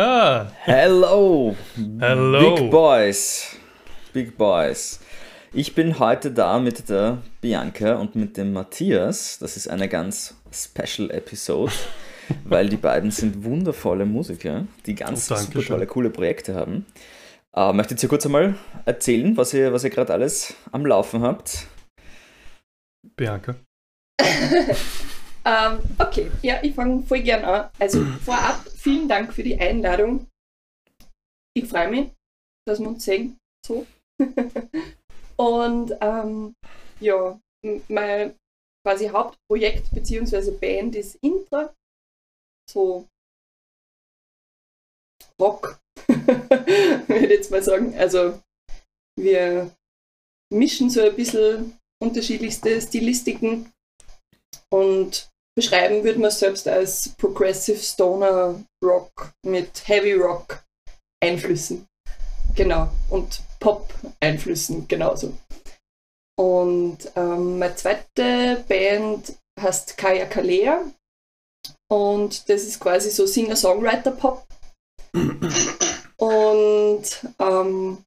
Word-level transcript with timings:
Ah, 0.00 0.46
Hello, 0.60 1.56
Hello. 1.98 2.54
Big 2.54 2.70
Boys, 2.70 3.56
Big 4.12 4.38
Boys. 4.38 5.00
Ich 5.52 5.74
bin 5.74 5.98
heute 5.98 6.30
da 6.30 6.60
mit 6.60 6.88
der 6.88 7.18
Bianca 7.40 7.96
und 7.96 8.14
mit 8.14 8.36
dem 8.36 8.52
Matthias. 8.52 9.40
Das 9.40 9.56
ist 9.56 9.66
eine 9.66 9.88
ganz 9.88 10.36
special 10.52 11.10
Episode, 11.10 11.72
weil 12.44 12.68
die 12.68 12.76
beiden 12.76 13.10
sind 13.10 13.42
wundervolle 13.42 14.06
Musiker, 14.06 14.68
die 14.86 14.94
ganz 14.94 15.28
Oh, 15.32 15.34
super 15.34 15.64
tolle, 15.64 15.88
coole 15.88 16.10
Projekte 16.10 16.54
haben. 16.54 16.86
Äh, 17.56 17.72
möchtet 17.72 18.00
ihr 18.00 18.08
kurz 18.08 18.24
einmal 18.24 18.54
erzählen, 18.84 19.36
was 19.36 19.52
ihr, 19.52 19.72
was 19.72 19.82
ihr 19.82 19.90
gerade 19.90 20.12
alles 20.12 20.54
am 20.70 20.86
Laufen 20.86 21.22
habt? 21.22 21.66
Bianca. 23.16 23.56
Ähm, 25.48 25.80
okay, 25.98 26.30
ja, 26.42 26.62
ich 26.62 26.74
fange 26.74 27.02
voll 27.04 27.22
gern 27.22 27.42
an. 27.44 27.70
Also 27.78 28.04
vorab, 28.24 28.68
vielen 28.68 29.08
Dank 29.08 29.32
für 29.32 29.42
die 29.42 29.58
Einladung. 29.58 30.26
Ich 31.56 31.66
freue 31.66 31.88
mich, 31.88 32.10
dass 32.66 32.80
wir 32.80 32.88
uns 32.88 33.04
sehen. 33.04 33.38
So. 33.66 33.86
Und 35.36 35.96
ähm, 36.02 36.54
ja, 37.00 37.40
mein 37.88 38.36
quasi 38.86 39.08
Hauptprojekt 39.08 39.90
bzw. 39.92 40.50
Band 40.50 40.96
ist 40.96 41.16
Intra. 41.22 41.72
So 42.70 43.06
Rock, 45.40 45.80
würde 46.08 47.24
ich 47.24 47.30
jetzt 47.30 47.50
mal 47.50 47.62
sagen. 47.62 47.96
Also 47.96 48.42
wir 49.18 49.74
mischen 50.52 50.90
so 50.90 51.00
ein 51.00 51.16
bisschen 51.16 51.78
unterschiedlichste 52.02 52.80
Stilistiken 52.82 53.72
und 54.70 55.30
beschreiben 55.58 56.04
würde 56.04 56.20
man 56.20 56.30
selbst 56.30 56.68
als 56.68 57.08
Progressive 57.16 57.78
Stoner 57.78 58.62
Rock 58.80 59.32
mit 59.44 59.88
Heavy 59.88 60.12
Rock 60.12 60.62
Einflüssen. 61.20 61.84
Genau. 62.54 62.88
Und 63.10 63.40
Pop 63.58 63.92
Einflüssen 64.20 64.86
genauso. 64.86 65.36
Und 66.38 66.98
ähm, 67.16 67.58
meine 67.58 67.74
zweite 67.74 68.64
Band 68.68 69.36
heißt 69.60 69.96
Kaya 69.96 70.26
Kalea. 70.26 70.84
Und 71.90 72.48
das 72.48 72.62
ist 72.62 72.78
quasi 72.78 73.10
so 73.10 73.26
Singer-Songwriter-Pop. 73.26 74.46
Und 76.18 77.02
ähm, 77.40 77.98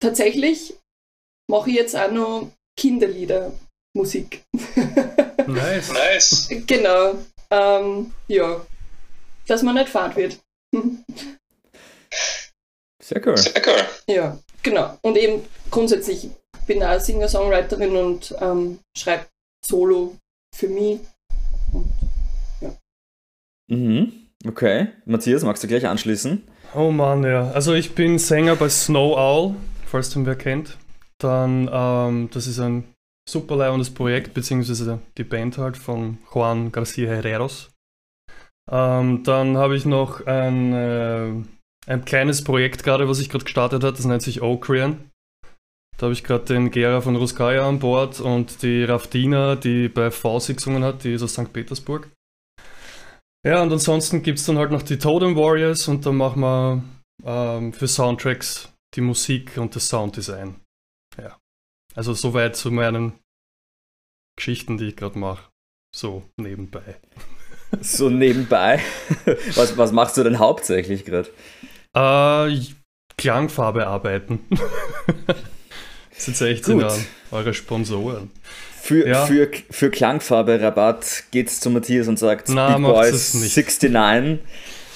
tatsächlich 0.00 0.76
mache 1.48 1.70
ich 1.70 1.76
jetzt 1.76 1.94
auch 1.94 2.10
noch 2.10 2.50
Kinderlieder-Musik. 2.76 4.42
Nice. 5.54 5.92
Nice. 5.92 6.48
Genau. 6.66 7.14
Ähm, 7.50 8.12
ja. 8.28 8.60
Dass 9.46 9.62
man 9.62 9.74
nicht 9.74 9.88
fad 9.88 10.16
wird. 10.16 10.38
Sehr 13.02 13.26
cool. 13.26 13.36
Sehr 13.36 13.62
cool. 13.66 14.14
ja, 14.14 14.38
genau. 14.62 14.98
Und 15.02 15.16
eben 15.16 15.42
grundsätzlich 15.70 16.30
bin 16.66 16.82
auch 16.82 17.00
Singer-Songwriterin 17.00 17.96
und 17.96 18.34
ähm, 18.40 18.80
schreibe 18.96 19.26
Solo 19.64 20.16
für 20.54 20.68
mich. 20.68 21.00
Und 21.72 21.88
Mhm. 23.68 24.12
Okay. 24.46 24.88
Matthias, 25.04 25.42
magst 25.42 25.62
du 25.62 25.68
gleich 25.68 25.86
anschließen? 25.86 26.42
Oh 26.74 26.90
Mann, 26.90 27.22
ja. 27.24 27.50
Also 27.50 27.74
ich 27.74 27.94
bin 27.94 28.18
Sänger 28.18 28.56
bei 28.56 28.68
Snow 28.68 29.16
Owl, 29.16 29.54
falls 29.86 30.10
du 30.10 30.20
ihn 30.20 30.26
wer 30.26 30.36
kennt. 30.36 30.76
Dann, 31.18 31.68
ähm, 31.72 32.30
das 32.32 32.46
ist 32.46 32.58
ein 32.60 32.84
super 33.28 33.56
leibendes 33.56 33.90
Projekt, 33.90 34.34
beziehungsweise 34.34 35.00
die 35.16 35.24
Band 35.24 35.58
halt 35.58 35.76
von 35.76 36.18
Juan 36.32 36.72
Garcia 36.72 37.08
Herreros. 37.08 37.70
Ähm, 38.70 39.22
dann 39.22 39.56
habe 39.56 39.76
ich 39.76 39.84
noch 39.84 40.26
ein, 40.26 40.72
äh, 40.72 41.32
ein 41.86 42.04
kleines 42.04 42.42
Projekt 42.42 42.84
gerade, 42.84 43.08
was 43.08 43.20
ich 43.20 43.28
gerade 43.28 43.44
gestartet 43.44 43.84
habe, 43.84 43.96
das 43.96 44.06
nennt 44.06 44.22
sich 44.22 44.42
Oakrian. 44.42 45.10
Da 45.98 46.04
habe 46.04 46.12
ich 46.12 46.22
gerade 46.22 46.44
den 46.44 46.70
Gera 46.70 47.00
von 47.00 47.16
Ruskaya 47.16 47.68
an 47.68 47.80
Bord 47.80 48.20
und 48.20 48.62
die 48.62 48.84
Raftina, 48.84 49.56
die 49.56 49.88
bei 49.88 50.10
Fauci 50.10 50.54
gesungen 50.54 50.84
hat, 50.84 51.04
die 51.04 51.12
ist 51.12 51.22
aus 51.22 51.32
St. 51.32 51.52
Petersburg. 51.52 52.08
Ja, 53.44 53.62
und 53.62 53.72
ansonsten 53.72 54.22
gibt 54.22 54.38
es 54.38 54.46
dann 54.46 54.58
halt 54.58 54.70
noch 54.70 54.82
die 54.82 54.98
Totem 54.98 55.36
Warriors 55.36 55.88
und 55.88 56.06
dann 56.06 56.16
machen 56.16 56.40
wir 56.40 56.82
ähm, 57.24 57.72
für 57.72 57.88
Soundtracks 57.88 58.72
die 58.94 59.00
Musik 59.00 59.58
und 59.58 59.74
das 59.74 59.88
Sounddesign. 59.88 60.56
Ja. 61.16 61.36
Also 61.98 62.14
soweit 62.14 62.54
zu 62.54 62.70
meinen 62.70 63.12
Geschichten, 64.36 64.78
die 64.78 64.86
ich 64.86 64.96
gerade 64.96 65.18
mache. 65.18 65.50
So 65.94 66.22
nebenbei. 66.36 66.82
So 67.82 68.08
nebenbei. 68.08 68.80
Was, 69.54 69.76
was 69.76 69.92
machst 69.92 70.16
du 70.16 70.22
denn 70.24 70.38
hauptsächlich 70.38 71.04
gerade? 71.04 71.28
Äh, 71.94 72.58
Klangfarbe 73.18 73.86
arbeiten. 73.86 74.40
Sind 76.12 76.40
echt 76.40 76.64
sind 76.64 76.80
Gut. 76.80 76.90
ja 76.90 76.96
eure 77.30 77.52
Sponsoren. 77.52 78.30
Für, 78.80 79.06
Ja. 79.06 79.26
für, 79.26 79.50
für 79.68 79.90
Klangfarbe 79.90 80.58
Rabatt 80.62 81.24
geht's 81.30 81.60
zu 81.60 81.68
Matthias 81.68 82.08
und 82.08 82.18
sagt 82.18 82.48
Na, 82.48 82.74
Big 82.78 82.86
Boys 82.86 83.12
es 83.12 83.34
nicht. 83.34 83.54
69. 83.54 84.38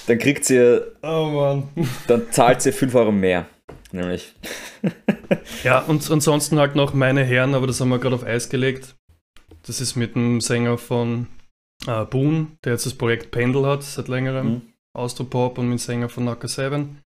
Dann 0.07 0.17
kriegt 0.17 0.49
ihr, 0.49 0.93
Oh 1.03 1.25
Mann. 1.29 1.87
dann 2.07 2.31
zahlt 2.31 2.65
ihr 2.65 2.73
5 2.73 2.95
Euro 2.95 3.11
mehr. 3.11 3.45
Nämlich. 3.93 4.33
Ja, 5.63 5.79
und 5.79 6.09
ansonsten 6.11 6.59
halt 6.59 6.75
noch 6.75 6.93
meine 6.93 7.23
Herren, 7.23 7.55
aber 7.55 7.67
das 7.67 7.79
haben 7.79 7.89
wir 7.89 7.99
gerade 7.99 8.15
auf 8.15 8.23
Eis 8.23 8.49
gelegt. 8.49 8.95
Das 9.65 9.79
ist 9.79 9.95
mit 9.95 10.15
dem 10.15 10.41
Sänger 10.41 10.77
von 10.77 11.27
äh, 11.87 12.03
Boon, 12.05 12.57
der 12.63 12.73
jetzt 12.73 12.85
das 12.85 12.93
Projekt 12.95 13.31
Pendel 13.31 13.65
hat 13.65 13.83
seit 13.83 14.09
längerem. 14.09 14.47
Mhm. 14.47 14.61
Austropop 14.95 15.57
und 15.57 15.69
mit 15.69 15.79
dem 15.79 15.79
Sänger 15.79 16.09
von 16.09 16.25
Naka 16.25 16.47
7. 16.47 16.99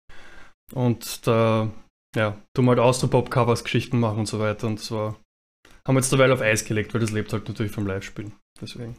Und 0.73 1.27
da, 1.27 1.69
ja, 2.15 2.37
tun 2.55 2.65
wir 2.65 2.71
halt 2.71 2.79
Austropop-Covers, 2.79 3.63
Geschichten 3.63 3.99
machen 3.99 4.19
und 4.19 4.25
so 4.27 4.39
weiter. 4.39 4.67
Und 4.67 4.79
zwar 4.79 5.15
haben 5.87 5.95
wir 5.95 5.99
jetzt 5.99 6.11
derweil 6.11 6.31
auf 6.31 6.41
Eis 6.41 6.65
gelegt, 6.65 6.93
weil 6.93 7.01
das 7.01 7.11
lebt 7.11 7.31
halt 7.31 7.47
natürlich 7.47 7.71
vom 7.71 7.85
Live-Spielen. 7.87 8.33
Deswegen, 8.59 8.97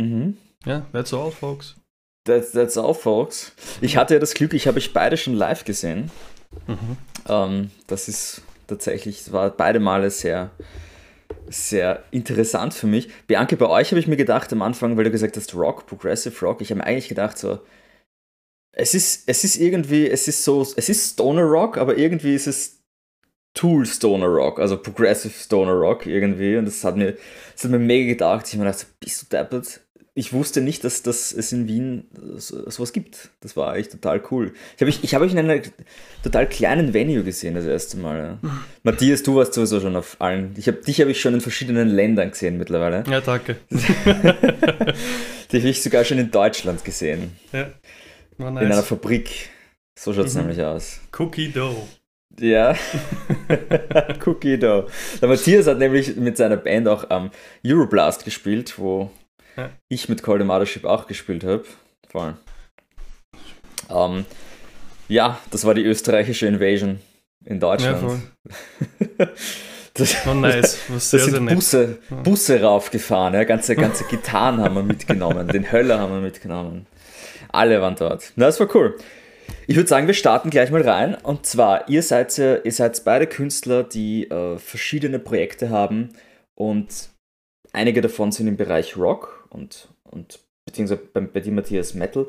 Mhm. 0.00 0.36
ja, 0.66 0.80
that's 0.92 1.14
all, 1.14 1.30
folks. 1.30 1.76
That's, 2.24 2.52
that's 2.52 2.78
all, 2.78 2.94
folks. 2.94 3.52
Ich 3.80 3.96
hatte 3.96 4.14
ja 4.14 4.20
das 4.20 4.34
Glück, 4.34 4.54
ich 4.54 4.66
habe 4.66 4.78
euch 4.78 4.92
beide 4.92 5.16
schon 5.16 5.34
live 5.34 5.64
gesehen. 5.64 6.10
Mhm. 6.66 6.96
Ähm, 7.28 7.70
das 7.86 8.08
ist 8.08 8.42
tatsächlich, 8.66 9.20
es 9.20 9.32
war 9.32 9.50
beide 9.50 9.78
Male 9.78 10.10
sehr, 10.10 10.50
sehr 11.48 12.02
interessant 12.10 12.72
für 12.72 12.86
mich. 12.86 13.10
Bianca, 13.26 13.56
bei 13.56 13.68
euch 13.68 13.90
habe 13.90 14.00
ich 14.00 14.06
mir 14.06 14.16
gedacht 14.16 14.52
am 14.52 14.62
Anfang, 14.62 14.96
weil 14.96 15.04
du 15.04 15.10
gesagt 15.10 15.36
hast, 15.36 15.54
Rock, 15.54 15.86
Progressive 15.86 16.38
Rock, 16.44 16.62
ich 16.62 16.70
habe 16.70 16.78
mir 16.78 16.86
eigentlich 16.86 17.08
gedacht, 17.08 17.36
so, 17.36 17.58
es 18.72 18.94
ist, 18.94 19.28
es 19.28 19.44
ist 19.44 19.56
irgendwie, 19.56 20.08
es 20.08 20.26
ist 20.26 20.44
so, 20.44 20.62
es 20.62 20.88
ist 20.88 21.12
Stoner 21.12 21.42
Rock, 21.42 21.76
aber 21.76 21.96
irgendwie 21.96 22.34
ist 22.34 22.46
es 22.46 22.83
Tool 23.54 23.86
Stoner 23.86 24.26
Rock, 24.26 24.58
also 24.58 24.76
Progressive 24.76 25.32
Stoner 25.32 25.72
Rock 25.72 26.06
irgendwie. 26.06 26.56
Und 26.56 26.64
das 26.66 26.82
hat 26.84 26.96
mir, 26.96 27.16
das 27.54 27.64
hat 27.64 27.70
mir 27.70 27.78
mega 27.78 28.08
gedacht. 28.12 28.46
Ich 28.48 28.54
habe 28.54 28.64
mir 28.64 28.70
gedacht, 28.72 28.86
bist 29.00 29.22
du 29.22 29.26
deppert? 29.36 29.80
Ich 30.16 30.32
wusste 30.32 30.60
nicht, 30.60 30.84
dass, 30.84 31.02
dass 31.02 31.32
es 31.32 31.50
in 31.52 31.66
Wien 31.66 32.04
so, 32.36 32.70
sowas 32.70 32.92
gibt. 32.92 33.30
Das 33.40 33.56
war 33.56 33.76
echt 33.76 33.90
total 33.90 34.22
cool. 34.30 34.52
Ich 34.76 34.80
habe 34.80 34.88
ich, 34.88 35.02
ich 35.02 35.12
hab 35.14 35.22
euch 35.22 35.32
in 35.32 35.38
einer 35.38 35.60
total 36.22 36.48
kleinen 36.48 36.94
Venue 36.94 37.24
gesehen 37.24 37.54
das 37.56 37.64
erste 37.64 37.96
Mal. 37.96 38.38
Ja. 38.40 38.50
Matthias, 38.84 39.24
du 39.24 39.34
warst 39.34 39.54
sowieso 39.54 39.80
schon 39.80 39.96
auf 39.96 40.16
allen. 40.20 40.54
Ich 40.56 40.68
hab, 40.68 40.82
dich 40.82 41.00
habe 41.00 41.10
ich 41.10 41.20
schon 41.20 41.34
in 41.34 41.40
verschiedenen 41.40 41.88
Ländern 41.88 42.30
gesehen 42.30 42.58
mittlerweile. 42.58 43.02
Ja, 43.10 43.20
danke. 43.20 43.56
Dich 45.52 45.60
habe 45.60 45.68
ich 45.70 45.82
sogar 45.82 46.04
schon 46.04 46.18
in 46.18 46.30
Deutschland 46.30 46.84
gesehen. 46.84 47.32
ja, 47.52 47.70
war 48.38 48.48
In 48.50 48.58
einer 48.58 48.68
nice. 48.76 48.86
Fabrik. 48.86 49.48
So 49.98 50.12
schaut 50.12 50.26
es 50.26 50.34
Mhm. 50.34 50.42
nämlich 50.42 50.62
aus. 50.62 51.00
Cookie 51.18 51.50
Dough. 51.50 51.86
Ja. 52.40 52.74
Cookie 54.26 54.58
Dough. 54.58 54.86
Der 55.20 55.28
Matthias 55.28 55.66
hat 55.66 55.78
nämlich 55.78 56.16
mit 56.16 56.36
seiner 56.36 56.56
Band 56.56 56.88
auch 56.88 57.08
am 57.10 57.30
Euroblast 57.66 58.24
gespielt, 58.24 58.78
wo 58.78 59.10
Ja. 59.56 59.70
ich 59.88 60.08
mit 60.08 60.22
Cold 60.22 60.44
Mothership 60.44 60.84
auch 60.84 61.06
gespielt 61.06 61.44
habe. 61.44 61.64
Voll. 62.08 62.34
Ähm, 63.90 64.24
ja, 65.08 65.38
das 65.50 65.64
war 65.64 65.74
die 65.74 65.84
österreichische 65.84 66.46
Invasion 66.46 66.98
in 67.44 67.54
Ja, 67.54 67.60
Deutschland. 67.60 67.98
voll. 68.00 68.20
das, 69.94 70.26
War 70.26 70.34
nice. 70.34 70.78
War 70.88 70.94
da 70.96 71.00
sehr, 71.00 71.20
sehr 71.20 71.34
sind 71.34 71.44
nett. 71.44 71.54
Busse, 71.54 71.98
Ja. 72.10 72.16
Busse 72.16 72.62
raufgefahren, 72.62 73.34
ja. 73.34 73.44
ganze, 73.44 73.76
ganze 73.76 74.04
Gitarren 74.04 74.60
haben 74.60 74.74
wir 74.74 74.82
mitgenommen, 74.82 75.46
den 75.48 75.70
Höller 75.70 75.98
haben 76.00 76.12
wir 76.14 76.20
mitgenommen. 76.20 76.86
Alle 77.52 77.80
waren 77.80 77.94
dort. 77.96 78.32
Na, 78.36 78.46
das 78.46 78.58
war 78.58 78.74
cool. 78.74 78.96
Ich 79.66 79.76
würde 79.76 79.88
sagen, 79.88 80.06
wir 80.06 80.14
starten 80.14 80.50
gleich 80.50 80.70
mal 80.70 80.82
rein. 80.82 81.14
Und 81.14 81.46
zwar, 81.46 81.88
ihr 81.88 82.02
seid, 82.02 82.36
ihr 82.38 82.62
seid 82.72 83.04
beide 83.04 83.26
Künstler, 83.26 83.82
die 83.82 84.30
äh, 84.30 84.58
verschiedene 84.58 85.18
Projekte 85.18 85.70
haben 85.70 86.10
und 86.54 87.10
einige 87.72 88.00
davon 88.00 88.32
sind 88.32 88.46
im 88.46 88.56
Bereich 88.56 88.96
Rock 88.96 89.46
und, 89.50 89.88
und 90.04 90.40
beziehungsweise 90.66 91.02
bei, 91.12 91.20
bei 91.20 91.40
dir, 91.40 91.52
Matthias, 91.52 91.94
Metal. 91.94 92.26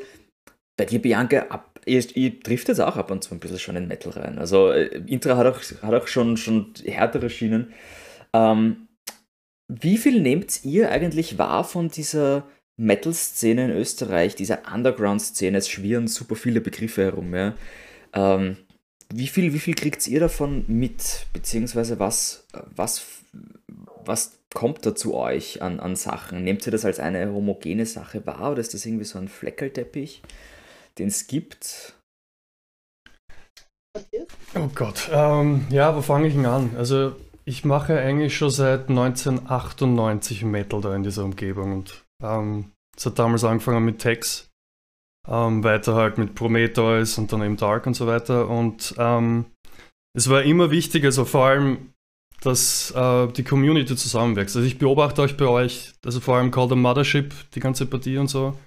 Bei 0.77 0.85
dir, 0.85 1.01
Bianca, 1.01 1.47
ab, 1.49 1.79
ihr, 1.85 2.03
ihr 2.15 2.39
trifft 2.39 2.67
jetzt 2.67 2.81
auch 2.81 2.97
ab 2.97 3.11
und 3.11 3.23
zu 3.23 3.33
ein 3.33 3.39
bisschen 3.39 3.59
schon 3.59 3.75
in 3.75 3.87
Metal 3.87 4.11
rein. 4.11 4.37
Also 4.37 4.71
äh, 4.71 4.85
Intra 5.07 5.37
hat 5.37 5.47
auch, 5.47 5.61
hat 5.81 5.93
auch 5.93 6.07
schon, 6.07 6.37
schon 6.37 6.73
härtere 6.83 7.29
Schienen. 7.29 7.73
Ähm, 8.33 8.87
wie 9.71 9.97
viel 9.97 10.21
nehmt 10.21 10.63
ihr 10.63 10.91
eigentlich 10.91 11.37
wahr 11.37 11.63
von 11.63 11.89
dieser 11.89 12.47
Metal-Szene 12.77 13.65
in 13.65 13.71
Österreich, 13.71 14.35
dieser 14.35 14.63
Underground-Szene, 14.73 15.57
es 15.57 15.69
schwirren 15.69 16.07
super 16.07 16.35
viele 16.35 16.61
Begriffe 16.61 17.03
herum. 17.03 17.33
Ja. 17.33 17.53
Ähm, 18.13 18.57
wie 19.13 19.27
viel, 19.27 19.53
wie 19.53 19.59
viel 19.59 19.75
kriegt 19.75 20.05
ihr 20.07 20.19
davon 20.19 20.65
mit? 20.67 21.27
Beziehungsweise 21.33 21.99
was, 21.99 22.47
was, 22.75 23.05
was 24.03 24.39
kommt 24.53 24.85
da 24.85 24.95
zu 24.95 25.15
euch 25.15 25.61
an, 25.61 25.79
an 25.79 25.95
Sachen? 25.95 26.43
Nehmt 26.43 26.65
ihr 26.65 26.71
das 26.71 26.85
als 26.85 26.99
eine 26.99 27.31
homogene 27.31 27.85
Sache 27.85 28.25
wahr 28.25 28.51
oder 28.51 28.61
ist 28.61 28.73
das 28.73 28.85
irgendwie 28.85 29.05
so 29.05 29.19
ein 29.19 29.27
Fleckelteppich, 29.27 30.21
den 30.97 31.07
es 31.07 31.27
gibt? 31.27 31.95
Oh 34.55 34.69
Gott, 34.73 35.09
ähm, 35.11 35.65
ja, 35.69 35.95
wo 35.95 36.01
fange 36.01 36.27
ich 36.27 36.33
denn 36.33 36.45
an? 36.45 36.75
Also 36.77 37.15
ich 37.45 37.63
mache 37.63 37.97
eigentlich 37.99 38.35
schon 38.35 38.49
seit 38.49 38.89
1998 38.89 40.43
Metal 40.43 40.81
da 40.81 40.95
in 40.95 41.03
dieser 41.03 41.23
Umgebung 41.23 41.73
und 41.73 42.04
ähm, 42.23 42.71
es 42.95 43.05
hat 43.05 43.19
damals 43.19 43.43
angefangen 43.43 43.85
mit 43.85 43.99
Tex, 43.99 44.49
ähm, 45.27 45.63
weiter 45.63 45.95
halt 45.95 46.17
mit 46.17 46.35
Prometheus 46.35 47.17
und 47.17 47.31
dann 47.31 47.41
eben 47.43 47.57
Dark 47.57 47.87
und 47.87 47.95
so 47.95 48.07
weiter 48.07 48.49
und 48.49 48.95
ähm, 48.97 49.45
es 50.15 50.29
war 50.29 50.43
immer 50.43 50.71
wichtig, 50.71 51.03
also 51.03 51.25
vor 51.25 51.45
allem, 51.45 51.93
dass 52.41 52.91
äh, 52.91 53.27
die 53.27 53.43
Community 53.43 53.95
zusammenwächst. 53.95 54.55
Also 54.55 54.65
ich 54.65 54.77
beobachte 54.77 55.21
euch 55.21 55.35
bei 55.35 55.45
euch, 55.45 55.93
also 56.05 56.21
vor 56.21 56.37
allem 56.37 56.51
Call 56.51 56.69
the 56.69 56.75
Mothership, 56.75 57.33
die 57.51 57.59
ganze 57.59 57.85
Partie 57.85 58.17
und 58.17 58.29
so, 58.29 58.57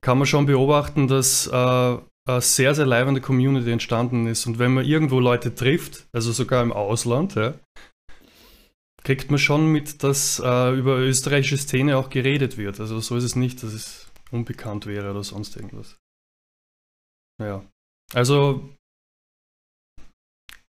kann 0.00 0.18
man 0.18 0.26
schon 0.26 0.46
beobachten, 0.46 1.08
dass 1.08 1.48
äh, 1.48 1.98
eine 2.28 2.40
sehr, 2.40 2.74
sehr 2.74 2.86
leibende 2.86 3.20
Community 3.20 3.72
entstanden 3.72 4.26
ist. 4.26 4.46
Und 4.46 4.58
wenn 4.58 4.74
man 4.74 4.84
irgendwo 4.84 5.18
Leute 5.18 5.54
trifft, 5.54 6.06
also 6.12 6.30
sogar 6.30 6.62
im 6.62 6.72
Ausland, 6.72 7.34
ja, 7.34 7.54
kriegt 9.08 9.30
man 9.30 9.38
schon 9.38 9.72
mit, 9.72 10.02
dass 10.02 10.38
äh, 10.38 10.78
über 10.78 10.98
österreichische 10.98 11.56
Szene 11.56 11.96
auch 11.96 12.10
geredet 12.10 12.58
wird. 12.58 12.78
Also 12.78 13.00
so 13.00 13.16
ist 13.16 13.24
es 13.24 13.36
nicht, 13.36 13.62
dass 13.62 13.72
es 13.72 14.12
unbekannt 14.30 14.84
wäre 14.84 15.10
oder 15.10 15.24
sonst 15.24 15.56
irgendwas. 15.56 15.96
Ja. 17.42 17.64
Also 18.12 18.68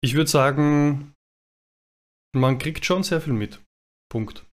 ich 0.01 0.15
würde 0.15 0.31
sagen, 0.31 1.13
man 2.35 2.57
kriegt 2.57 2.87
schon 2.87 3.03
sehr 3.03 3.21
viel 3.21 3.35
mit. 3.35 3.61
Punkt. 4.11 4.47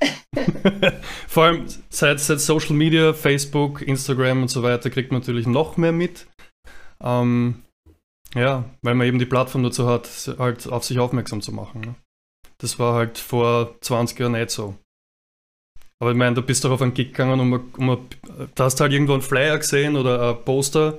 Vor 1.28 1.44
allem 1.44 1.66
seit, 1.90 2.20
seit, 2.20 2.40
Social 2.40 2.74
Media, 2.74 3.12
Facebook, 3.12 3.82
Instagram 3.82 4.40
und 4.40 4.48
so 4.48 4.62
weiter, 4.62 4.88
kriegt 4.88 5.12
man 5.12 5.20
natürlich 5.20 5.46
noch 5.46 5.76
mehr 5.76 5.92
mit. 5.92 6.26
Ähm, 7.02 7.64
ja, 8.34 8.64
weil 8.80 8.94
man 8.94 9.06
eben 9.06 9.18
die 9.18 9.26
Plattform 9.26 9.62
dazu 9.62 9.86
hat, 9.86 10.08
halt 10.38 10.66
auf 10.68 10.84
sich 10.84 10.98
aufmerksam 10.98 11.42
zu 11.42 11.52
machen. 11.52 11.82
Ne? 11.82 11.94
Das 12.58 12.78
war 12.78 12.94
halt 12.94 13.18
vor 13.18 13.80
20 13.80 14.18
Jahren 14.18 14.32
nicht 14.32 14.50
so. 14.50 14.74
Aber 15.98 16.10
ich 16.10 16.16
meine, 16.16 16.34
du 16.34 16.42
bist 16.42 16.64
doch 16.64 16.70
auf 16.70 16.82
einen 16.82 16.94
Gig 16.94 17.08
gegangen 17.08 17.40
und 17.40 17.52
um, 17.52 17.72
um, 17.78 18.08
da 18.54 18.64
hast 18.64 18.80
halt 18.80 18.92
irgendwo 18.92 19.14
einen 19.14 19.22
Flyer 19.22 19.56
gesehen 19.58 19.96
oder 19.96 20.30
ein 20.30 20.44
Poster 20.44 20.98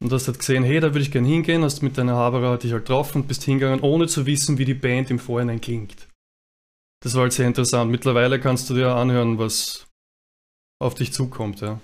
und 0.00 0.10
hast 0.12 0.26
halt 0.26 0.38
gesehen, 0.38 0.64
hey, 0.64 0.80
da 0.80 0.88
würde 0.88 1.00
ich 1.00 1.10
gerne 1.10 1.28
hingehen, 1.28 1.62
hast 1.62 1.82
mit 1.82 1.98
deiner 1.98 2.14
Haberer 2.14 2.56
dich 2.56 2.72
halt 2.72 2.86
getroffen 2.86 3.22
und 3.22 3.28
bist 3.28 3.44
hingegangen, 3.44 3.80
ohne 3.80 4.06
zu 4.06 4.24
wissen, 4.26 4.58
wie 4.58 4.64
die 4.64 4.74
Band 4.74 5.10
im 5.10 5.18
Vorhinein 5.18 5.60
klingt. 5.60 6.08
Das 7.02 7.14
war 7.14 7.22
halt 7.22 7.32
sehr 7.32 7.46
interessant. 7.46 7.90
Mittlerweile 7.90 8.40
kannst 8.40 8.70
du 8.70 8.74
dir 8.74 8.94
anhören, 8.94 9.38
was 9.38 9.86
auf 10.80 10.94
dich 10.94 11.12
zukommt, 11.12 11.60
ja. 11.60 11.80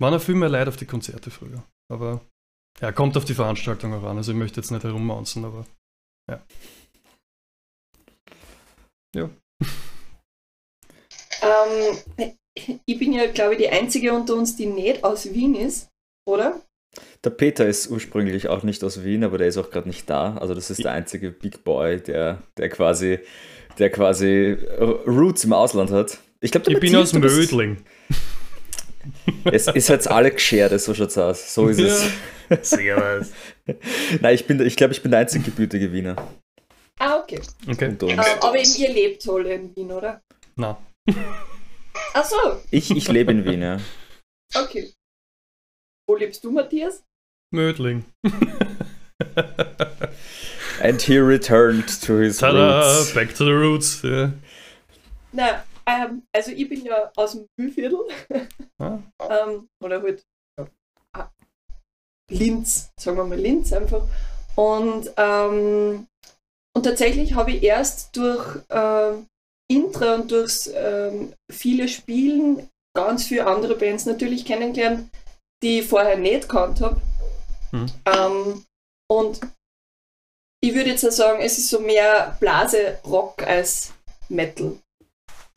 Waren 0.00 0.12
ja 0.12 0.18
viel 0.18 0.34
mehr 0.34 0.48
Leid 0.48 0.68
auf 0.68 0.76
die 0.76 0.86
Konzerte 0.86 1.30
früher. 1.30 1.64
Aber 1.90 2.20
ja, 2.80 2.92
kommt 2.92 3.16
auf 3.16 3.24
die 3.24 3.34
Veranstaltung 3.34 3.94
auch 3.94 4.04
an. 4.04 4.16
Also 4.16 4.32
ich 4.32 4.38
möchte 4.38 4.60
jetzt 4.60 4.70
nicht 4.70 4.84
herummaunzen, 4.84 5.44
aber 5.44 5.66
ja. 6.30 6.40
Ja. 9.14 9.30
Ähm, 11.42 11.98
ich 12.86 12.98
bin 12.98 13.12
ja, 13.12 13.26
glaube 13.26 13.54
ich, 13.54 13.58
die 13.58 13.68
Einzige 13.68 14.12
unter 14.12 14.34
uns, 14.34 14.56
die 14.56 14.66
nicht 14.66 15.04
aus 15.04 15.32
Wien 15.32 15.54
ist, 15.54 15.88
oder? 16.26 16.60
Der 17.24 17.30
Peter 17.30 17.66
ist 17.66 17.90
ursprünglich 17.90 18.48
auch 18.48 18.62
nicht 18.62 18.82
aus 18.82 19.04
Wien, 19.04 19.24
aber 19.24 19.38
der 19.38 19.48
ist 19.48 19.56
auch 19.56 19.70
gerade 19.70 19.88
nicht 19.88 20.08
da. 20.10 20.36
Also 20.36 20.54
das 20.54 20.70
ist 20.70 20.82
der 20.82 20.92
einzige 20.92 21.30
Big 21.30 21.64
Boy, 21.64 22.00
der, 22.00 22.42
der 22.56 22.68
quasi, 22.68 23.20
der 23.78 23.90
quasi 23.90 24.56
Roots 25.06 25.44
im 25.44 25.52
Ausland 25.52 25.90
hat. 25.90 26.18
Ich, 26.40 26.50
glaub, 26.50 26.68
ich 26.68 26.80
bin 26.80 26.94
aus 26.96 27.12
Mödling. 27.12 27.78
Es 29.44 29.66
ist 29.68 29.88
jetzt 29.88 30.10
alle 30.10 30.30
geschert, 30.30 30.78
so 30.80 30.94
schaut's 30.94 31.18
aus. 31.18 31.54
So 31.54 31.68
ist 31.68 31.80
es. 31.80 32.10
Sehr 32.62 32.96
was. 32.96 33.32
Nein, 34.20 34.34
ich, 34.34 34.48
ich 34.48 34.76
glaube, 34.76 34.92
ich 34.92 35.02
bin 35.02 35.10
der 35.10 35.20
einzige 35.20 35.44
gebürtige 35.44 35.92
Wiener. 35.92 36.16
Ah, 36.98 37.20
okay. 37.20 37.40
okay. 37.68 37.96
Uh, 38.02 38.20
aber 38.40 38.58
eben, 38.58 38.74
ihr 38.76 38.92
lebt 38.92 39.28
alle 39.28 39.54
in 39.54 39.76
Wien, 39.76 39.92
oder? 39.92 40.20
Na. 40.56 40.76
Ach 42.12 42.24
so. 42.24 42.60
Ich, 42.70 42.90
ich 42.90 43.08
lebe 43.08 43.32
in 43.32 43.44
Wien, 43.44 43.62
ja. 43.62 43.78
Okay. 44.54 44.92
Wo 46.08 46.16
lebst 46.16 46.42
du, 46.42 46.50
Matthias? 46.50 47.04
Mödling. 47.52 48.04
And 50.82 51.02
he 51.02 51.18
returned 51.18 51.88
to 52.02 52.14
his 52.14 52.40
Tada, 52.40 52.80
roots. 52.82 53.14
Back 53.14 53.34
to 53.34 53.44
the 53.44 53.52
roots, 53.52 54.02
ja. 54.02 54.10
Yeah. 54.10 54.32
Na, 55.32 55.64
ähm, 55.86 56.22
also 56.32 56.52
ich 56.52 56.68
bin 56.68 56.84
ja 56.84 57.10
aus 57.16 57.32
dem 57.32 57.46
Mühlviertel. 57.56 58.00
Ah. 58.78 58.98
ähm, 59.30 59.68
oder 59.82 60.02
halt 60.02 60.24
ah, 61.12 61.28
Linz, 62.30 62.90
sagen 62.98 63.16
wir 63.16 63.24
mal 63.24 63.38
Linz 63.38 63.72
einfach. 63.72 64.06
Und, 64.54 65.10
ähm, 65.16 66.06
und 66.78 66.84
tatsächlich 66.84 67.34
habe 67.34 67.50
ich 67.50 67.64
erst 67.64 68.16
durch 68.16 68.46
äh, 68.68 69.12
Intra 69.68 70.14
und 70.14 70.30
durch 70.30 70.70
ähm, 70.72 71.32
viele 71.50 71.88
Spielen 71.88 72.68
ganz 72.96 73.24
viele 73.24 73.48
andere 73.48 73.74
Bands 73.74 74.06
natürlich 74.06 74.44
kennengelernt, 74.44 75.10
die 75.60 75.80
ich 75.80 75.88
vorher 75.88 76.16
nicht 76.16 76.42
gekannt 76.42 76.80
habe. 76.80 77.00
Mhm. 77.72 77.86
Ähm, 78.06 78.64
und 79.10 79.40
ich 80.60 80.72
würde 80.72 80.90
jetzt 80.90 81.00
sagen, 81.00 81.40
es 81.42 81.58
ist 81.58 81.68
so 81.68 81.80
mehr 81.80 82.36
Blase-Rock 82.38 83.42
als 83.42 83.92
Metal. 84.28 84.78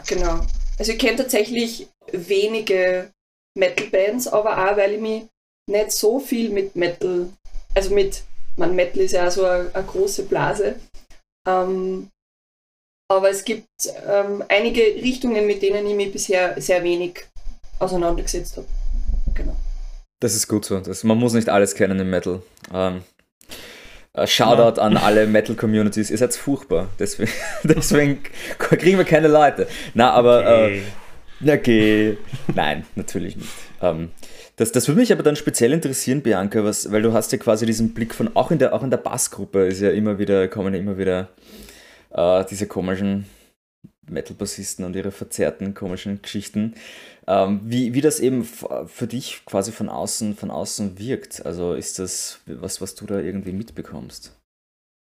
Genau. 0.07 0.39
Also 0.79 0.93
ich 0.93 0.97
kenne 0.97 1.17
tatsächlich 1.17 1.87
wenige 2.11 3.11
Metal-Bands, 3.55 4.27
aber 4.27 4.57
auch, 4.57 4.75
weil 4.75 4.93
ich 4.93 5.01
mich 5.01 5.25
nicht 5.69 5.91
so 5.91 6.19
viel 6.19 6.49
mit 6.49 6.75
Metal, 6.75 7.29
also 7.75 7.93
mit, 7.93 8.23
man 8.57 8.75
Metal 8.75 9.03
ist 9.03 9.11
ja 9.11 9.27
auch 9.27 9.31
so 9.31 9.45
eine, 9.45 9.69
eine 9.71 9.85
große 9.85 10.23
Blase. 10.23 10.79
Ähm, 11.47 12.09
aber 13.09 13.29
es 13.29 13.43
gibt 13.43 13.67
ähm, 14.07 14.43
einige 14.47 14.81
Richtungen, 14.81 15.45
mit 15.45 15.61
denen 15.61 15.85
ich 15.85 15.95
mich 15.95 16.11
bisher 16.13 16.59
sehr 16.61 16.83
wenig 16.83 17.25
auseinandergesetzt 17.79 18.57
habe. 18.57 18.67
Genau. 19.33 19.55
Das 20.21 20.35
ist 20.35 20.47
gut 20.47 20.65
so. 20.65 20.79
Das, 20.79 21.03
man 21.03 21.17
muss 21.17 21.33
nicht 21.33 21.49
alles 21.49 21.75
kennen 21.75 21.99
im 21.99 22.09
Metal. 22.09 22.41
Ähm, 22.73 23.03
äh, 24.13 24.27
Shoutout 24.27 24.79
ja. 24.79 24.83
an 24.87 24.97
alle 24.97 25.25
Metal-Communities. 25.27 26.11
Ihr 26.11 26.17
seid 26.17 26.35
furchtbar. 26.35 26.89
Deswegen, 26.99 27.31
deswegen 27.63 28.23
kriegen 28.57 28.97
wir 28.97 29.05
keine 29.05 29.27
Leute. 29.27 29.67
Na, 29.93 30.11
aber. 30.11 30.39
Okay. 30.39 30.83
Äh, 31.43 31.53
okay. 31.53 32.17
Nein, 32.53 32.85
natürlich 32.95 33.35
nicht. 33.35 33.49
Ähm, 33.81 34.11
das, 34.55 34.71
das 34.71 34.87
würde 34.87 34.99
mich 34.99 35.11
aber 35.11 35.23
dann 35.23 35.35
speziell 35.35 35.73
interessieren, 35.73 36.21
Bianca, 36.21 36.63
was, 36.63 36.91
weil 36.91 37.01
du 37.01 37.13
hast 37.13 37.31
ja 37.31 37.37
quasi 37.37 37.65
diesen 37.65 37.93
Blick 37.93 38.13
von, 38.13 38.35
auch 38.35 38.51
in 38.51 38.59
der, 38.59 38.73
auch 38.73 38.83
in 38.83 38.89
der 38.89 38.97
Bassgruppe 38.97 39.65
ist 39.65 39.81
ja 39.81 39.91
immer 39.91 40.19
wieder, 40.19 40.47
kommen 40.47 40.73
ja 40.73 40.79
immer 40.79 40.97
wieder 40.97 41.29
äh, 42.11 42.45
diese 42.45 42.67
komischen 42.67 43.25
Metal-Bassisten 44.09 44.85
und 44.85 44.95
ihre 44.95 45.11
verzerrten, 45.11 45.73
komischen 45.73 46.21
Geschichten. 46.21 46.75
Ähm, 47.27 47.61
wie, 47.63 47.93
wie 47.93 48.01
das 48.01 48.19
eben 48.19 48.43
für 48.43 49.07
dich 49.07 49.45
quasi 49.45 49.71
von 49.71 49.89
außen, 49.89 50.35
von 50.35 50.51
außen 50.51 50.97
wirkt. 50.99 51.45
Also 51.45 51.73
ist 51.73 51.99
das 51.99 52.41
was, 52.45 52.81
was 52.81 52.95
du 52.95 53.05
da 53.05 53.19
irgendwie 53.19 53.53
mitbekommst? 53.53 54.37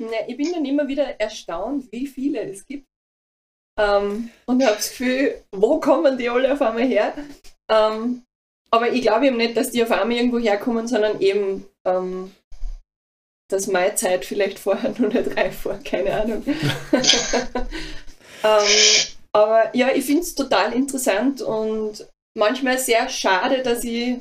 Ja, 0.01 0.27
ich 0.27 0.37
bin 0.37 0.53
dann 0.53 0.65
immer 0.65 0.87
wieder 0.87 1.19
erstaunt, 1.21 1.91
wie 1.91 2.07
viele 2.07 2.43
es 2.43 2.67
gibt. 2.67 2.87
Ähm, 3.79 4.31
und 4.47 4.63
habe 4.65 4.77
das 4.77 4.91
Gefühl, 4.91 5.43
wo 5.53 5.81
kommen 5.81 6.19
die 6.19 6.29
alle 6.29 6.53
auf 6.53 6.61
einmal 6.61 6.87
her? 6.87 7.15
Ähm, 7.71 8.23
aber 8.71 8.93
ich 8.93 9.03
glaube 9.03 9.27
eben 9.27 9.37
nicht, 9.37 9.57
dass 9.57 9.71
die 9.71 9.83
auf 9.83 9.91
einmal 9.91 10.17
irgendwo 10.17 10.39
herkommen, 10.39 10.87
sondern 10.87 11.21
eben, 11.21 11.67
ähm, 11.87 12.33
dass 13.51 13.67
meine 13.67 13.95
Zeit 13.95 14.25
vielleicht 14.25 14.59
vorher 14.59 14.91
noch 14.99 15.13
nicht 15.13 15.37
reif 15.37 15.65
war, 15.65 15.79
keine 15.79 16.21
Ahnung. 16.21 16.45
Ähm, 18.45 19.17
aber 19.33 19.75
ja, 19.75 19.91
ich 19.93 20.05
finde 20.05 20.23
es 20.23 20.35
total 20.35 20.73
interessant 20.73 21.43
und 21.43 22.07
manchmal 22.37 22.79
sehr 22.79 23.09
schade, 23.09 23.63
dass 23.63 23.85
ich, 23.85 24.19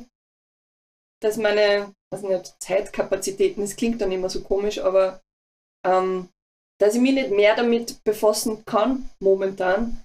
dass 1.22 1.36
meine, 1.36 1.92
was 2.12 2.22
nicht, 2.22 2.54
Zeitkapazitäten, 2.60 3.62
das 3.62 3.76
klingt 3.76 4.00
dann 4.00 4.12
immer 4.12 4.28
so 4.28 4.42
komisch, 4.42 4.78
aber 4.78 5.20
ähm, 5.86 6.28
dass 6.80 6.94
ich 6.94 7.00
mich 7.00 7.14
nicht 7.14 7.30
mehr 7.30 7.56
damit 7.56 8.02
befassen 8.04 8.64
kann 8.64 9.08
momentan, 9.20 10.04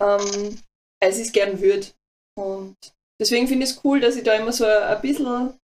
ähm, 0.00 0.58
als 1.02 1.18
ich 1.18 1.26
es 1.26 1.32
gern 1.32 1.60
würde. 1.60 1.86
Und 2.38 2.76
deswegen 3.20 3.48
finde 3.48 3.64
ich 3.64 3.72
es 3.72 3.84
cool, 3.84 4.00
dass 4.00 4.16
ich 4.16 4.24
da 4.24 4.34
immer 4.34 4.52
so 4.52 4.64
ein 4.64 5.00
bisschen 5.00 5.58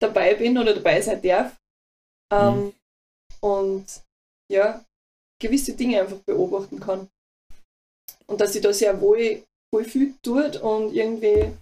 dabei 0.00 0.34
bin 0.34 0.58
oder 0.58 0.74
dabei 0.74 1.00
sein 1.00 1.22
darf. 1.22 1.56
Ähm, 2.32 2.56
mhm. 2.56 2.72
Und 3.40 3.86
ja, 4.52 4.84
gewisse 5.40 5.74
Dinge 5.74 6.00
einfach 6.00 6.18
beobachten 6.26 6.80
kann. 6.80 7.08
Und 8.26 8.40
dass 8.40 8.54
ich 8.54 8.62
da 8.62 8.72
sehr 8.72 9.00
wohl 9.00 9.42
voll 9.72 9.84
viel 9.84 10.14
tut 10.22 10.56
und 10.56 10.94
irgendwie 10.94 11.52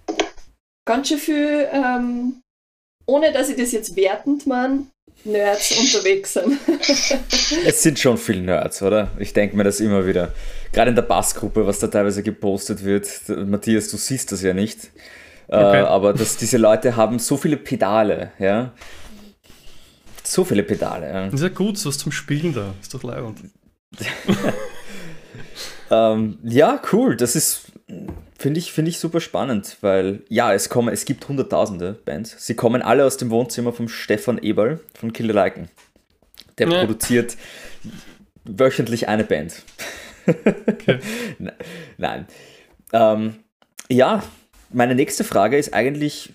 ganz 0.86 1.08
schön 1.08 1.18
viel, 1.18 1.68
ähm, 1.72 2.42
ohne 3.06 3.32
dass 3.32 3.48
ich 3.48 3.56
das 3.56 3.72
jetzt 3.72 3.96
wertend 3.96 4.46
meine, 4.46 4.86
Nerds 5.24 5.78
unterwegs 5.78 6.34
sind. 6.34 6.58
es 7.66 7.82
sind 7.82 7.98
schon 7.98 8.18
viele 8.18 8.42
Nerds, 8.42 8.82
oder? 8.82 9.10
Ich 9.18 9.32
denke 9.32 9.56
mir 9.56 9.64
das 9.64 9.80
immer 9.80 10.06
wieder. 10.06 10.34
Gerade 10.74 10.90
in 10.90 10.96
der 10.96 11.02
Bassgruppe, 11.02 11.66
was 11.66 11.78
da 11.78 11.86
teilweise 11.86 12.22
gepostet 12.22 12.84
wird. 12.84 13.08
Matthias, 13.28 13.88
du 13.88 13.96
siehst 13.96 14.32
das 14.32 14.42
ja 14.42 14.52
nicht. 14.52 14.90
Äh, 15.48 15.56
okay. 15.56 15.80
Äh, 15.80 15.84
aber 15.84 16.12
dass 16.12 16.36
diese 16.36 16.58
Leute 16.58 16.96
haben 16.96 17.18
so 17.18 17.36
viele 17.36 17.56
Pedale, 17.56 18.32
ja. 18.38 18.72
So 20.22 20.44
viele 20.44 20.62
Pedale. 20.62 21.06
Ja. 21.06 21.26
Ist 21.26 21.42
ja 21.42 21.48
gut, 21.48 21.78
so 21.78 21.88
was 21.88 21.98
zum 21.98 22.10
Spielen 22.10 22.54
da. 22.54 22.74
Ist 22.80 22.92
doch 22.92 23.02
leibend. 23.02 23.40
ähm, 25.90 26.38
ja, 26.42 26.80
cool. 26.92 27.16
Das 27.16 27.36
ist 27.36 27.72
Finde 28.38 28.58
ich, 28.58 28.72
find 28.72 28.88
ich 28.88 28.98
super 28.98 29.20
spannend, 29.20 29.78
weil 29.80 30.22
ja, 30.28 30.52
es 30.52 30.68
kommen, 30.68 30.92
es 30.92 31.04
gibt 31.04 31.28
hunderttausende 31.28 31.92
Bands. 32.04 32.34
Sie 32.46 32.54
kommen 32.54 32.82
alle 32.82 33.04
aus 33.04 33.16
dem 33.16 33.30
Wohnzimmer 33.30 33.72
von 33.72 33.88
Stefan 33.88 34.38
Eberl 34.38 34.80
von 34.94 35.12
Killer 35.12 35.34
Liken. 35.34 35.68
Der 36.58 36.68
ja. 36.68 36.80
produziert 36.80 37.36
wöchentlich 38.44 39.08
eine 39.08 39.24
Band. 39.24 39.62
Okay. 40.66 40.98
Nein. 41.98 42.26
Ähm, 42.92 43.36
ja, 43.90 44.22
meine 44.70 44.94
nächste 44.94 45.24
Frage 45.24 45.56
ist 45.56 45.72
eigentlich 45.72 46.32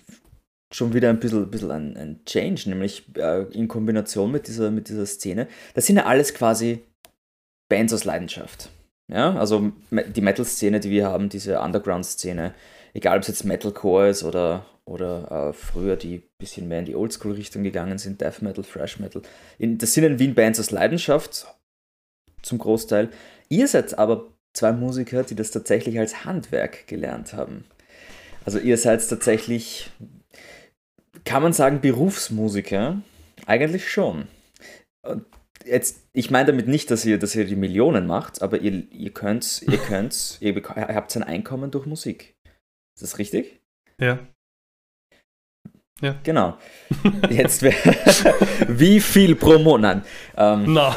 schon 0.72 0.94
wieder 0.94 1.10
ein 1.10 1.20
bisschen, 1.20 1.50
bisschen 1.50 1.70
ein, 1.70 1.96
ein 1.96 2.20
Change, 2.24 2.68
nämlich 2.68 3.04
äh, 3.16 3.42
in 3.52 3.68
Kombination 3.68 4.30
mit 4.30 4.46
dieser, 4.48 4.70
mit 4.70 4.88
dieser 4.88 5.06
Szene. 5.06 5.48
Das 5.74 5.86
sind 5.86 5.96
ja 5.96 6.06
alles 6.06 6.34
quasi 6.34 6.82
Bands 7.68 7.92
aus 7.92 8.04
Leidenschaft. 8.04 8.70
Ja, 9.08 9.34
also 9.34 9.72
die 9.90 10.20
Metal-Szene, 10.20 10.78
die 10.78 10.90
wir 10.90 11.08
haben, 11.08 11.28
diese 11.28 11.60
Underground-Szene, 11.60 12.54
egal 12.94 13.16
ob 13.16 13.22
es 13.22 13.28
jetzt 13.28 13.44
Metalcore 13.44 14.08
ist 14.08 14.22
oder, 14.22 14.66
oder 14.84 15.48
äh, 15.48 15.52
früher 15.52 15.96
die 15.96 16.18
ein 16.18 16.22
bisschen 16.38 16.68
mehr 16.68 16.78
in 16.78 16.84
die 16.84 16.94
Oldschool-Richtung 16.94 17.64
gegangen 17.64 17.98
sind, 17.98 18.20
Death 18.20 18.40
Metal, 18.40 18.64
Thrash 18.64 19.00
Metal. 19.00 19.22
In, 19.58 19.78
das 19.78 19.94
sind 19.94 20.04
in 20.04 20.20
Wien 20.20 20.36
Bands 20.36 20.60
aus 20.60 20.70
Leidenschaft, 20.70 21.46
zum 22.42 22.58
Großteil. 22.58 23.10
Ihr 23.50 23.68
seid 23.68 23.98
aber 23.98 24.32
zwei 24.54 24.72
Musiker, 24.72 25.22
die 25.24 25.34
das 25.34 25.50
tatsächlich 25.50 25.98
als 25.98 26.24
Handwerk 26.24 26.86
gelernt 26.86 27.32
haben. 27.32 27.64
Also 28.44 28.58
ihr 28.58 28.78
seid 28.78 29.06
tatsächlich, 29.08 29.90
kann 31.24 31.42
man 31.42 31.52
sagen, 31.52 31.80
Berufsmusiker? 31.80 33.02
Eigentlich 33.46 33.90
schon. 33.90 34.28
Und 35.02 35.26
jetzt, 35.64 36.02
ich 36.12 36.30
meine 36.30 36.46
damit 36.46 36.68
nicht, 36.68 36.90
dass 36.90 37.04
ihr, 37.04 37.18
dass 37.18 37.34
ihr 37.34 37.44
die 37.44 37.56
Millionen 37.56 38.06
macht, 38.06 38.42
aber 38.42 38.58
ihr, 38.58 38.84
ihr 38.92 39.12
könnt, 39.12 39.62
ihr 39.62 39.78
könnt, 39.88 40.38
ihr, 40.40 40.56
ihr 40.56 40.94
habt 40.94 41.14
ein 41.16 41.22
Einkommen 41.22 41.70
durch 41.70 41.86
Musik. 41.86 42.36
Ist 42.94 43.02
das 43.02 43.18
richtig? 43.18 43.60
Ja. 44.00 44.18
Ja. 46.00 46.16
Genau. 46.22 46.56
Jetzt 47.30 47.62
wie 48.68 49.00
viel 49.00 49.34
pro 49.34 49.58
Monat? 49.58 50.06
Ähm, 50.36 50.72
no. 50.72 50.94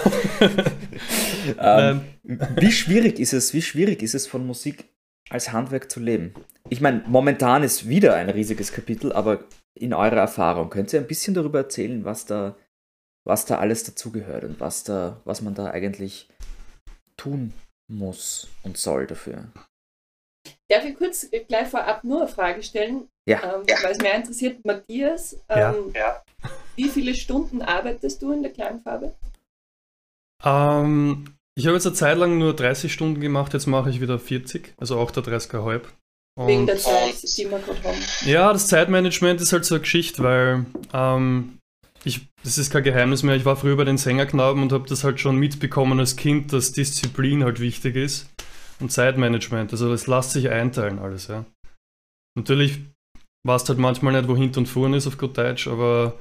Ähm, 1.59 2.01
wie 2.23 2.71
schwierig 2.71 3.19
ist 3.19 3.33
es, 3.33 3.53
wie 3.53 3.61
schwierig 3.61 4.01
ist 4.01 4.15
es 4.15 4.27
von 4.27 4.45
Musik 4.45 4.85
als 5.29 5.51
Handwerk 5.51 5.91
zu 5.91 5.99
leben? 5.99 6.33
Ich 6.69 6.81
meine, 6.81 7.03
momentan 7.07 7.63
ist 7.63 7.87
wieder 7.87 8.15
ein 8.15 8.29
riesiges 8.29 8.71
Kapitel, 8.71 9.11
aber 9.11 9.43
in 9.75 9.93
eurer 9.93 10.17
Erfahrung 10.17 10.69
könnt 10.69 10.93
ihr 10.93 10.99
ein 10.99 11.07
bisschen 11.07 11.33
darüber 11.33 11.59
erzählen, 11.59 12.05
was 12.05 12.25
da, 12.25 12.55
was 13.25 13.45
da 13.45 13.57
alles 13.57 13.83
dazugehört 13.83 14.43
und 14.43 14.59
was, 14.59 14.83
da, 14.83 15.21
was 15.25 15.41
man 15.41 15.55
da 15.55 15.71
eigentlich 15.71 16.29
tun 17.17 17.53
muss 17.87 18.47
und 18.63 18.77
soll 18.77 19.07
dafür. 19.07 19.51
Darf 20.69 20.85
ich 20.85 20.95
kurz 20.95 21.29
gleich 21.47 21.67
vorab 21.67 22.03
nur 22.03 22.21
eine 22.21 22.27
Frage 22.27 22.63
stellen? 22.63 23.07
Ja. 23.27 23.41
Ähm, 23.43 23.63
weil 23.81 23.91
es 23.91 23.99
mich 23.99 24.13
interessiert, 24.13 24.65
Matthias, 24.65 25.37
ähm, 25.49 25.91
ja. 25.93 26.23
wie 26.75 26.89
viele 26.89 27.13
Stunden 27.15 27.61
arbeitest 27.61 28.21
du 28.21 28.31
in 28.31 28.43
der 28.43 28.51
Klangfarbe? 28.51 29.13
Ähm, 30.43 31.25
ich 31.55 31.65
habe 31.65 31.75
jetzt 31.75 31.85
eine 31.85 31.95
Zeit 31.95 32.17
lang 32.17 32.37
nur 32.37 32.55
30 32.55 32.91
Stunden 32.91 33.21
gemacht, 33.21 33.53
jetzt 33.53 33.67
mache 33.67 33.89
ich 33.89 34.01
wieder 34.01 34.19
40, 34.19 34.73
also 34.77 34.97
auch 34.97 35.11
der 35.11 35.23
30,5. 35.23 35.81
Wegen 36.35 36.65
der 36.65 36.77
Zeit, 36.77 37.21
die 37.21 37.49
wir 37.49 37.59
gerade 37.59 37.83
haben. 37.83 37.97
Ja, 38.25 38.51
das 38.51 38.67
Zeitmanagement 38.67 39.39
ist 39.39 39.53
halt 39.53 39.65
so 39.65 39.75
eine 39.75 39.81
Geschichte, 39.81 40.23
weil 40.23 40.65
ähm, 40.91 41.59
ich, 42.03 42.21
das 42.43 42.57
ist 42.57 42.71
kein 42.71 42.83
Geheimnis 42.83 43.21
mehr, 43.21 43.35
ich 43.35 43.45
war 43.45 43.55
früher 43.55 43.77
bei 43.77 43.83
den 43.83 43.99
Sängerknaben 43.99 44.63
und 44.63 44.71
habe 44.71 44.89
das 44.89 45.03
halt 45.03 45.19
schon 45.19 45.37
mitbekommen 45.37 45.99
als 45.99 46.15
Kind, 46.15 46.51
dass 46.51 46.71
Disziplin 46.71 47.43
halt 47.43 47.59
wichtig 47.59 47.95
ist 47.95 48.29
und 48.79 48.91
Zeitmanagement. 48.91 49.71
Also 49.71 49.89
das 49.89 50.07
lässt 50.07 50.31
sich 50.31 50.49
einteilen 50.49 50.97
alles, 50.97 51.27
ja. 51.27 51.45
Natürlich 52.35 52.79
weißt 53.45 53.69
halt 53.69 53.77
manchmal 53.77 54.13
nicht, 54.13 54.27
wo 54.27 54.35
hinten 54.35 54.59
und 54.59 54.65
vorne 54.65 54.97
ist 54.97 55.05
auf 55.05 55.19
gut 55.19 55.37
Deutsch, 55.37 55.67
aber 55.67 56.17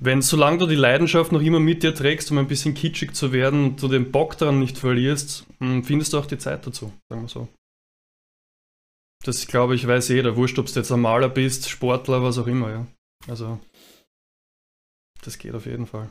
wenn, 0.00 0.22
solange 0.22 0.58
du 0.58 0.66
die 0.66 0.74
Leidenschaft 0.74 1.32
noch 1.32 1.40
immer 1.40 1.60
mit 1.60 1.82
dir 1.82 1.94
trägst, 1.94 2.30
um 2.30 2.38
ein 2.38 2.48
bisschen 2.48 2.74
kitschig 2.74 3.14
zu 3.14 3.32
werden 3.32 3.64
und 3.64 3.82
du 3.82 3.88
den 3.88 4.10
Bock 4.10 4.36
daran 4.36 4.58
nicht 4.58 4.78
verlierst, 4.78 5.46
hm, 5.60 5.84
findest 5.84 6.12
du 6.12 6.18
auch 6.18 6.26
die 6.26 6.38
Zeit 6.38 6.66
dazu, 6.66 6.92
sagen 7.08 7.22
wir 7.22 7.28
so. 7.28 7.48
Das 9.24 9.46
glaube 9.46 9.74
ich, 9.74 9.86
weiß 9.86 10.08
jeder. 10.08 10.36
Wurscht, 10.36 10.58
ob 10.58 10.66
du 10.66 10.72
jetzt 10.72 10.92
ein 10.92 11.00
Maler 11.00 11.28
bist, 11.28 11.68
Sportler, 11.68 12.22
was 12.22 12.38
auch 12.38 12.46
immer, 12.46 12.70
ja. 12.70 12.86
Also, 13.26 13.58
das 15.22 15.38
geht 15.38 15.54
auf 15.54 15.64
jeden 15.64 15.86
Fall. 15.86 16.10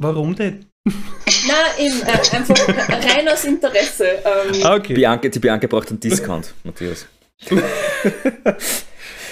Warum 0.00 0.34
denn? 0.34 0.66
Na, 0.86 1.78
eben, 1.78 2.00
äh, 2.02 2.36
einfach 2.36 2.68
rein 2.88 3.28
aus 3.28 3.44
Interesse. 3.44 4.22
Ähm. 4.24 4.62
Ah, 4.64 4.76
okay. 4.76 4.94
Bianca, 4.94 5.28
die 5.28 5.38
Bianca 5.38 5.66
braucht 5.66 5.90
einen 5.90 6.00
Discount, 6.00 6.54
Matthias. 6.64 7.06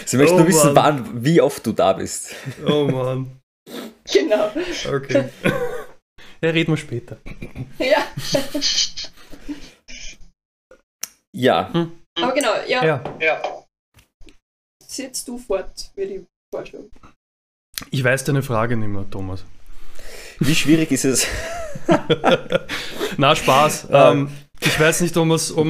Sie 0.07 0.17
möchten 0.17 0.37
oh, 0.37 0.39
nur 0.39 0.49
wissen, 0.49 0.75
wann, 0.75 1.25
wie 1.25 1.41
oft 1.41 1.67
du 1.67 1.73
da 1.73 1.93
bist. 1.93 2.35
Oh 2.67 2.85
Mann. 2.85 3.41
Genau. 4.13 4.53
Okay. 4.89 5.29
Ja, 6.43 6.51
reden 6.51 6.73
wir 6.73 6.77
später. 6.77 7.17
Ja. 7.79 8.07
Ja. 11.35 11.71
Hm. 11.73 11.93
Aber 12.19 12.33
genau, 12.33 12.53
ja. 12.67 12.83
Ja. 12.83 13.17
ja. 13.21 13.43
Setzt 14.87 15.29
du 15.29 15.37
fort, 15.37 15.91
würde 15.95 16.15
ich 16.15 16.23
vorschlagen. 16.51 16.91
Ich 17.91 18.03
weiß 18.03 18.25
deine 18.25 18.43
Frage 18.43 18.75
nicht 18.75 18.89
mehr, 18.89 19.05
Thomas. 19.11 19.45
Wie 20.39 20.55
schwierig 20.55 20.91
ist 20.93 21.05
es? 21.05 21.27
Na, 23.19 23.37
Spaß. 23.37 23.89
ähm, 23.91 24.31
ich 24.61 24.81
weiß 24.81 25.01
nicht, 25.03 25.17
ob 25.17 25.27
man 25.27 25.37
es 25.37 25.57
ob 25.57 25.67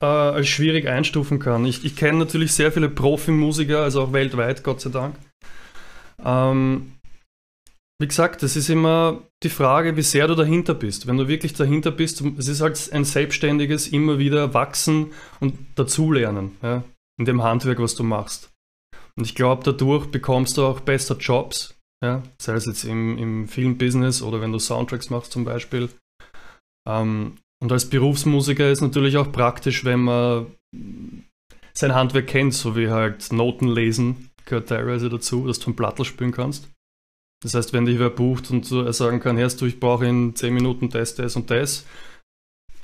äh, 0.00 0.04
als 0.04 0.48
schwierig 0.48 0.88
einstufen 0.88 1.38
kann. 1.38 1.64
Ich, 1.66 1.84
ich 1.84 1.96
kenne 1.96 2.18
natürlich 2.18 2.52
sehr 2.52 2.72
viele 2.72 2.88
Profimusiker, 2.88 3.82
also 3.82 4.02
auch 4.02 4.12
weltweit, 4.12 4.64
Gott 4.64 4.80
sei 4.80 4.90
Dank. 4.90 5.16
Ähm, 6.22 6.92
wie 8.00 8.08
gesagt, 8.08 8.42
es 8.42 8.56
ist 8.56 8.68
immer 8.68 9.22
die 9.42 9.48
Frage, 9.48 9.96
wie 9.96 10.02
sehr 10.02 10.26
du 10.26 10.34
dahinter 10.34 10.74
bist. 10.74 11.06
Wenn 11.06 11.16
du 11.16 11.28
wirklich 11.28 11.54
dahinter 11.54 11.92
bist, 11.92 12.22
es 12.38 12.48
ist 12.48 12.60
halt 12.60 12.92
ein 12.92 13.04
selbstständiges 13.04 13.88
immer 13.88 14.18
wieder 14.18 14.52
wachsen 14.52 15.12
und 15.40 15.56
dazulernen 15.76 16.56
ja, 16.62 16.82
in 17.18 17.24
dem 17.24 17.42
Handwerk, 17.42 17.78
was 17.78 17.94
du 17.94 18.02
machst. 18.02 18.50
Und 19.16 19.26
ich 19.26 19.36
glaube, 19.36 19.62
dadurch 19.64 20.06
bekommst 20.06 20.56
du 20.56 20.64
auch 20.64 20.80
besser 20.80 21.16
Jobs, 21.18 21.74
ja, 22.04 22.22
sei 22.40 22.54
es 22.54 22.66
jetzt 22.66 22.84
im, 22.84 23.16
im 23.16 23.48
Filmbusiness 23.48 24.22
oder 24.22 24.40
wenn 24.40 24.50
du 24.50 24.58
Soundtracks 24.58 25.10
machst 25.10 25.30
zum 25.30 25.44
Beispiel. 25.44 25.88
Ähm, 26.88 27.36
und 27.64 27.72
als 27.72 27.88
Berufsmusiker 27.88 28.70
ist 28.70 28.82
natürlich 28.82 29.16
auch 29.16 29.32
praktisch, 29.32 29.86
wenn 29.86 30.00
man 30.00 30.48
sein 31.72 31.94
Handwerk 31.94 32.26
kennt, 32.26 32.52
so 32.52 32.76
wie 32.76 32.90
halt 32.90 33.32
Noten 33.32 33.68
lesen, 33.68 34.28
gehört 34.44 34.68
teilweise 34.68 35.08
dazu, 35.08 35.46
dass 35.46 35.60
du 35.60 35.70
ein 35.70 35.76
Plattel 35.76 36.04
spielen 36.04 36.30
kannst. 36.30 36.68
Das 37.42 37.54
heißt, 37.54 37.72
wenn 37.72 37.86
dich 37.86 37.98
wer 37.98 38.10
bucht 38.10 38.50
und 38.50 38.70
du 38.70 38.92
sagen 38.92 39.18
kann, 39.18 39.38
hörst 39.38 39.62
du, 39.62 39.64
ich 39.64 39.80
brauche 39.80 40.04
in 40.04 40.36
10 40.36 40.52
Minuten 40.52 40.90
das, 40.90 41.14
das 41.14 41.36
und 41.36 41.50
das, 41.50 41.86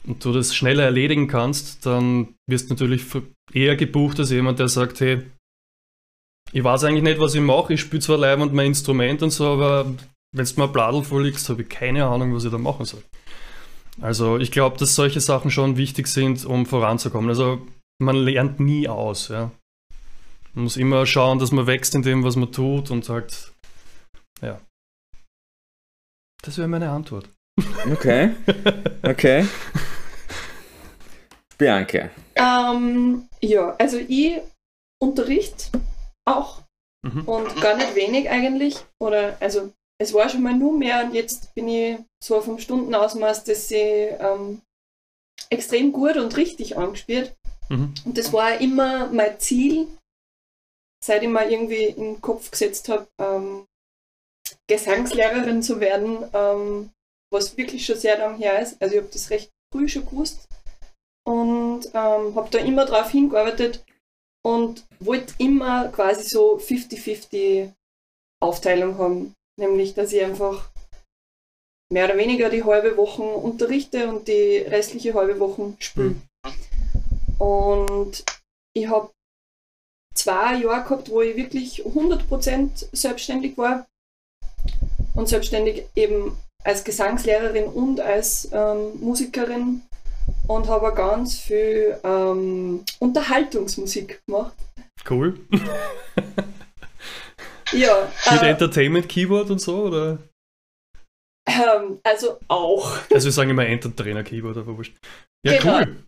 und 0.05 0.25
du 0.25 0.33
das 0.33 0.55
schneller 0.55 0.85
erledigen 0.85 1.29
kannst, 1.29 1.85
dann 1.85 2.35
wirst 2.49 2.71
du 2.71 2.73
natürlich 2.73 3.05
eher 3.53 3.77
gebucht 3.77 4.19
als 4.19 4.31
jemand, 4.31 4.61
der 4.61 4.69
sagt, 4.69 5.01
hey, 5.01 5.27
ich 6.53 6.65
weiß 6.65 6.85
eigentlich 6.85 7.05
nicht, 7.05 7.21
was 7.21 7.35
ich 7.35 7.43
mache, 7.43 7.75
ich 7.75 7.83
spiele 7.83 8.01
zwar 8.01 8.17
live 8.17 8.41
und 8.41 8.55
mein 8.55 8.69
Instrument 8.69 9.23
und 9.23 9.29
so, 9.29 9.47
aber 9.47 9.95
wenn 10.35 10.47
du 10.47 10.53
mir 10.57 10.65
ein 10.65 10.73
Bladel 10.73 11.05
vorlegst, 11.05 11.51
habe 11.51 11.61
ich 11.61 11.69
keine 11.69 12.07
Ahnung, 12.07 12.35
was 12.35 12.47
ich 12.47 12.51
da 12.51 12.57
machen 12.57 12.87
soll. 12.87 13.03
Also 14.01 14.39
ich 14.39 14.51
glaube, 14.51 14.79
dass 14.79 14.95
solche 14.95 15.21
Sachen 15.21 15.51
schon 15.51 15.77
wichtig 15.77 16.07
sind, 16.07 16.45
um 16.45 16.67
voranzukommen. 16.67 17.29
Also 17.29 17.67
man 18.01 18.17
lernt 18.17 18.61
nie 18.61 18.89
aus, 18.89 19.29
ja. 19.29 19.51
Man 20.55 20.65
muss 20.65 20.77
immer 20.77 21.07
schauen, 21.07 21.39
dass 21.39 21.53
man 21.53 21.67
wächst 21.67 21.95
in 21.95 22.03
dem, 22.03 22.25
was 22.25 22.37
man 22.37 22.51
tut 22.51 22.91
und 22.91 23.09
halt, 23.09 23.53
ja. 24.41 24.61
Das 26.43 26.57
wäre 26.59 26.69
meine 26.69 26.91
Antwort. 26.91 27.29
Okay. 27.91 28.35
Okay. 29.03 29.47
Bianca. 31.59 32.11
Ähm, 32.37 33.29
ja, 33.43 33.77
also 33.79 33.99
ich 33.99 34.41
unterricht 34.99 35.71
auch 36.27 36.63
mhm. 37.03 37.25
und 37.29 37.61
gar 37.61 37.77
nicht 37.77 37.95
wenig 37.95 38.31
eigentlich. 38.31 38.77
Oder 38.99 39.37
also 39.41 39.73
es 40.01 40.15
war 40.15 40.29
schon 40.31 40.43
mal 40.43 40.55
nur 40.55 40.73
mehr 40.73 41.05
und 41.05 41.15
jetzt 41.15 41.55
bin 41.55 41.69
ich 41.69 41.99
so 42.25 42.41
vom 42.41 42.59
Stundenausmaß, 42.59 43.45
dass 43.45 43.69
sie 43.69 43.77
ähm, 43.77 44.63
extrem 45.51 45.93
gut 45.93 46.17
und 46.17 46.37
richtig 46.39 46.79
angespielt. 46.79 47.37
Mhm. 47.69 47.95
Und 48.07 48.17
das 48.17 48.33
war 48.33 48.59
immer 48.61 49.09
mein 49.09 49.39
Ziel, 49.39 49.89
seit 51.05 51.23
ich 51.23 51.29
mir 51.29 51.51
irgendwie 51.51 51.85
in 51.85 52.15
den 52.15 52.21
Kopf 52.23 52.51
gesetzt 52.51 52.89
habe, 52.89 53.07
ähm, 53.19 53.67
Gesangslehrerin 54.67 55.63
zu 55.63 55.81
werden, 55.81 56.25
ähm, 56.33 56.91
was 57.31 57.59
wirklich 57.59 57.85
schon 57.85 57.99
sehr 57.99 58.19
lang 58.19 58.39
her 58.39 58.61
ist. 58.61 58.81
Also 58.81 58.95
ich 58.95 59.03
habe 59.03 59.13
das 59.13 59.29
recht 59.29 59.51
früh 59.71 59.87
schon 59.87 60.07
gewusst 60.07 60.49
und 61.27 61.87
ähm, 61.93 62.35
habe 62.35 62.49
da 62.51 62.59
immer 62.59 62.87
drauf 62.87 63.11
hingearbeitet 63.11 63.85
und 64.43 64.87
wollte 64.99 65.35
immer 65.37 65.89
quasi 65.89 66.27
so 66.27 66.57
50-50 66.57 67.71
Aufteilung 68.43 68.97
haben. 68.97 69.35
Nämlich, 69.61 69.95
dass 69.95 70.13
ich 70.13 70.25
einfach 70.25 70.71
mehr 71.93 72.07
oder 72.07 72.17
weniger 72.17 72.49
die 72.49 72.65
halbe 72.65 72.97
Woche 72.97 73.23
unterrichte 73.23 74.09
und 74.09 74.27
die 74.27 74.59
restliche 74.59 75.13
halbe 75.13 75.39
Woche 75.39 75.75
spiele. 75.79 76.09
Mhm. 76.09 76.23
Und 77.39 78.25
ich 78.75 78.89
habe 78.89 79.11
zwei 80.15 80.57
Jahre 80.57 80.83
gehabt, 80.83 81.11
wo 81.11 81.21
ich 81.21 81.37
wirklich 81.37 81.85
100% 81.85 82.89
selbstständig 82.93 83.59
war 83.59 83.87
und 85.15 85.29
selbstständig 85.29 85.85
eben 85.95 86.37
als 86.65 86.83
Gesangslehrerin 86.85 87.65
und 87.65 88.01
als 88.01 88.49
ähm, 88.53 88.99
Musikerin 89.01 89.83
und 90.47 90.69
habe 90.69 90.95
ganz 90.95 91.39
viel 91.39 91.99
ähm, 92.03 92.85
Unterhaltungsmusik 92.99 94.23
gemacht. 94.27 94.55
Cool. 95.09 95.39
ja. 97.73 98.13
Mit 98.33 98.43
äh, 98.43 98.51
Entertainment 98.51 99.09
Keyboard 99.09 99.51
und 99.51 99.61
so, 99.61 99.85
oder? 99.85 100.19
Ähm, 101.47 102.01
also 102.03 102.39
auch. 102.49 102.99
Also 103.13 103.27
wir 103.27 103.33
sagen 103.33 103.51
immer 103.51 103.67
Entertainer 103.67 104.23
Keyboard, 104.23 104.57
aber 104.57 104.77
wurscht. 104.77 104.97
Ja, 105.45 105.59
genau. 105.59 105.79
cool. 105.79 106.05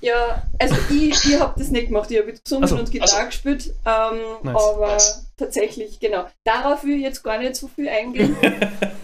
Ja, 0.00 0.46
also 0.60 0.76
ich, 0.90 1.24
ich 1.24 1.40
habe 1.40 1.58
das 1.58 1.70
nicht 1.70 1.88
gemacht, 1.88 2.08
ich 2.10 2.18
habe 2.18 2.32
gesungen 2.32 2.62
also, 2.62 2.76
und 2.76 2.90
Gitarre 2.90 3.16
also. 3.16 3.26
gespielt, 3.26 3.74
ähm, 3.84 4.20
nice. 4.44 4.56
aber 4.56 4.98
tatsächlich, 5.36 5.98
genau. 5.98 6.28
Darauf 6.44 6.84
will 6.84 6.96
ich 6.96 7.02
jetzt 7.02 7.24
gar 7.24 7.38
nicht 7.38 7.56
so 7.56 7.66
viel 7.66 7.88
eingehen. 7.88 8.36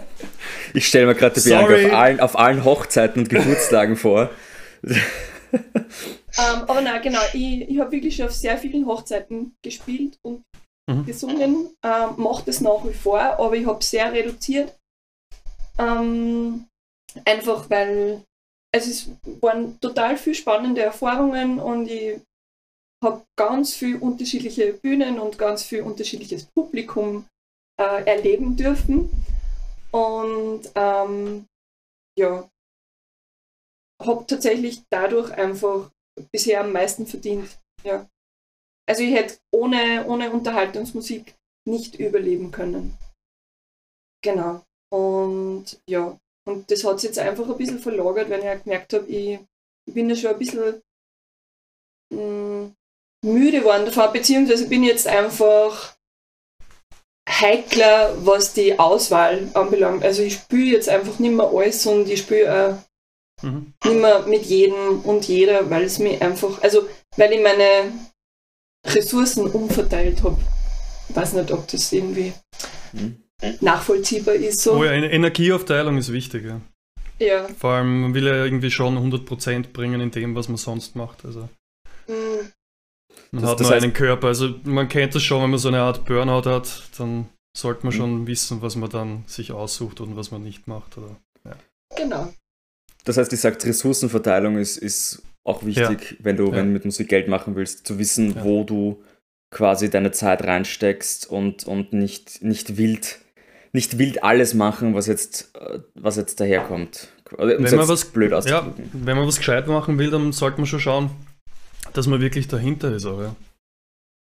ich 0.75 0.87
stelle 0.87 1.06
mir 1.06 1.16
gerade 1.16 1.40
die 1.40 1.49
Bianca 1.49 1.75
auf 1.75 1.92
allen, 1.92 2.20
auf 2.20 2.38
allen 2.38 2.64
Hochzeiten 2.64 3.23
und 3.23 3.28
Geburtstagen 3.28 3.96
vor. 3.96 4.30
ähm, 4.84 5.00
aber 6.37 6.80
nein, 6.80 7.02
genau, 7.02 7.20
ich, 7.32 7.68
ich 7.68 7.80
habe 7.80 7.90
wirklich 7.90 8.14
schon 8.14 8.26
auf 8.26 8.32
sehr 8.32 8.56
vielen 8.56 8.87
Hochzeiten 8.87 9.56
gespielt 9.62 10.18
und 10.23 10.44
mhm. 10.87 11.07
gesungen, 11.07 11.71
ähm, 11.83 12.14
mache 12.17 12.45
das 12.47 12.61
nach 12.61 12.85
wie 12.85 12.95
vor, 12.95 13.21
aber 13.21 13.55
ich 13.55 13.67
habe 13.67 13.83
sehr 13.83 14.12
reduziert. 14.12 14.76
Ähm, 15.79 16.67
einfach 17.25 17.69
weil 17.71 18.25
also 18.75 18.91
es 18.91 19.09
waren 19.41 19.79
total 19.81 20.17
viele 20.17 20.35
spannende 20.35 20.83
Erfahrungen 20.83 21.61
und 21.61 21.87
ich 21.88 22.21
habe 23.05 23.25
ganz 23.37 23.73
viele 23.73 23.99
unterschiedliche 23.99 24.73
Bühnen 24.73 25.21
und 25.21 25.38
ganz 25.38 25.62
viel 25.62 25.83
unterschiedliches 25.83 26.47
Publikum 26.47 27.26
äh, 27.81 28.05
erleben 28.05 28.57
dürfen. 28.57 29.11
Und 29.93 30.62
ähm, 30.75 31.47
ja, 32.19 32.49
habe 34.03 34.26
tatsächlich 34.26 34.83
dadurch 34.91 35.31
einfach 35.31 35.91
bisher 36.33 36.62
am 36.62 36.73
meisten 36.73 37.07
verdient. 37.07 37.57
Ja. 37.85 38.09
Also 38.87 39.03
ich 39.03 39.14
hätte 39.14 39.38
ohne, 39.53 40.07
ohne 40.07 40.31
Unterhaltungsmusik 40.31 41.35
nicht 41.67 41.99
überleben 41.99 42.50
können. 42.50 42.97
Genau. 44.23 44.62
Und 44.93 45.81
ja, 45.88 46.19
und 46.47 46.71
das 46.71 46.85
hat 46.85 47.00
sich 47.00 47.09
jetzt 47.09 47.19
einfach 47.19 47.49
ein 47.49 47.57
bisschen 47.57 47.79
verlagert, 47.79 48.29
weil 48.31 48.41
ich 48.41 48.47
halt 48.47 48.64
gemerkt 48.64 48.93
habe, 48.93 49.07
ich, 49.07 49.38
ich 49.88 49.95
bin 49.95 50.09
ja 50.11 50.17
schon 50.17 50.31
ein 50.31 50.38
bisschen 50.38 50.82
mh, 52.13 52.21
mm, 52.21 52.75
müde 53.25 53.61
geworden 53.61 53.87
davon, 53.87 54.13
beziehungsweise 54.13 54.69
bin 54.69 54.85
jetzt 54.85 55.06
einfach 55.06 55.97
heikler, 57.28 58.15
was 58.25 58.52
die 58.52 58.78
Auswahl 58.78 59.49
anbelangt. 59.54 60.04
Also 60.04 60.23
ich 60.23 60.35
spiele 60.35 60.76
jetzt 60.76 60.89
einfach 60.89 61.19
nicht 61.19 61.32
mehr 61.32 61.49
alles 61.49 61.87
und 61.87 62.08
ich 62.08 62.21
spiele 62.21 62.78
auch 63.43 63.45
mhm. 63.45 63.73
nicht 63.85 64.00
mehr 64.00 64.26
mit 64.26 64.45
jedem 64.45 65.00
und 65.00 65.26
jeder, 65.26 65.71
weil 65.71 65.85
es 65.85 65.99
mir 65.99 66.21
einfach, 66.21 66.63
also 66.63 66.87
weil 67.17 67.32
ich 67.32 67.43
meine 67.43 67.93
Ressourcen 68.84 69.47
umverteilt 69.49 70.23
habe. 70.23 70.40
Ich 71.08 71.16
weiß 71.16 71.34
nicht, 71.34 71.50
ob 71.52 71.66
das 71.68 71.92
irgendwie 71.92 72.32
mhm 72.92 73.25
nachvollziehbar 73.60 74.34
ist. 74.34 74.60
So. 74.60 74.75
Oh 74.75 74.84
ja, 74.84 74.92
Energieaufteilung 74.92 75.99
ist 75.99 76.12
wichtig. 76.12 76.44
Ja. 76.44 76.60
ja. 77.18 77.49
Vor 77.58 77.73
allem, 77.73 78.02
man 78.02 78.14
will 78.14 78.26
ja 78.26 78.44
irgendwie 78.44 78.70
schon 78.70 78.97
100% 78.97 79.73
bringen 79.73 80.00
in 80.00 80.10
dem, 80.10 80.34
was 80.34 80.49
man 80.49 80.56
sonst 80.56 80.97
macht. 80.97 81.25
Also. 81.25 81.49
Mhm. 82.08 82.52
Man 83.32 83.42
das, 83.42 83.50
hat 83.50 83.60
das 83.60 83.66
nur 83.66 83.75
heißt, 83.75 83.84
einen 83.84 83.92
Körper. 83.92 84.28
Also 84.28 84.54
man 84.64 84.88
kennt 84.88 85.14
das 85.14 85.23
schon, 85.23 85.42
wenn 85.42 85.50
man 85.50 85.58
so 85.58 85.68
eine 85.68 85.80
Art 85.80 86.04
Burnout 86.04 86.49
hat, 86.49 86.82
dann 86.99 87.28
sollte 87.56 87.84
man 87.86 87.94
mhm. 87.94 87.99
schon 87.99 88.26
wissen, 88.26 88.62
was 88.62 88.76
man 88.76 88.90
dann 88.90 89.25
sich 89.26 89.52
aussucht 89.52 90.00
und 90.00 90.16
was 90.16 90.30
man 90.30 90.42
nicht 90.42 90.66
macht. 90.66 90.99
Oder, 90.99 91.16
ja. 91.44 91.56
Genau. 91.97 92.32
Das 93.04 93.16
heißt, 93.16 93.32
ich 93.32 93.40
sage, 93.40 93.62
Ressourcenverteilung 93.64 94.56
ist, 94.56 94.78
ist 94.78 95.23
auch 95.45 95.65
wichtig, 95.65 96.11
ja. 96.11 96.17
wenn 96.21 96.37
du, 96.37 96.47
ja. 96.47 96.52
wenn 96.52 96.67
du 96.67 96.73
mit 96.73 96.85
Musik 96.85 97.09
Geld 97.09 97.28
machen 97.28 97.54
willst, 97.54 97.87
zu 97.87 97.99
wissen, 97.99 98.43
wo 98.43 98.65
du 98.65 99.02
quasi 99.50 99.89
deine 99.91 100.11
Zeit 100.11 100.43
reinsteckst 100.43 101.30
und, 101.30 101.65
und 101.65 101.93
nicht, 101.93 102.43
nicht 102.43 102.76
wild 102.76 103.21
nicht 103.75 103.99
wild 103.99 104.23
alles 104.23 104.54
machen, 104.54 104.95
was 104.95 105.07
jetzt, 105.09 105.54
äh, 105.57 105.80
was 105.95 106.17
jetzt 106.17 106.41
daherkommt. 106.41 107.09
Um 107.37 107.49
wenn 107.49 107.76
man 107.76 107.89
was 107.89 108.04
blöd 108.04 108.30
ja, 108.47 108.73
wenn 108.93 109.17
man 109.17 109.26
was 109.26 109.39
gescheit 109.39 109.67
machen 109.67 109.99
will, 109.99 110.11
dann 110.11 110.33
sollte 110.33 110.59
man 110.59 110.67
schon 110.67 110.78
schauen, 110.78 111.11
dass 111.93 112.07
man 112.07 112.21
wirklich 112.21 112.47
dahinter 112.47 112.95
ist 112.95 113.04
auch, 113.04 113.21
ja. 113.21 113.35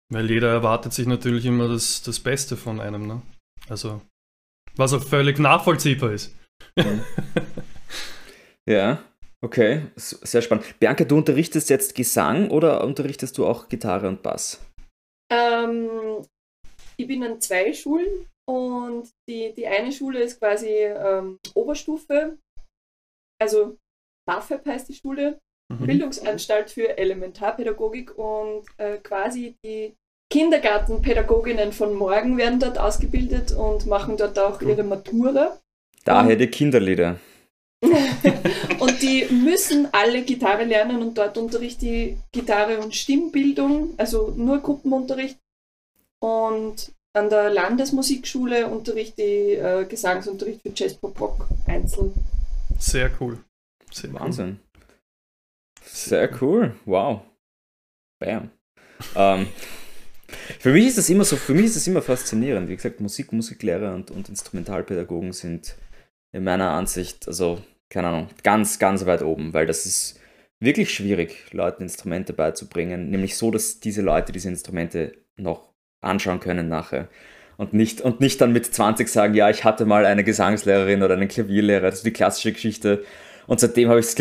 Weil 0.09 0.29
jeder 0.29 0.49
erwartet 0.49 0.93
sich 0.93 1.07
natürlich 1.07 1.45
immer 1.45 1.67
das, 1.67 2.03
das 2.03 2.19
Beste 2.19 2.57
von 2.57 2.79
einem, 2.79 3.07
ne? 3.07 3.21
Also, 3.67 4.01
was 4.75 4.93
auch 4.93 5.03
völlig 5.03 5.39
nachvollziehbar 5.39 6.11
ist. 6.11 6.35
ja, 8.67 8.99
okay, 9.41 9.87
sehr 9.95 10.41
spannend. 10.41 10.79
Bianca, 10.79 11.03
du 11.03 11.17
unterrichtest 11.17 11.69
jetzt 11.69 11.95
Gesang 11.95 12.51
oder 12.51 12.83
unterrichtest 12.83 13.37
du 13.37 13.45
auch 13.45 13.69
Gitarre 13.69 14.07
und 14.07 14.21
Bass? 14.23 14.59
Ähm, 15.31 16.25
ich 16.97 17.07
bin 17.07 17.23
an 17.23 17.39
zwei 17.39 17.73
Schulen 17.73 18.27
und 18.49 19.09
die, 19.29 19.53
die 19.53 19.67
eine 19.67 19.91
Schule 19.91 20.19
ist 20.21 20.39
quasi 20.39 20.69
ähm, 20.69 21.37
Oberstufe, 21.53 22.37
also 23.41 23.77
BAföB 24.27 24.65
heißt 24.65 24.89
die 24.89 24.95
Schule, 24.95 25.39
mhm. 25.71 25.85
Bildungsanstalt 25.85 26.71
für 26.71 26.97
Elementarpädagogik 26.97 28.17
und 28.17 28.65
äh, 28.77 28.97
quasi 28.97 29.55
die 29.65 29.95
Kindergartenpädagoginnen 30.31 31.73
von 31.73 31.93
morgen 31.95 32.37
werden 32.37 32.59
dort 32.59 32.77
ausgebildet 32.77 33.51
und 33.51 33.87
machen 33.87 34.17
dort 34.17 34.37
auch 34.37 34.61
ihre 34.61 34.83
Matura. 34.83 35.59
Daher 36.05 36.35
die 36.35 36.47
Kinderlieder. 36.47 37.19
und 38.79 39.01
die 39.01 39.25
müssen 39.31 39.87
alle 39.93 40.23
Gitarre 40.23 40.65
lernen 40.65 41.01
und 41.01 41.17
dort 41.17 41.37
unterrichte 41.37 41.85
ich 41.87 42.17
Gitarre 42.31 42.79
und 42.79 42.95
Stimmbildung, 42.95 43.93
also 43.97 44.33
nur 44.35 44.59
Gruppenunterricht. 44.59 45.37
Und 46.19 46.91
an 47.13 47.29
der 47.29 47.49
Landesmusikschule 47.49 48.67
unterrichte 48.67 49.23
ich 49.23 49.57
äh, 49.57 49.85
Gesangsunterricht 49.87 50.61
für 50.61 50.71
Jazz 50.75 50.95
Pop 50.95 51.19
Rock 51.19 51.47
einzeln. 51.67 52.13
Sehr 52.77 53.09
cool. 53.19 53.39
Sehr 53.91 54.13
Wahnsinn. 54.13 54.59
Cool. 54.59 54.81
Sehr 55.85 56.41
cool. 56.41 56.75
Wow. 56.85 57.21
Bam. 58.19 58.51
ähm, 59.15 59.47
für 60.59 60.71
mich 60.71 60.87
ist 60.87 60.97
das 60.97 61.09
immer 61.09 61.23
so, 61.23 61.37
für 61.37 61.53
mich 61.53 61.65
ist 61.65 61.77
das 61.77 61.87
immer 61.87 62.01
faszinierend. 62.01 62.69
Wie 62.69 62.75
gesagt, 62.75 62.99
Musik, 62.99 63.31
Musiklehrer 63.31 63.95
und, 63.95 64.11
und 64.11 64.29
Instrumentalpädagogen 64.29 65.33
sind 65.33 65.75
in 66.31 66.43
meiner 66.43 66.71
Ansicht, 66.71 67.27
also, 67.27 67.61
keine 67.89 68.09
Ahnung, 68.09 68.27
ganz, 68.43 68.79
ganz 68.79 69.05
weit 69.05 69.23
oben, 69.23 69.53
weil 69.53 69.65
das 69.65 69.85
ist 69.85 70.19
wirklich 70.59 70.93
schwierig, 70.93 71.51
Leuten 71.51 71.83
Instrumente 71.83 72.33
beizubringen, 72.33 73.09
nämlich 73.09 73.37
so, 73.37 73.51
dass 73.51 73.79
diese 73.79 74.01
Leute 74.01 74.31
diese 74.31 74.49
Instrumente 74.49 75.13
noch 75.37 75.69
anschauen 76.01 76.39
können 76.39 76.67
nachher. 76.67 77.07
Und 77.57 77.73
nicht, 77.73 78.01
und 78.01 78.21
nicht 78.21 78.39
dann 78.39 78.53
mit 78.53 78.65
20 78.65 79.09
sagen, 79.09 79.33
ja, 79.33 79.49
ich 79.49 79.65
hatte 79.65 79.85
mal 79.85 80.05
eine 80.05 80.23
Gesangslehrerin 80.23 81.03
oder 81.03 81.15
einen 81.15 81.27
Klavierlehrer, 81.27 81.89
das 81.89 81.95
ist 81.95 82.05
die 82.05 82.13
klassische 82.13 82.53
Geschichte. 82.53 83.03
Und 83.47 83.59
seitdem 83.59 83.89
habe 83.89 83.99
ich 83.99 84.05
es. 84.05 84.15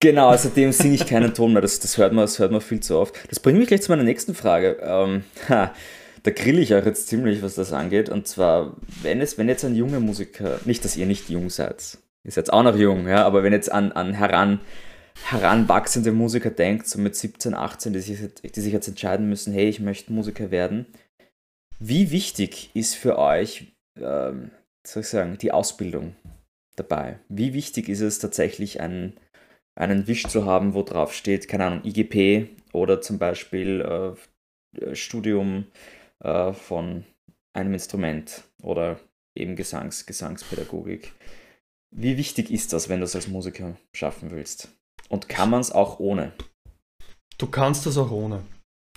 Genau, 0.00 0.36
seitdem 0.36 0.72
singe 0.72 0.96
ich 0.96 1.06
keinen 1.06 1.32
Ton 1.32 1.54
mehr. 1.54 1.62
Das, 1.62 1.80
das, 1.80 1.96
hört 1.96 2.12
man, 2.12 2.24
das 2.24 2.38
hört 2.38 2.52
man 2.52 2.60
viel 2.60 2.80
zu 2.80 2.98
oft. 2.98 3.18
Das 3.30 3.40
bringt 3.40 3.58
mich 3.58 3.68
gleich 3.68 3.80
zu 3.80 3.90
meiner 3.90 4.02
nächsten 4.02 4.34
Frage. 4.34 4.76
Ähm, 4.82 5.24
ha, 5.48 5.72
da 6.24 6.30
grill 6.30 6.58
ich 6.58 6.74
euch 6.74 6.86
jetzt 6.86 7.06
ziemlich, 7.08 7.42
was 7.42 7.54
das 7.54 7.72
angeht. 7.72 8.08
Und 8.08 8.26
zwar, 8.26 8.76
wenn, 9.02 9.20
es, 9.20 9.38
wenn 9.38 9.48
jetzt 9.48 9.64
ein 9.64 9.76
junger 9.76 10.00
Musiker, 10.00 10.58
nicht, 10.64 10.84
dass 10.84 10.96
ihr 10.96 11.06
nicht 11.06 11.28
jung 11.28 11.50
seid, 11.50 11.98
ihr 12.24 12.32
seid 12.32 12.52
auch 12.52 12.62
noch 12.62 12.76
jung, 12.76 13.06
ja, 13.06 13.24
aber 13.24 13.42
wenn 13.42 13.52
jetzt 13.52 13.70
an, 13.70 13.92
an 13.92 14.14
heran 14.14 14.60
heranwachsende 15.22 16.10
Musiker 16.10 16.50
denkt, 16.50 16.88
so 16.88 16.98
mit 16.98 17.14
17, 17.14 17.54
18, 17.54 17.92
die 17.92 18.00
sich, 18.00 18.18
die 18.34 18.60
sich 18.60 18.72
jetzt 18.72 18.88
entscheiden 18.88 19.28
müssen, 19.28 19.52
hey, 19.52 19.68
ich 19.68 19.78
möchte 19.78 20.12
Musiker 20.12 20.50
werden. 20.50 20.86
Wie 21.78 22.10
wichtig 22.10 22.70
ist 22.74 22.96
für 22.96 23.16
euch, 23.16 23.76
ähm, 23.96 24.50
soll 24.84 25.02
ich 25.02 25.08
sagen, 25.08 25.38
die 25.38 25.52
Ausbildung 25.52 26.16
dabei? 26.74 27.20
Wie 27.28 27.54
wichtig 27.54 27.88
ist 27.88 28.00
es 28.00 28.18
tatsächlich, 28.18 28.80
ein, 28.80 29.12
einen 29.76 30.08
Wisch 30.08 30.24
zu 30.24 30.46
haben, 30.46 30.74
wo 30.74 30.82
drauf 30.82 31.14
steht, 31.14 31.46
keine 31.46 31.66
Ahnung, 31.66 31.84
IGP 31.84 32.48
oder 32.72 33.00
zum 33.00 33.18
Beispiel 33.18 34.16
äh, 34.80 34.96
Studium 34.96 35.66
äh, 36.22 36.52
von 36.52 37.04
einem 37.54 37.74
Instrument 37.74 38.44
oder 38.62 38.98
eben 39.36 39.56
Gesangs, 39.56 40.06
Gesangspädagogik. 40.06 41.12
Wie 41.94 42.16
wichtig 42.16 42.50
ist 42.50 42.72
das, 42.72 42.88
wenn 42.88 43.00
du 43.00 43.04
es 43.04 43.14
als 43.14 43.28
Musiker 43.28 43.76
schaffen 43.94 44.30
willst? 44.30 44.68
Und 45.08 45.28
kann 45.28 45.50
man 45.50 45.60
es 45.60 45.70
auch 45.70 46.00
ohne? 46.00 46.32
Du 47.38 47.46
kannst 47.46 47.86
das 47.86 47.98
auch 47.98 48.10
ohne. 48.10 48.42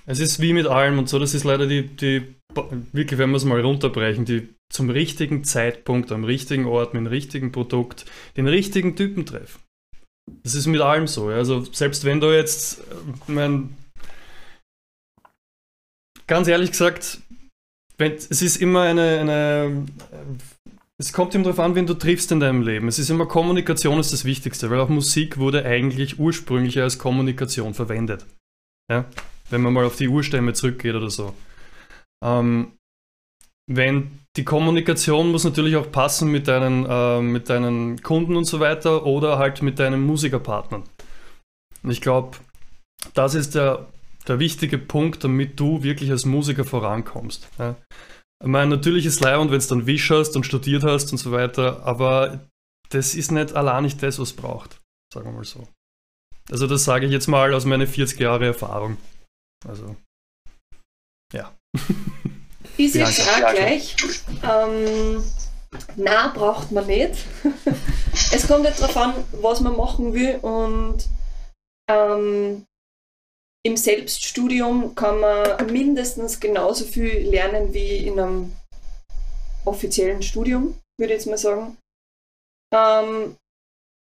Es 0.06 0.20
ist 0.20 0.40
wie 0.40 0.54
mit 0.54 0.68
allem 0.68 1.00
und 1.00 1.10
so, 1.10 1.20
das 1.20 1.34
ist 1.34 1.44
leider 1.44 1.68
die, 1.68 1.86
die 1.86 2.36
wirklich, 2.94 3.20
wenn 3.20 3.30
wir 3.32 3.38
es 3.38 3.46
mal 3.46 3.60
runterbrechen, 3.60 4.26
die 4.26 4.48
zum 4.72 4.90
richtigen 4.90 5.44
Zeitpunkt, 5.44 6.12
am 6.12 6.24
richtigen 6.24 6.66
Ort, 6.66 6.94
mit 6.94 7.02
dem 7.02 7.08
richtigen 7.08 7.52
Produkt, 7.52 8.06
den 8.36 8.48
richtigen 8.48 8.96
Typen 8.96 9.26
treffen. 9.26 9.62
Das 10.44 10.56
ist 10.56 10.68
mit 10.68 10.82
allem 10.82 11.08
so. 11.08 11.28
Also 11.28 11.64
selbst 11.64 12.04
wenn 12.04 12.20
du 12.20 12.34
jetzt, 12.36 12.80
äh, 12.80 12.84
mein, 13.28 13.78
ganz 16.28 16.48
ehrlich 16.48 16.72
gesagt, 16.72 17.20
wenn, 17.98 18.14
es 18.14 18.42
ist 18.42 18.58
immer 18.58 18.82
eine, 18.82 19.20
eine 19.20 19.86
es 21.00 21.14
kommt 21.14 21.36
ihm 21.36 21.44
darauf 21.44 21.60
an, 21.60 21.76
wen 21.76 21.86
du 21.86 21.94
triffst 21.94 22.32
in 22.32 22.40
deinem 22.40 22.64
Leben. 22.64 22.88
Es 22.88 22.98
ist 22.98 23.10
immer 23.10 23.28
Kommunikation 23.28 24.00
ist 24.00 24.14
das 24.14 24.26
Wichtigste, 24.26 24.70
weil 24.70 24.80
auch 24.80 24.90
Musik 24.90 25.38
wurde 25.38 25.64
eigentlich 25.64 26.20
ursprünglich 26.20 26.80
als 26.82 26.98
Kommunikation 26.98 27.76
verwendet. 27.76 28.26
Ja? 28.92 29.06
Wenn 29.50 29.62
man 29.62 29.74
mal 29.74 29.86
auf 29.86 29.96
die 29.96 30.08
Urstämme 30.08 30.54
zurückgeht 30.54 30.96
oder 30.96 31.12
so. 31.12 31.36
Ähm, 32.24 32.72
wenn 33.70 34.20
die 34.38 34.46
Kommunikation 34.46 35.32
muss 35.32 35.44
natürlich 35.44 35.76
auch 35.76 35.92
passen 35.92 36.32
mit 36.32 36.48
deinen, 36.48 36.86
äh, 36.90 37.22
mit 37.22 37.50
deinen 37.50 38.02
Kunden 38.02 38.36
und 38.36 38.46
so 38.46 38.60
weiter 38.60 39.06
oder 39.06 39.38
halt 39.38 39.62
mit 39.62 39.78
deinen 39.78 40.02
Musikerpartnern. 40.02 40.84
Und 41.84 41.92
ich 41.92 42.02
glaube, 42.02 42.38
das 43.14 43.36
ist 43.36 43.54
der, 43.54 43.86
der 44.28 44.40
wichtige 44.40 44.78
Punkt, 44.78 45.24
damit 45.24 45.60
du 45.60 45.84
wirklich 45.84 46.12
als 46.12 46.26
Musiker 46.26 46.66
vorankommst. 46.66 47.48
Ja? 47.60 47.76
Ich 48.42 48.48
meine, 48.48 48.76
natürlich 48.76 49.06
ist 49.06 49.22
Leihwand, 49.22 49.52
wenn 49.52 49.60
du 49.60 49.68
dann 49.68 49.88
Wisch 49.88 50.12
hast 50.12 50.36
und 50.36 50.46
studiert 50.46 50.84
hast 50.84 51.12
und 51.12 51.18
so 51.18 51.32
weiter, 51.32 51.84
aber 51.84 52.48
das 52.90 53.16
ist 53.16 53.32
nicht 53.32 53.54
allein 53.54 53.84
nicht 53.84 54.02
das, 54.04 54.20
was 54.20 54.30
es 54.30 54.36
braucht, 54.36 54.80
sagen 55.14 55.28
wir 55.28 55.34
mal 55.34 55.44
so. 55.44 55.68
Also 56.50 56.68
das 56.68 56.84
sage 56.84 57.06
ich 57.06 57.12
jetzt 57.12 57.28
mal 57.28 57.54
aus 57.54 57.66
meiner 57.66 57.88
40 57.88 58.20
Jahre 58.20 58.46
Erfahrung. 58.46 58.98
Also, 59.68 59.96
ja. 61.34 61.54
Ist 62.78 62.96
jetzt 62.96 63.28
auch 63.28 63.54
gleich. 63.54 63.96
Ähm, 64.44 65.22
na, 65.96 66.28
braucht 66.30 66.72
man 66.72 66.86
nicht. 66.86 67.26
es 68.32 68.48
kommt 68.48 68.66
jetzt 68.66 68.82
darauf 68.82 68.98
an, 68.98 69.14
was 69.42 69.62
man 69.62 69.76
machen 69.76 70.14
will 70.14 70.38
und 70.38 71.10
ähm, 71.90 72.66
im 73.68 73.76
Selbststudium 73.76 74.96
kann 74.96 75.20
man 75.20 75.68
mindestens 75.70 76.40
genauso 76.40 76.86
viel 76.86 77.30
lernen 77.30 77.74
wie 77.74 77.98
in 78.08 78.18
einem 78.18 78.54
offiziellen 79.66 80.24
Studium, 80.24 80.80
würde 80.98 81.14
ich 81.14 81.20
jetzt 81.20 81.28
mal 81.28 81.38
sagen. 81.38 81.78
Ähm, 82.74 83.36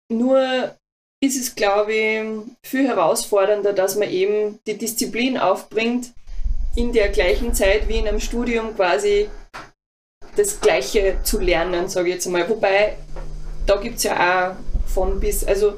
nur 0.09 0.73
ist 1.21 1.37
es, 1.37 1.53
glaube 1.53 1.93
ich, 1.93 2.23
viel 2.65 2.87
herausfordernder, 2.87 3.73
dass 3.73 3.97
man 3.97 4.09
eben 4.09 4.59
die 4.65 4.77
Disziplin 4.77 5.37
aufbringt, 5.37 6.13
in 6.77 6.93
der 6.93 7.09
gleichen 7.09 7.53
Zeit 7.53 7.89
wie 7.89 7.97
in 7.97 8.07
einem 8.07 8.21
Studium 8.21 8.73
quasi 8.73 9.29
das 10.37 10.61
Gleiche 10.61 11.19
zu 11.23 11.39
lernen, 11.39 11.89
sage 11.89 12.07
ich 12.07 12.15
jetzt 12.15 12.27
mal. 12.27 12.47
Wobei, 12.47 12.95
da 13.65 13.75
gibt 13.75 13.97
es 13.97 14.03
ja 14.03 14.53
auch 14.53 14.55
von 14.87 15.19
bis, 15.19 15.43
also 15.43 15.73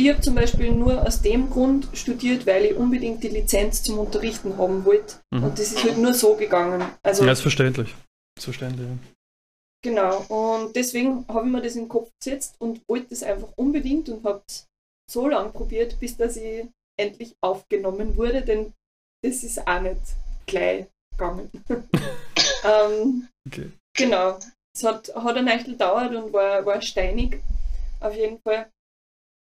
ich 0.00 0.08
habe 0.08 0.20
zum 0.22 0.34
Beispiel 0.34 0.72
nur 0.72 1.06
aus 1.06 1.20
dem 1.20 1.50
Grund 1.50 1.88
studiert, 1.92 2.46
weil 2.46 2.64
ich 2.64 2.74
unbedingt 2.74 3.22
die 3.22 3.28
Lizenz 3.28 3.82
zum 3.82 3.98
Unterrichten 3.98 4.56
haben 4.56 4.84
wollte. 4.86 5.16
Mhm. 5.30 5.44
Und 5.44 5.58
das 5.58 5.72
ist 5.72 5.84
halt 5.84 5.98
nur 5.98 6.14
so 6.14 6.36
gegangen. 6.36 6.82
Also, 7.02 7.24
ja, 7.24 7.32
ist 7.32 7.42
verständlich. 7.42 7.94
Ist 8.38 8.44
verständlich. 8.44 8.88
Genau, 9.82 10.24
und 10.28 10.74
deswegen 10.74 11.26
habe 11.28 11.46
ich 11.46 11.52
mir 11.52 11.62
das 11.62 11.74
in 11.74 11.82
den 11.82 11.88
Kopf 11.88 12.10
gesetzt 12.18 12.54
und 12.58 12.80
wollte 12.88 13.08
das 13.10 13.22
einfach 13.22 13.48
unbedingt 13.56 14.08
und 14.08 14.24
habe 14.24 14.42
es 14.46 14.66
so 15.10 15.28
lange 15.28 15.50
probiert, 15.50 15.98
bis 16.00 16.16
dass 16.16 16.36
ich 16.36 16.66
endlich 16.98 17.34
aufgenommen 17.42 18.16
wurde, 18.16 18.42
denn 18.42 18.72
das 19.22 19.42
ist 19.42 19.66
auch 19.66 19.80
nicht 19.80 20.00
gleich 20.46 20.86
gegangen. 21.12 21.50
ähm, 22.64 23.28
okay. 23.46 23.70
Genau, 23.96 24.38
es 24.74 24.84
hat, 24.84 25.14
hat 25.14 25.36
ein 25.36 25.48
Eichel 25.48 25.72
gedauert 25.72 26.14
und 26.14 26.32
war, 26.32 26.64
war 26.64 26.80
steinig, 26.80 27.42
auf 28.00 28.14
jeden 28.14 28.38
Fall. 28.40 28.70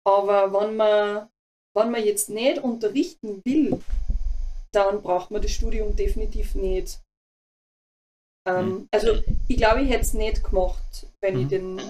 Aber 0.08 0.54
wenn 0.54 0.78
man, 0.78 1.30
wenn 1.76 1.92
man 1.92 2.04
jetzt 2.04 2.30
nicht 2.30 2.60
unterrichten 2.60 3.42
will, 3.44 3.78
dann 4.72 5.02
braucht 5.02 5.32
man 5.32 5.42
das 5.42 5.52
Studium 5.52 5.98
definitiv 5.98 6.56
nicht. 6.56 7.02
Ähm, 8.48 8.70
mhm. 8.70 8.88
Also 8.92 9.22
ich 9.50 9.58
glaube, 9.58 9.82
ich 9.82 9.90
hätte 9.90 10.04
es 10.04 10.14
nicht 10.14 10.46
gemacht, 10.46 11.08
wenn 11.22 11.36
mhm. 11.36 11.42
ich 11.42 11.48
den, 11.50 11.82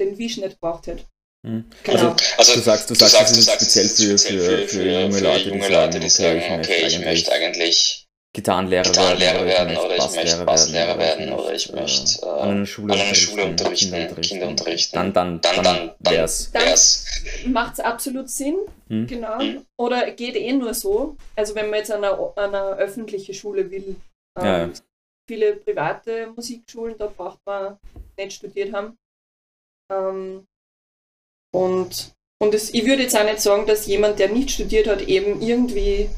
den 0.00 0.18
Wisch 0.18 0.38
nicht 0.38 0.54
gebraucht 0.54 0.88
hätte. 0.88 1.04
Mhm. 1.46 1.70
Genau. 1.84 2.10
Also, 2.10 2.16
also, 2.38 2.54
du 2.54 2.60
sagst, 2.60 2.90
du, 2.90 2.94
du 2.94 3.00
sagst, 3.00 3.14
sagst, 3.14 3.30
das 3.30 3.38
ist 3.38 3.52
speziell 3.52 3.88
für, 3.88 4.18
für, 4.18 4.38
für, 4.40 4.68
für, 4.68 5.48
junge 5.48 5.68
Leute, 5.68 6.00
die 6.00 6.10
sagen, 6.10 6.42
okay, 6.58 6.86
ich 6.86 6.98
möchte 6.98 7.30
eigentlich 7.30 8.09
Gitarrenlehrer, 8.32 8.84
Gitarrenlehrer 8.84 9.44
werden, 9.44 9.76
oder 9.76 9.96
ich 9.96 10.14
möchte 10.14 10.44
Basslehrer 10.44 10.98
werden 10.98 11.32
oder 11.32 11.52
ich 11.52 11.72
möchte 11.72 12.24
äh, 12.24 12.28
an 12.28 12.50
einer 12.50 12.66
Schule, 12.66 12.94
an 12.94 13.00
einer 13.00 13.14
Schule 13.14 13.44
unterrichten, 13.44 13.92
Kinder, 13.92 14.20
Kinder 14.20 14.46
unterrichten. 14.46 14.96
Dann, 14.96 15.12
dann, 15.12 15.40
dann, 15.40 15.56
dann, 15.56 15.90
dann 15.98 16.14
wär's. 16.14 16.52
Dann 16.52 17.52
macht 17.52 17.74
es 17.74 17.80
absolut 17.80 18.30
Sinn, 18.30 18.56
hm? 18.88 19.08
genau. 19.08 19.40
Hm? 19.40 19.66
Oder 19.76 20.12
geht 20.12 20.36
eh 20.36 20.52
nur 20.52 20.74
so. 20.74 21.16
Also 21.34 21.56
wenn 21.56 21.70
man 21.70 21.80
jetzt 21.80 21.90
an 21.90 22.04
eine, 22.04 22.16
an 22.36 22.54
eine 22.54 22.76
öffentliche 22.76 23.34
Schule 23.34 23.68
will. 23.68 23.96
Ähm, 24.38 24.44
ja, 24.44 24.58
ja. 24.58 24.70
Viele 25.28 25.56
private 25.56 26.28
Musikschulen, 26.28 26.96
da 26.98 27.08
braucht 27.08 27.40
man 27.44 27.78
nicht 28.16 28.34
studiert 28.34 28.72
haben. 28.72 28.96
Ähm, 29.92 30.46
und 31.52 32.14
und 32.42 32.54
es, 32.54 32.72
ich 32.72 32.86
würde 32.86 33.02
jetzt 33.02 33.16
auch 33.16 33.24
nicht 33.24 33.40
sagen, 33.40 33.66
dass 33.66 33.86
jemand, 33.86 34.18
der 34.18 34.30
nicht 34.30 34.50
studiert 34.50 34.86
hat, 34.86 35.02
eben 35.02 35.42
irgendwie 35.42 36.08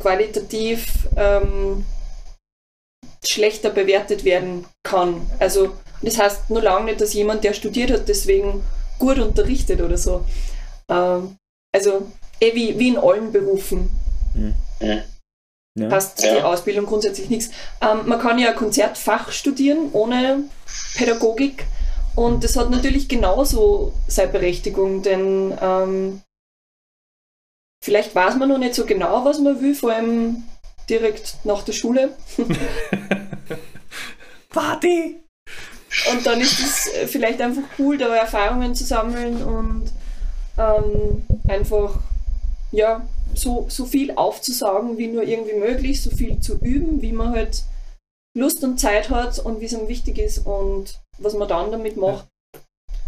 qualitativ 0.00 1.08
ähm, 1.16 1.84
schlechter 3.24 3.70
bewertet 3.70 4.24
werden 4.24 4.64
kann. 4.82 5.26
Also 5.38 5.74
das 6.02 6.18
heißt 6.18 6.50
nur 6.50 6.62
lange 6.62 6.86
nicht, 6.86 7.00
dass 7.00 7.12
jemand, 7.12 7.44
der 7.44 7.52
studiert 7.52 7.90
hat, 7.90 8.08
deswegen 8.08 8.62
gut 8.98 9.18
unterrichtet 9.18 9.80
oder 9.80 9.98
so. 9.98 10.24
Ähm, 10.88 11.36
also 11.72 12.10
eh 12.40 12.54
wie, 12.54 12.78
wie 12.78 12.88
in 12.88 12.98
allen 12.98 13.32
Berufen. 13.32 13.90
Mhm. 14.34 14.54
Ja. 14.80 15.88
Passt 15.88 16.22
ja. 16.22 16.34
die 16.34 16.42
Ausbildung 16.42 16.86
grundsätzlich 16.86 17.30
nichts. 17.30 17.50
Ähm, 17.80 18.06
man 18.06 18.20
kann 18.20 18.38
ja 18.38 18.52
Konzertfach 18.52 19.30
studieren 19.30 19.90
ohne 19.92 20.44
Pädagogik 20.96 21.64
und 22.16 22.42
das 22.42 22.56
hat 22.56 22.70
natürlich 22.70 23.08
genauso 23.08 23.92
seine 24.08 24.32
Berechtigung, 24.32 25.02
denn 25.02 25.56
ähm, 25.60 26.22
Vielleicht 27.82 28.14
weiß 28.14 28.36
man 28.36 28.48
noch 28.48 28.58
nicht 28.58 28.74
so 28.74 28.84
genau, 28.84 29.24
was 29.24 29.38
man 29.38 29.60
will, 29.60 29.74
vor 29.74 29.92
allem 29.92 30.44
direkt 30.88 31.36
nach 31.44 31.62
der 31.62 31.72
Schule. 31.72 32.16
Party! 34.50 35.20
Und 36.12 36.26
dann 36.26 36.40
ist 36.40 36.60
es 36.60 36.86
äh, 36.94 37.06
vielleicht 37.06 37.40
einfach 37.40 37.62
cool, 37.78 37.98
da 37.98 38.14
Erfahrungen 38.14 38.74
zu 38.74 38.84
sammeln 38.84 39.42
und 39.42 39.90
ähm, 40.58 41.22
einfach 41.48 41.98
ja, 42.70 43.06
so, 43.34 43.66
so 43.68 43.86
viel 43.86 44.12
aufzusagen, 44.12 44.98
wie 44.98 45.08
nur 45.08 45.22
irgendwie 45.22 45.54
möglich, 45.54 46.02
so 46.02 46.10
viel 46.10 46.40
zu 46.40 46.58
üben, 46.58 47.02
wie 47.02 47.12
man 47.12 47.30
halt 47.30 47.64
Lust 48.36 48.62
und 48.62 48.78
Zeit 48.78 49.10
hat 49.10 49.38
und 49.38 49.60
wie 49.60 49.64
es 49.64 49.72
ihm 49.72 49.88
wichtig 49.88 50.18
ist 50.18 50.46
und 50.46 51.00
was 51.18 51.34
man 51.34 51.48
dann 51.48 51.72
damit 51.72 51.96
macht. 51.96 52.28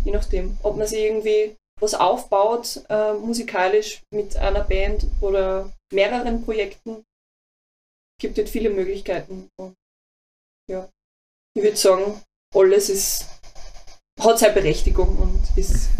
Je 0.05 0.13
nachdem, 0.13 0.57
ob 0.63 0.77
man 0.77 0.87
sich 0.87 1.01
irgendwie 1.01 1.57
was 1.83 1.95
aufbaut, 1.95 2.85
äh, 2.89 3.13
musikalisch 3.15 4.03
mit 4.15 4.37
einer 4.37 4.63
Band 4.63 5.07
oder 5.21 5.73
mehreren 5.93 6.45
Projekten. 6.45 7.05
Gibt 8.21 8.39
es 8.39 8.49
viele 8.49 8.71
Möglichkeiten. 8.71 9.49
Und, 9.61 9.75
ja, 10.71 10.89
ich 11.55 11.63
würde 11.63 11.77
sagen, 11.77 12.23
alles 12.55 12.89
ist, 12.89 13.27
hat 14.21 14.39
seine 14.39 14.55
Berechtigung 14.55 15.19
und 15.19 15.59
ist 15.59 15.91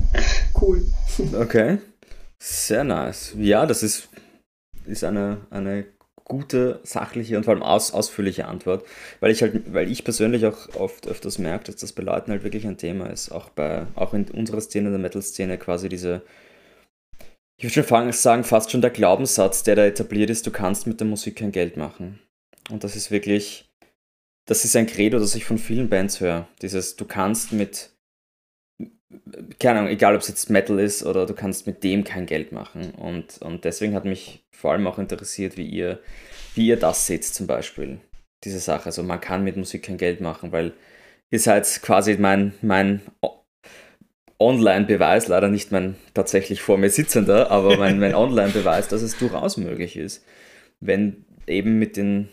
cool. 0.61 0.87
Okay, 1.35 1.79
sehr 2.41 2.85
nice. 2.85 3.35
Ja, 3.37 3.67
das 3.67 3.83
ist, 3.83 4.09
ist 4.87 5.03
eine, 5.03 5.45
eine 5.51 5.87
gute, 6.33 6.81
sachliche 6.83 7.37
und 7.37 7.45
vor 7.45 7.53
allem 7.53 7.63
aus, 7.63 7.93
ausführliche 7.93 8.47
Antwort, 8.47 8.87
weil 9.21 9.31
ich 9.31 9.43
halt, 9.43 9.75
weil 9.75 9.91
ich 9.91 10.03
persönlich 10.03 10.47
auch 10.47 10.75
oft 10.77 11.07
öfters 11.07 11.39
merke, 11.39 11.67
dass 11.67 11.77
das 11.77 11.93
bei 11.93 12.03
Leuten 12.03 12.31
halt 12.31 12.43
wirklich 12.43 12.67
ein 12.67 12.79
Thema 12.79 13.11
ist, 13.11 13.31
auch 13.31 13.51
bei, 13.51 13.87
auch 13.97 14.15
in 14.15 14.25
unserer 14.31 14.63
Szene, 14.63 14.89
der 14.89 14.99
Metal-Szene, 14.99 15.59
quasi 15.59 15.91
diese, 15.91 16.23
ich 17.59 17.65
würde 17.65 17.87
schon 17.87 18.13
sagen, 18.13 18.45
fast 18.45 18.71
schon 18.71 18.81
der 18.81 18.89
Glaubenssatz, 18.91 19.63
der 19.63 19.77
da 19.77 19.85
etabliert 19.85 20.31
ist, 20.31 20.47
du 20.47 20.51
kannst 20.51 20.87
mit 20.87 21.01
der 21.01 21.07
Musik 21.07 21.37
kein 21.37 21.53
Geld 21.53 21.77
machen. 21.77 22.19
Und 22.71 22.83
das 22.83 22.97
ist 22.97 23.11
wirklich, 23.11 23.71
das 24.47 24.65
ist 24.65 24.75
ein 24.75 24.87
Credo, 24.87 25.19
das 25.19 25.35
ich 25.35 25.45
von 25.45 25.59
vielen 25.59 25.91
Bands 25.91 26.19
höre. 26.21 26.49
Dieses, 26.63 26.97
du 26.97 27.05
kannst 27.05 27.53
mit, 27.53 27.91
keine 29.59 29.81
Ahnung, 29.81 29.91
egal 29.91 30.15
ob 30.15 30.23
es 30.23 30.29
jetzt 30.29 30.51
Metal 30.51 30.79
ist 30.79 31.05
oder 31.05 31.27
du 31.27 31.35
kannst 31.35 31.67
mit 31.67 31.83
dem 31.85 32.05
kein 32.05 32.27
Geld 32.27 32.53
machen. 32.53 32.93
Und, 32.93 33.39
und 33.43 33.65
deswegen 33.65 33.95
hat 33.95 34.05
mich 34.05 34.45
vor 34.51 34.73
allem 34.73 34.87
auch 34.87 34.99
interessiert, 34.99 35.57
wie 35.57 35.67
ihr, 35.67 36.01
wie 36.55 36.67
ihr 36.67 36.79
das 36.79 37.07
seht 37.07 37.25
zum 37.25 37.47
Beispiel, 37.47 37.99
diese 38.45 38.59
Sache. 38.59 38.87
Also 38.87 39.03
man 39.03 39.21
kann 39.21 39.45
mit 39.45 39.57
Musik 39.57 39.85
kein 39.85 39.99
Geld 39.99 40.21
machen, 40.21 40.53
weil 40.53 40.73
ihr 41.31 41.41
seid 41.41 41.67
quasi 41.83 42.17
mein, 42.19 42.55
mein 42.63 43.01
Online-Beweis, 44.39 45.29
leider 45.29 45.49
nicht 45.49 45.73
mein 45.73 45.97
tatsächlich 46.15 46.63
vor 46.63 46.79
mir 46.79 46.91
sitzender, 46.91 47.51
aber 47.51 47.77
mein, 47.79 47.99
mein 47.99 48.15
Online-Beweis, 48.15 48.89
dass 48.89 49.03
es 49.03 49.19
durchaus 49.19 49.57
möglich 49.57 49.97
ist, 49.97 50.25
wenn 50.81 51.25
eben 51.47 51.79
mit 51.79 51.97
den 51.97 52.29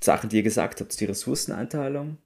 Sachen, 0.00 0.28
die 0.28 0.36
ihr 0.36 0.42
gesagt 0.42 0.80
habt, 0.80 0.98
die 0.98 1.04
Ressourceneinteilung, 1.04 2.18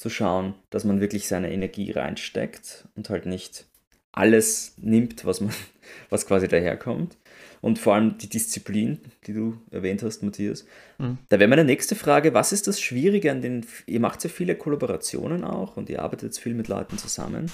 zu 0.00 0.10
schauen, 0.10 0.54
dass 0.70 0.84
man 0.84 1.00
wirklich 1.00 1.28
seine 1.28 1.52
Energie 1.52 1.90
reinsteckt 1.90 2.88
und 2.96 3.10
halt 3.10 3.26
nicht 3.26 3.66
alles 4.12 4.74
nimmt, 4.78 5.24
was 5.24 5.40
man, 5.40 5.52
was 6.10 6.26
quasi 6.26 6.48
daherkommt. 6.48 7.16
Und 7.60 7.78
vor 7.78 7.94
allem 7.94 8.16
die 8.16 8.28
Disziplin, 8.28 9.00
die 9.26 9.34
du 9.34 9.60
erwähnt 9.70 10.02
hast, 10.02 10.22
Matthias. 10.22 10.64
Mhm. 10.98 11.18
Da 11.28 11.38
wäre 11.38 11.48
meine 11.48 11.64
nächste 11.64 11.94
Frage, 11.94 12.32
was 12.32 12.52
ist 12.52 12.66
das 12.66 12.80
Schwierige 12.80 13.30
an 13.30 13.42
den, 13.42 13.66
ihr 13.86 14.00
macht 14.00 14.24
ja 14.24 14.30
viele 14.30 14.56
Kollaborationen 14.56 15.44
auch 15.44 15.76
und 15.76 15.90
ihr 15.90 16.00
arbeitet 16.02 16.30
jetzt 16.30 16.40
viel 16.40 16.54
mit 16.54 16.68
Leuten 16.68 16.96
zusammen. 16.96 17.50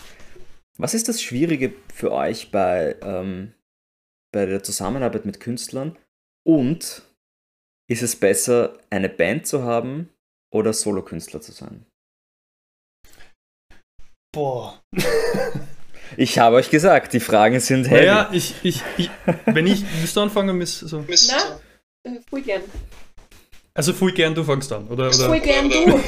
Was 0.78 0.94
ist 0.94 1.08
das 1.08 1.20
Schwierige 1.20 1.72
für 1.92 2.12
euch 2.12 2.52
bei, 2.52 2.96
ähm, 3.02 3.52
bei 4.30 4.46
der 4.46 4.62
Zusammenarbeit 4.62 5.24
mit 5.24 5.40
Künstlern? 5.40 5.96
Und 6.44 7.02
ist 7.88 8.02
es 8.02 8.14
besser, 8.14 8.78
eine 8.90 9.08
Band 9.08 9.46
zu 9.46 9.64
haben 9.64 10.10
oder 10.50 10.72
Solokünstler 10.72 11.40
zu 11.40 11.52
sein? 11.52 11.85
Boah. 14.36 14.78
ich 16.18 16.38
habe 16.38 16.56
euch 16.56 16.68
gesagt, 16.68 17.14
die 17.14 17.20
Fragen 17.20 17.58
sind 17.58 17.88
heavy. 17.88 18.04
Ja, 18.04 18.28
ich, 18.30 18.54
ich, 18.62 18.82
ich, 18.98 19.10
wenn 19.46 19.66
ich, 19.66 19.82
willst 20.00 20.14
du 20.14 20.20
anfangen, 20.20 20.58
Miss? 20.58 20.78
So. 20.78 21.06
Na, 21.08 22.10
äh, 22.10 22.20
voll 22.28 22.42
gern. 22.42 22.60
Also 23.72 23.94
voll 23.94 24.12
gern, 24.12 24.34
du 24.34 24.44
fängst 24.44 24.70
an, 24.74 24.88
oder? 24.88 25.06
oder? 25.06 25.26
Voll 25.26 25.40
gern 25.40 25.70
du. 25.70 25.76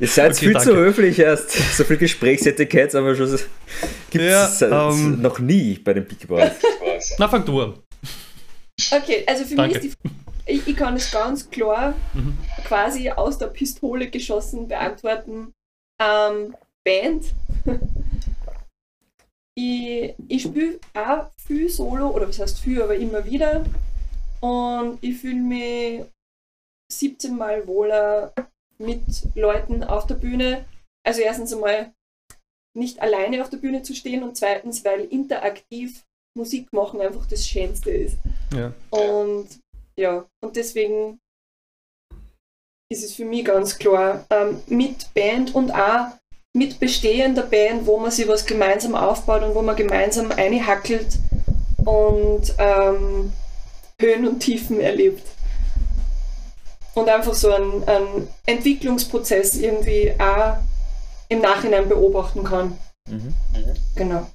Ihr 0.00 0.08
seid 0.08 0.32
okay, 0.32 0.46
viel 0.46 0.52
danke. 0.52 0.68
zu 0.68 0.76
höflich 0.76 1.16
erst. 1.20 1.76
So 1.76 1.84
viel 1.84 1.96
Gesprächsetikett 1.96 2.92
aber 2.96 3.14
schon 3.14 3.30
gibt 4.10 4.24
es 4.24 4.58
ja, 4.58 4.90
ähm, 4.90 5.22
noch 5.22 5.38
nie 5.38 5.78
bei 5.78 5.94
den 5.94 6.06
Big 6.06 6.26
Boys. 6.26 6.54
Na, 7.18 7.28
fang 7.28 7.44
du 7.44 7.62
an. 7.62 7.74
Okay, 8.90 9.24
also 9.28 9.44
für 9.44 9.54
danke. 9.54 9.76
mich 9.76 9.84
ist 9.84 9.98
die 10.04 10.10
ich, 10.46 10.66
ich 10.66 10.76
kann 10.76 10.96
es 10.96 11.08
ganz 11.12 11.48
klar 11.48 11.94
mhm. 12.14 12.36
quasi 12.64 13.10
aus 13.10 13.38
der 13.38 13.48
Pistole 13.48 14.10
geschossen 14.10 14.66
beantworten. 14.66 15.52
Ähm, 16.00 16.54
Band. 16.88 17.34
ich 19.54 20.14
ich 20.28 20.42
spiele 20.42 20.80
auch 20.94 21.30
viel 21.46 21.68
Solo, 21.68 22.08
oder 22.08 22.28
was 22.28 22.38
heißt 22.38 22.60
viel, 22.60 22.80
aber 22.80 22.96
immer 22.96 23.24
wieder. 23.26 23.64
Und 24.40 24.98
ich 25.02 25.18
fühle 25.18 25.42
mich 25.42 26.04
17 26.90 27.36
Mal 27.36 27.66
wohler 27.66 28.32
mit 28.78 29.02
Leuten 29.34 29.84
auf 29.84 30.06
der 30.06 30.14
Bühne. 30.14 30.64
Also 31.06 31.20
erstens 31.20 31.52
einmal 31.52 31.92
nicht 32.74 33.00
alleine 33.00 33.42
auf 33.42 33.50
der 33.50 33.58
Bühne 33.58 33.82
zu 33.82 33.94
stehen 33.94 34.22
und 34.22 34.36
zweitens, 34.36 34.84
weil 34.84 35.00
interaktiv 35.00 36.04
Musik 36.36 36.72
machen 36.72 37.00
einfach 37.00 37.26
das 37.26 37.46
Schönste 37.46 37.90
ist. 37.90 38.18
Ja. 38.54 38.72
Und 38.90 39.48
ja, 39.98 40.24
und 40.40 40.56
deswegen 40.56 41.18
ist 42.90 43.04
es 43.04 43.14
für 43.14 43.24
mich 43.24 43.44
ganz 43.44 43.76
klar, 43.78 44.24
ähm, 44.30 44.62
mit 44.68 45.12
Band 45.12 45.54
und 45.54 45.72
auch 45.72 46.16
mit 46.58 46.80
bestehender 46.80 47.42
Band, 47.42 47.86
wo 47.86 47.98
man 47.98 48.10
sich 48.10 48.26
was 48.28 48.44
gemeinsam 48.44 48.94
aufbaut 48.94 49.42
und 49.42 49.54
wo 49.54 49.62
man 49.62 49.76
gemeinsam 49.76 50.32
einhackelt 50.32 51.18
und 51.84 52.54
ähm, 52.58 53.32
Höhen 54.00 54.26
und 54.26 54.40
Tiefen 54.40 54.80
erlebt. 54.80 55.22
Und 56.94 57.08
einfach 57.08 57.34
so 57.34 57.52
einen, 57.52 57.84
einen, 57.84 58.28
Entwicklungsprozess 58.46 59.54
irgendwie 59.54 60.12
auch 60.18 60.56
im 61.28 61.40
Nachhinein 61.40 61.88
beobachten 61.88 62.42
kann. 62.42 62.76
Mhm. 63.08 63.34
Genau. 63.94 64.26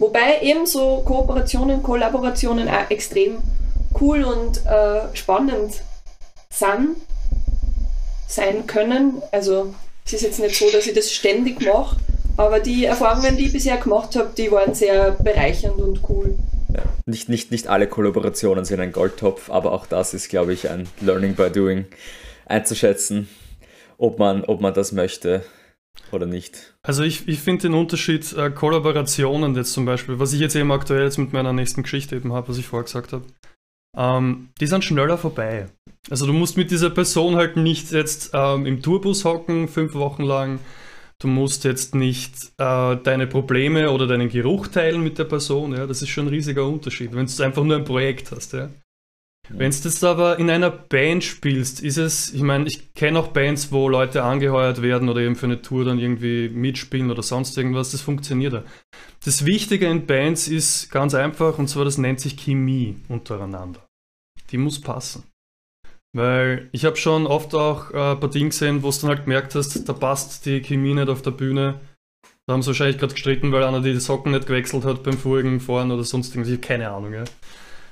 Wobei 0.00 0.40
eben 0.40 0.66
so 0.66 1.02
Kooperationen, 1.04 1.82
Kollaborationen 1.82 2.68
auch 2.68 2.88
extrem 2.90 3.38
cool 4.00 4.22
und 4.22 4.64
äh, 4.66 5.14
spannend 5.14 5.82
sind, 6.52 6.96
sein 8.28 8.66
können. 8.66 9.20
Also 9.32 9.74
es 10.12 10.14
ist 10.14 10.22
jetzt 10.22 10.40
nicht 10.40 10.56
so, 10.56 10.68
dass 10.72 10.88
ich 10.88 10.94
das 10.94 11.12
ständig 11.12 11.64
mache, 11.64 11.96
aber 12.36 12.58
die 12.58 12.84
Erfahrungen, 12.84 13.36
die 13.36 13.46
ich 13.46 13.52
bisher 13.52 13.76
gemacht 13.76 14.16
habe, 14.16 14.32
die 14.36 14.50
waren 14.50 14.74
sehr 14.74 15.12
bereichernd 15.12 15.80
und 15.80 16.00
cool. 16.08 16.36
Ja, 16.74 16.82
nicht, 17.06 17.28
nicht, 17.28 17.52
nicht 17.52 17.68
alle 17.68 17.86
Kollaborationen 17.86 18.64
sind 18.64 18.80
ein 18.80 18.90
Goldtopf, 18.90 19.50
aber 19.50 19.70
auch 19.70 19.86
das 19.86 20.12
ist, 20.12 20.28
glaube 20.28 20.52
ich, 20.52 20.68
ein 20.68 20.88
Learning 21.00 21.36
by 21.36 21.48
Doing 21.48 21.84
einzuschätzen, 22.46 23.28
ob 23.98 24.18
man, 24.18 24.42
ob 24.42 24.60
man 24.60 24.74
das 24.74 24.90
möchte 24.90 25.44
oder 26.10 26.26
nicht. 26.26 26.74
Also 26.82 27.04
ich, 27.04 27.28
ich 27.28 27.38
finde 27.38 27.62
den 27.62 27.74
Unterschied 27.74 28.32
äh, 28.32 28.50
Kollaborationen 28.50 29.54
jetzt 29.54 29.72
zum 29.72 29.84
Beispiel, 29.84 30.18
was 30.18 30.32
ich 30.32 30.40
jetzt 30.40 30.56
eben 30.56 30.72
aktuell 30.72 31.04
jetzt 31.04 31.18
mit 31.18 31.32
meiner 31.32 31.52
nächsten 31.52 31.84
Geschichte 31.84 32.16
eben 32.16 32.32
habe, 32.32 32.48
was 32.48 32.58
ich 32.58 32.66
vorher 32.66 32.84
gesagt 32.84 33.12
habe, 33.12 33.26
ähm, 33.96 34.48
die 34.60 34.66
sind 34.66 34.84
schneller 34.84 35.18
vorbei. 35.18 35.68
Also 36.08 36.26
du 36.26 36.32
musst 36.32 36.56
mit 36.56 36.70
dieser 36.70 36.90
Person 36.90 37.36
halt 37.36 37.56
nicht 37.56 37.92
jetzt 37.92 38.30
ähm, 38.32 38.64
im 38.66 38.82
Tourbus 38.82 39.24
hocken, 39.24 39.68
fünf 39.68 39.94
Wochen 39.94 40.22
lang. 40.22 40.60
Du 41.18 41.28
musst 41.28 41.64
jetzt 41.64 41.94
nicht 41.94 42.34
äh, 42.56 42.96
deine 42.96 43.26
Probleme 43.26 43.90
oder 43.90 44.06
deinen 44.06 44.30
Geruch 44.30 44.68
teilen 44.68 45.02
mit 45.02 45.18
der 45.18 45.24
Person. 45.24 45.72
Ja? 45.72 45.86
Das 45.86 46.00
ist 46.00 46.08
schon 46.08 46.26
ein 46.26 46.30
riesiger 46.30 46.66
Unterschied, 46.66 47.14
wenn 47.14 47.26
du 47.26 47.42
einfach 47.42 47.62
nur 47.62 47.76
ein 47.76 47.84
Projekt 47.84 48.32
hast. 48.32 48.54
Ja? 48.54 48.70
Wenn 49.52 49.70
du 49.70 49.76
jetzt 49.76 50.04
aber 50.04 50.38
in 50.38 50.48
einer 50.48 50.70
Band 50.70 51.24
spielst, 51.24 51.80
ist 51.80 51.96
es, 51.96 52.32
ich 52.32 52.42
meine, 52.42 52.66
ich 52.68 52.94
kenne 52.94 53.18
auch 53.18 53.28
Bands, 53.28 53.72
wo 53.72 53.88
Leute 53.88 54.22
angeheuert 54.22 54.80
werden 54.80 55.08
oder 55.08 55.20
eben 55.20 55.34
für 55.34 55.46
eine 55.46 55.60
Tour 55.60 55.84
dann 55.84 55.98
irgendwie 55.98 56.48
mitspielen 56.48 57.10
oder 57.10 57.22
sonst 57.22 57.58
irgendwas, 57.58 57.90
das 57.90 58.00
funktioniert 58.00 58.52
ja. 58.52 58.64
Das 59.24 59.44
Wichtige 59.44 59.86
in 59.86 60.06
Bands 60.06 60.46
ist 60.46 60.90
ganz 60.90 61.14
einfach, 61.14 61.58
und 61.58 61.68
zwar 61.68 61.84
das 61.84 61.98
nennt 61.98 62.20
sich 62.20 62.36
Chemie 62.36 62.96
untereinander. 63.08 63.84
Die 64.50 64.56
muss 64.56 64.80
passen. 64.80 65.24
Weil 66.12 66.68
ich 66.72 66.84
habe 66.84 66.96
schon 66.96 67.26
oft 67.26 67.54
auch 67.54 67.90
äh, 67.90 68.16
Partien 68.16 68.50
gesehen, 68.50 68.82
wo 68.82 68.90
du 68.90 68.96
dann 69.00 69.10
halt 69.10 69.24
gemerkt 69.24 69.54
hast, 69.54 69.88
da 69.88 69.92
passt 69.92 70.44
die 70.44 70.60
Chemie 70.60 70.94
nicht 70.94 71.08
auf 71.08 71.22
der 71.22 71.30
Bühne. 71.30 71.80
Da 72.46 72.54
haben 72.54 72.62
sie 72.62 72.68
wahrscheinlich 72.68 72.98
gerade 72.98 73.14
gestritten, 73.14 73.52
weil 73.52 73.62
einer 73.62 73.80
die 73.80 73.94
Socken 74.00 74.32
nicht 74.32 74.46
gewechselt 74.46 74.84
hat 74.84 75.04
beim 75.04 75.16
vorigen 75.16 75.60
Fahren 75.60 75.92
oder 75.92 76.02
sonst 76.02 76.30
irgendwas. 76.30 76.48
Ich 76.48 76.58
habe 76.58 76.66
keine 76.66 76.90
Ahnung. 76.90 77.12
Ja. 77.12 77.24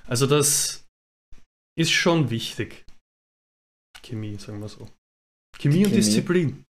Also 0.08 0.26
das 0.26 0.84
ist 1.78 1.92
schon 1.92 2.30
wichtig. 2.30 2.84
Chemie, 4.02 4.36
sagen 4.36 4.60
wir 4.60 4.68
so. 4.68 4.88
Chemie, 5.58 5.86
und 5.86 5.92
Disziplin. 5.92 6.64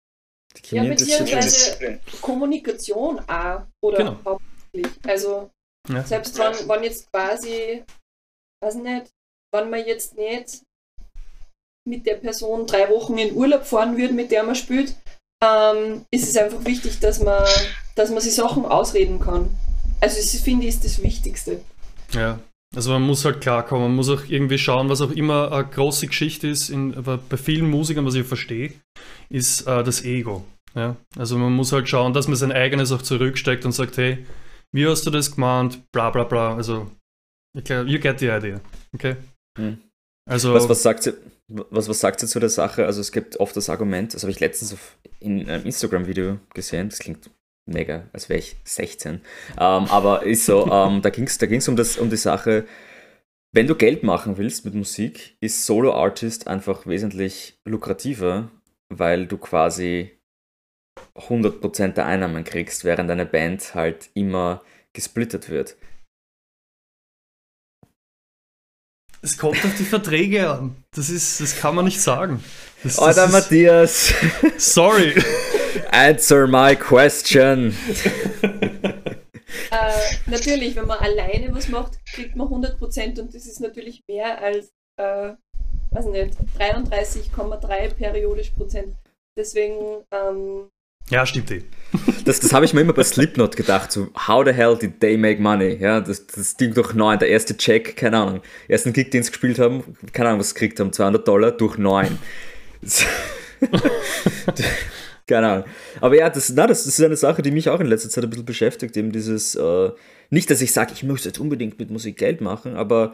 Chemie 0.63 0.87
ja, 0.87 0.89
beziehungsweise 0.89 2.01
Kommunikation 2.21 3.19
auch. 3.19 3.67
Oder 3.83 3.97
genau. 3.97 4.19
hauptsächlich. 4.25 5.05
Also, 5.05 5.51
ja. 5.89 6.03
selbst 6.03 6.37
wenn, 6.39 6.67
wenn 6.67 6.83
jetzt 6.83 7.11
quasi, 7.11 7.83
weiß 8.63 8.75
nicht, 8.75 9.11
wenn 9.53 9.69
man 9.69 9.85
jetzt 9.85 10.15
nicht 10.17 10.64
mit 11.87 12.05
der 12.05 12.15
Person 12.15 12.65
drei 12.65 12.89
Wochen 12.89 13.17
in 13.17 13.35
Urlaub 13.35 13.65
fahren 13.65 13.97
würde, 13.97 14.13
mit 14.13 14.31
der 14.31 14.43
man 14.43 14.55
spielt, 14.55 14.95
ähm, 15.43 16.05
ist 16.11 16.27
es 16.27 16.37
einfach 16.37 16.65
wichtig, 16.65 16.99
dass 16.99 17.21
man, 17.21 17.43
dass 17.95 18.09
man 18.09 18.21
sich 18.21 18.33
Sachen 18.33 18.65
ausreden 18.65 19.19
kann. 19.19 19.49
Also, 20.01 20.17
das 20.17 20.41
finde 20.41 20.63
ich 20.63 20.75
ist 20.75 20.85
das 20.85 21.01
Wichtigste. 21.01 21.61
Ja, 22.11 22.39
also 22.75 22.91
man 22.91 23.03
muss 23.03 23.23
halt 23.23 23.41
klarkommen, 23.41 23.87
man 23.87 23.95
muss 23.95 24.09
auch 24.09 24.25
irgendwie 24.27 24.57
schauen, 24.57 24.89
was 24.89 25.01
auch 25.01 25.11
immer 25.11 25.51
eine 25.51 25.65
große 25.65 26.07
Geschichte 26.07 26.47
ist, 26.47 26.69
in, 26.69 26.91
bei 27.03 27.37
vielen 27.37 27.69
Musikern, 27.69 28.05
was 28.05 28.15
ich 28.15 28.25
verstehe, 28.25 28.73
ist 29.29 29.61
äh, 29.67 29.83
das 29.83 30.03
Ego. 30.03 30.45
Ja? 30.75 30.97
Also 31.17 31.37
man 31.37 31.53
muss 31.53 31.71
halt 31.71 31.87
schauen, 31.87 32.13
dass 32.13 32.27
man 32.27 32.35
sein 32.35 32.51
eigenes 32.51 32.91
auch 32.91 33.01
zurücksteckt 33.01 33.65
und 33.65 33.71
sagt, 33.71 33.97
hey, 33.97 34.25
wie 34.73 34.87
hast 34.87 35.05
du 35.05 35.09
das 35.09 35.33
gemeint, 35.33 35.89
bla 35.93 36.09
bla 36.09 36.25
bla. 36.25 36.55
Also, 36.55 36.91
you 37.53 37.99
get 37.99 38.19
the 38.19 38.27
idea. 38.27 38.59
Okay? 38.93 39.15
Hm. 39.57 39.77
Also, 40.29 40.53
was, 40.53 40.67
was, 40.67 40.83
sagt 40.83 41.03
sie, 41.03 41.13
was, 41.47 41.87
was 41.87 41.99
sagt 41.99 42.19
sie 42.19 42.27
zu 42.27 42.39
der 42.39 42.49
Sache? 42.49 42.85
Also 42.85 43.01
es 43.01 43.11
gibt 43.11 43.39
oft 43.39 43.55
das 43.55 43.69
Argument, 43.69 44.13
das 44.13 44.23
habe 44.23 44.31
ich 44.31 44.39
letztens 44.39 44.73
auf, 44.73 44.97
in 45.19 45.47
einem 45.47 45.65
Instagram-Video 45.65 46.39
gesehen, 46.53 46.89
das 46.89 46.99
klingt 46.99 47.29
mega, 47.65 48.07
als 48.13 48.29
wäre 48.29 48.39
ich 48.39 48.57
16. 48.63 49.15
Ähm, 49.15 49.21
aber 49.57 50.23
ist 50.23 50.45
so, 50.45 50.67
ähm, 50.71 51.01
da 51.01 51.09
ging 51.09 51.25
es 51.25 51.37
da 51.37 51.45
ging's 51.45 51.67
um, 51.67 51.75
um 51.75 52.09
die 52.09 52.17
Sache, 52.17 52.65
wenn 53.51 53.67
du 53.67 53.75
Geld 53.75 54.03
machen 54.03 54.37
willst 54.37 54.65
mit 54.65 54.73
Musik, 54.73 55.37
ist 55.39 55.65
Solo-Artist 55.65 56.47
einfach 56.47 56.85
wesentlich 56.87 57.57
lukrativer, 57.63 58.51
weil 58.89 59.27
du 59.27 59.37
quasi 59.37 60.11
100% 61.15 61.93
der 61.93 62.05
Einnahmen 62.05 62.43
kriegst, 62.43 62.83
während 62.83 63.09
eine 63.09 63.25
Band 63.25 63.73
halt 63.73 64.09
immer 64.13 64.61
gesplittet 64.91 65.49
wird. 65.49 65.77
Es 69.25 69.39
kommt 69.39 69.65
auf 69.65 69.75
die 69.75 69.83
Verträge 69.83 70.47
an. 70.51 70.75
Das 70.93 71.09
ist, 71.09 71.41
das 71.41 71.57
kann 71.57 71.73
man 71.73 71.85
nicht 71.85 71.99
sagen. 71.99 72.43
Das, 72.83 72.99
Alter, 72.99 73.23
das 73.23 73.31
Matthias. 73.31 74.13
Sorry. 74.57 75.15
Answer 75.89 76.45
my 76.45 76.75
question. 76.75 77.75
äh, 79.71 79.91
natürlich, 80.27 80.75
wenn 80.75 80.85
man 80.85 80.99
alleine 80.99 81.55
was 81.55 81.69
macht, 81.69 81.97
kriegt 82.05 82.35
man 82.35 82.49
100% 82.49 83.19
und 83.19 83.33
das 83.33 83.47
ist 83.47 83.61
natürlich 83.61 84.03
mehr 84.07 84.39
als, 84.43 84.71
äh, 84.97 85.33
weiß 85.89 86.05
nicht, 86.05 86.37
33,3 86.59 87.95
periodisch 87.95 88.51
Prozent. 88.51 88.95
Deswegen 89.35 90.03
ähm, 90.11 90.69
ja, 91.09 91.25
stimmt 91.25 91.51
eh. 91.51 91.63
Das, 92.25 92.39
das 92.39 92.51
habe 92.51 92.65
ich 92.65 92.73
mir 92.73 92.81
immer 92.81 92.93
bei 92.93 93.03
Slipknot 93.03 93.55
gedacht, 93.55 93.91
so, 93.91 94.09
how 94.27 94.43
the 94.45 94.51
hell 94.51 94.77
did 94.77 94.99
they 94.99 95.17
make 95.17 95.41
money? 95.41 95.77
Ja, 95.79 96.01
das, 96.01 96.25
das 96.27 96.57
Ding 96.57 96.73
durch 96.73 96.93
neun, 96.93 97.19
der 97.19 97.29
erste 97.29 97.55
Check, 97.55 97.95
keine 97.95 98.17
Ahnung, 98.17 98.41
ersten 98.67 98.91
Gig, 98.91 99.11
den 99.11 99.23
sie 99.23 99.31
gespielt 99.31 99.59
haben, 99.59 99.83
keine 100.11 100.29
Ahnung, 100.29 100.39
was 100.39 100.49
sie 100.49 100.55
gekriegt 100.55 100.79
haben, 100.79 100.91
200 100.91 101.27
Dollar 101.27 101.51
durch 101.51 101.77
neun. 101.77 102.17
keine 105.27 105.47
Ahnung. 105.47 105.65
Aber 106.01 106.15
ja, 106.15 106.29
das, 106.29 106.49
na, 106.49 106.67
das 106.67 106.85
ist 106.85 107.01
eine 107.01 107.15
Sache, 107.15 107.41
die 107.41 107.51
mich 107.51 107.69
auch 107.69 107.79
in 107.79 107.87
letzter 107.87 108.09
Zeit 108.09 108.23
ein 108.23 108.29
bisschen 108.29 108.45
beschäftigt, 108.45 108.97
eben 108.97 109.11
dieses, 109.11 109.55
äh, 109.55 109.91
nicht, 110.29 110.49
dass 110.49 110.61
ich 110.61 110.73
sage, 110.73 110.93
ich 110.93 111.03
möchte 111.03 111.29
jetzt 111.29 111.39
unbedingt 111.39 111.79
mit 111.79 111.91
Musik 111.91 112.17
Geld 112.17 112.41
machen, 112.41 112.75
aber 112.75 113.13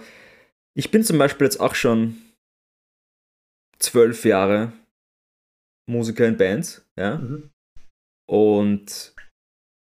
ich 0.74 0.92
bin 0.92 1.04
zum 1.04 1.18
Beispiel 1.18 1.46
jetzt 1.46 1.60
auch 1.60 1.76
schon 1.76 2.18
zwölf 3.80 4.24
Jahre 4.26 4.72
Musiker 5.88 6.28
in 6.28 6.38
Bands, 6.38 6.86
ja. 6.96 7.18
Mhm. 7.18 7.50
Und 8.32 9.14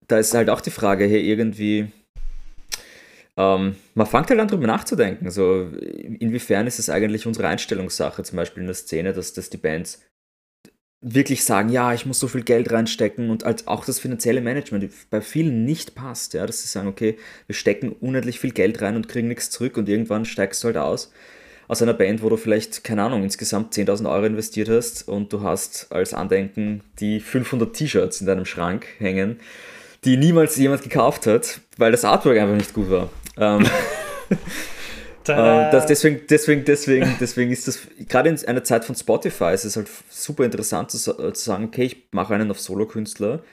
da 0.07 0.17
ist 0.17 0.33
halt 0.33 0.49
auch 0.49 0.61
die 0.61 0.71
Frage, 0.71 1.05
hier 1.05 1.21
irgendwie, 1.21 1.91
ähm, 3.37 3.75
man 3.93 4.07
fängt 4.07 4.31
halt 4.31 4.39
an 4.39 4.47
drüber 4.47 4.65
nachzudenken, 4.65 5.29
so 5.29 5.67
inwiefern 5.67 6.65
ist 6.65 6.79
es 6.79 6.89
eigentlich 6.89 7.27
unsere 7.27 7.47
Einstellungssache, 7.47 8.23
zum 8.23 8.37
Beispiel 8.37 8.61
in 8.61 8.67
der 8.67 8.73
Szene, 8.73 9.13
dass, 9.13 9.33
dass 9.33 9.51
die 9.51 9.57
Bands 9.57 10.03
wirklich 11.05 11.43
sagen, 11.45 11.69
ja, 11.69 11.93
ich 11.93 12.07
muss 12.07 12.19
so 12.19 12.27
viel 12.27 12.41
Geld 12.41 12.71
reinstecken 12.71 13.29
und 13.29 13.43
halt 13.43 13.67
auch 13.67 13.85
das 13.85 13.99
finanzielle 13.99 14.41
Management 14.41 14.91
bei 15.11 15.21
vielen 15.21 15.63
nicht 15.63 15.93
passt, 15.93 16.33
ja, 16.33 16.43
dass 16.47 16.63
sie 16.63 16.69
sagen, 16.69 16.87
okay, 16.87 17.19
wir 17.45 17.53
stecken 17.53 17.91
unendlich 17.91 18.39
viel 18.39 18.51
Geld 18.51 18.81
rein 18.81 18.95
und 18.95 19.07
kriegen 19.07 19.27
nichts 19.27 19.51
zurück 19.51 19.77
und 19.77 19.87
irgendwann 19.87 20.25
steigst 20.25 20.63
du 20.63 20.69
halt 20.69 20.77
aus 20.77 21.11
aus 21.69 21.83
einer 21.83 21.93
Band, 21.93 22.23
wo 22.23 22.29
du 22.29 22.35
vielleicht, 22.35 22.83
keine 22.83 23.03
Ahnung, 23.03 23.23
insgesamt 23.23 23.75
10.000 23.75 24.09
Euro 24.09 24.25
investiert 24.25 24.69
hast 24.69 25.07
und 25.07 25.31
du 25.31 25.43
hast 25.43 25.91
als 25.91 26.15
Andenken 26.15 26.81
die 26.99 27.19
500 27.19 27.73
T-Shirts 27.73 28.21
in 28.21 28.27
deinem 28.27 28.45
Schrank 28.45 28.87
hängen, 28.97 29.39
die 30.03 30.17
niemals 30.17 30.57
jemand 30.57 30.81
gekauft 30.81 31.27
hat, 31.27 31.61
weil 31.77 31.91
das 31.91 32.03
Artwork 32.03 32.39
einfach 32.39 32.55
nicht 32.55 32.73
gut 32.73 32.89
war. 32.89 33.09
Ähm, 35.27 35.69
das 35.71 35.85
deswegen, 35.85 36.21
deswegen, 36.27 36.65
deswegen, 36.65 37.15
deswegen 37.19 37.51
ist 37.51 37.67
das, 37.67 37.81
gerade 38.07 38.29
in 38.29 38.45
einer 38.45 38.63
Zeit 38.63 38.83
von 38.83 38.95
Spotify 38.95 39.53
ist 39.53 39.63
es 39.63 39.75
halt 39.75 39.87
super 40.09 40.43
interessant 40.43 40.89
zu, 40.89 40.97
zu 40.97 41.31
sagen, 41.35 41.65
okay, 41.65 41.83
ich 41.83 42.07
mache 42.11 42.33
einen 42.33 42.49
auf 42.49 42.59
Solo-Künstler. 42.59 43.43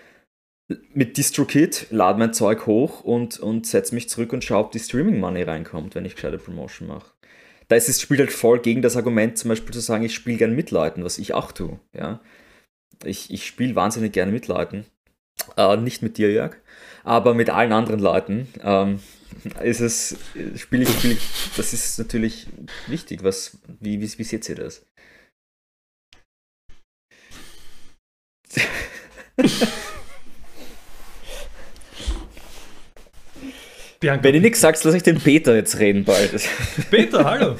Mit 0.94 1.18
DistroKit, 1.18 1.88
lade 1.90 2.18
mein 2.18 2.32
Zeug 2.32 2.64
hoch 2.64 3.02
und, 3.02 3.38
und 3.40 3.66
setze 3.66 3.94
mich 3.94 4.08
zurück 4.08 4.32
und 4.32 4.42
schaue, 4.42 4.64
ob 4.64 4.72
die 4.72 4.78
Streaming-Money 4.78 5.42
reinkommt, 5.42 5.94
wenn 5.94 6.06
ich 6.06 6.14
gescheite 6.14 6.38
Promotion 6.38 6.88
mache 6.88 7.15
da 7.68 7.76
ist 7.76 7.88
es 7.88 8.00
spielt 8.00 8.20
halt 8.20 8.32
voll 8.32 8.60
gegen 8.60 8.82
das 8.82 8.96
Argument, 8.96 9.38
zum 9.38 9.48
Beispiel 9.48 9.72
zu 9.72 9.80
sagen, 9.80 10.04
ich 10.04 10.14
spiele 10.14 10.38
gern 10.38 10.54
mit 10.54 10.70
Leuten, 10.70 11.04
was 11.04 11.18
ich 11.18 11.34
auch 11.34 11.52
tue. 11.52 11.78
Ja? 11.92 12.20
Ich, 13.04 13.30
ich 13.30 13.46
spiele 13.46 13.74
wahnsinnig 13.74 14.12
gerne 14.12 14.32
mit 14.32 14.48
Leuten. 14.48 14.86
Äh, 15.56 15.76
nicht 15.76 16.02
mit 16.02 16.16
dir, 16.18 16.32
Jörg, 16.32 16.56
aber 17.04 17.34
mit 17.34 17.50
allen 17.50 17.72
anderen 17.72 18.00
Leuten 18.00 18.48
ähm, 18.62 19.00
ist 19.62 19.80
es, 19.80 20.16
spiele 20.56 20.84
ich, 20.84 20.90
spiel 20.90 21.12
ich, 21.12 21.20
das 21.56 21.72
ist 21.72 21.98
natürlich 21.98 22.46
wichtig. 22.86 23.22
Was, 23.22 23.58
wie, 23.80 24.00
wie, 24.00 24.18
wie 24.18 24.24
seht 24.24 24.48
ihr 24.48 24.54
das? 24.54 24.86
Bianca. 34.00 34.24
Wenn 34.24 34.34
du 34.34 34.40
nichts 34.40 34.60
sagst, 34.60 34.84
lass 34.84 34.94
ich 34.94 35.02
den 35.02 35.20
Peter 35.20 35.54
jetzt 35.54 35.78
reden 35.78 36.04
bald. 36.04 36.32
Peter, 36.90 37.24
hallo. 37.24 37.56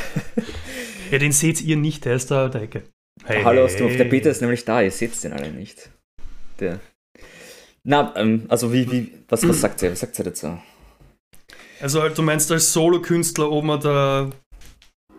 ja, 1.10 1.18
den 1.18 1.32
seht 1.32 1.60
ihr 1.62 1.76
nicht, 1.76 2.04
der 2.04 2.16
ist 2.16 2.30
da 2.30 2.48
der 2.48 2.62
Ecke. 2.62 2.82
Hey, 3.24 3.42
hallo 3.42 3.64
aus 3.64 3.76
Der 3.76 4.04
Peter 4.04 4.30
ist 4.30 4.40
nämlich 4.40 4.64
da, 4.64 4.80
ihr 4.80 4.90
seht 4.90 5.22
den 5.22 5.32
alle 5.32 5.50
nicht. 5.50 5.90
Der. 6.58 6.80
Na, 7.82 8.14
ähm, 8.16 8.46
also 8.48 8.72
wie, 8.72 8.90
wie, 8.90 9.12
was, 9.28 9.46
was 9.48 9.60
sagt 9.60 9.82
er? 9.82 9.92
Was 9.92 10.00
sagt 10.00 10.18
er 10.18 10.26
dazu? 10.26 10.58
Also 11.80 12.08
du 12.08 12.22
meinst 12.22 12.50
als 12.52 12.72
Solo-Künstler, 12.72 13.50
ob 13.50 13.64
man 13.64 13.80
da 13.80 14.30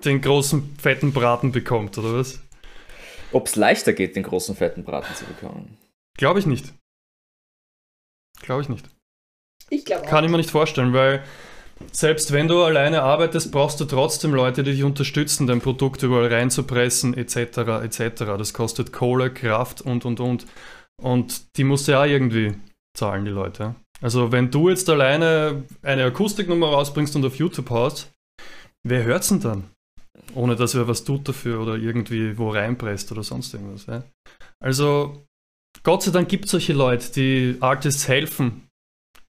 den 0.05 0.21
großen 0.21 0.75
fetten 0.77 1.11
Braten 1.11 1.51
bekommt, 1.51 1.97
oder 1.97 2.13
was? 2.13 2.39
Ob 3.31 3.47
es 3.47 3.55
leichter 3.55 3.93
geht, 3.93 4.15
den 4.15 4.23
großen 4.23 4.55
fetten 4.55 4.83
Braten 4.83 5.15
zu 5.15 5.25
bekommen? 5.25 5.77
Glaube 6.17 6.39
ich 6.39 6.45
nicht. 6.45 6.73
Glaube 8.41 8.61
ich 8.61 8.69
nicht. 8.69 8.87
Ich 9.71 9.85
glaube 9.85 10.05
Kann 10.05 10.23
ich 10.23 10.29
mir 10.29 10.37
nicht 10.37 10.51
vorstellen, 10.51 10.93
weil 10.93 11.23
selbst 11.91 12.31
wenn 12.31 12.47
du 12.47 12.61
alleine 12.61 13.01
arbeitest, 13.01 13.51
brauchst 13.51 13.79
du 13.79 13.85
trotzdem 13.85 14.33
Leute, 14.33 14.63
die 14.63 14.73
dich 14.73 14.83
unterstützen, 14.83 15.47
dein 15.47 15.61
Produkt 15.61 16.03
überall 16.03 16.27
reinzupressen, 16.27 17.15
etc. 17.15 17.83
etc. 17.83 18.23
Das 18.37 18.53
kostet 18.53 18.91
Kohle, 18.91 19.33
Kraft 19.33 19.81
und 19.81 20.05
und 20.05 20.19
und. 20.19 20.45
Und 21.01 21.57
die 21.57 21.63
musst 21.63 21.87
du 21.87 21.93
ja 21.93 22.05
irgendwie 22.05 22.55
zahlen, 22.95 23.25
die 23.25 23.31
Leute. 23.31 23.75
Also 24.01 24.31
wenn 24.31 24.51
du 24.51 24.69
jetzt 24.69 24.89
alleine 24.89 25.63
eine 25.81 26.05
Akustiknummer 26.05 26.67
rausbringst 26.67 27.15
und 27.15 27.25
auf 27.25 27.35
YouTube 27.35 27.69
haust, 27.69 28.11
wer 28.83 29.03
hört's 29.03 29.29
denn 29.29 29.39
dann? 29.39 29.69
Ohne 30.35 30.55
dass 30.55 30.75
wer 30.75 30.87
was 30.87 31.03
tut 31.03 31.27
dafür 31.27 31.61
oder 31.61 31.75
irgendwie 31.75 32.37
wo 32.37 32.49
reinpresst 32.49 33.11
oder 33.11 33.23
sonst 33.23 33.53
irgendwas. 33.53 33.85
Ja? 33.85 34.03
Also 34.59 35.25
Gott 35.83 36.03
sei 36.03 36.11
Dank 36.11 36.29
gibt 36.29 36.45
es 36.45 36.51
solche 36.51 36.73
Leute, 36.73 37.11
die 37.11 37.57
Artists 37.59 38.07
helfen, 38.07 38.67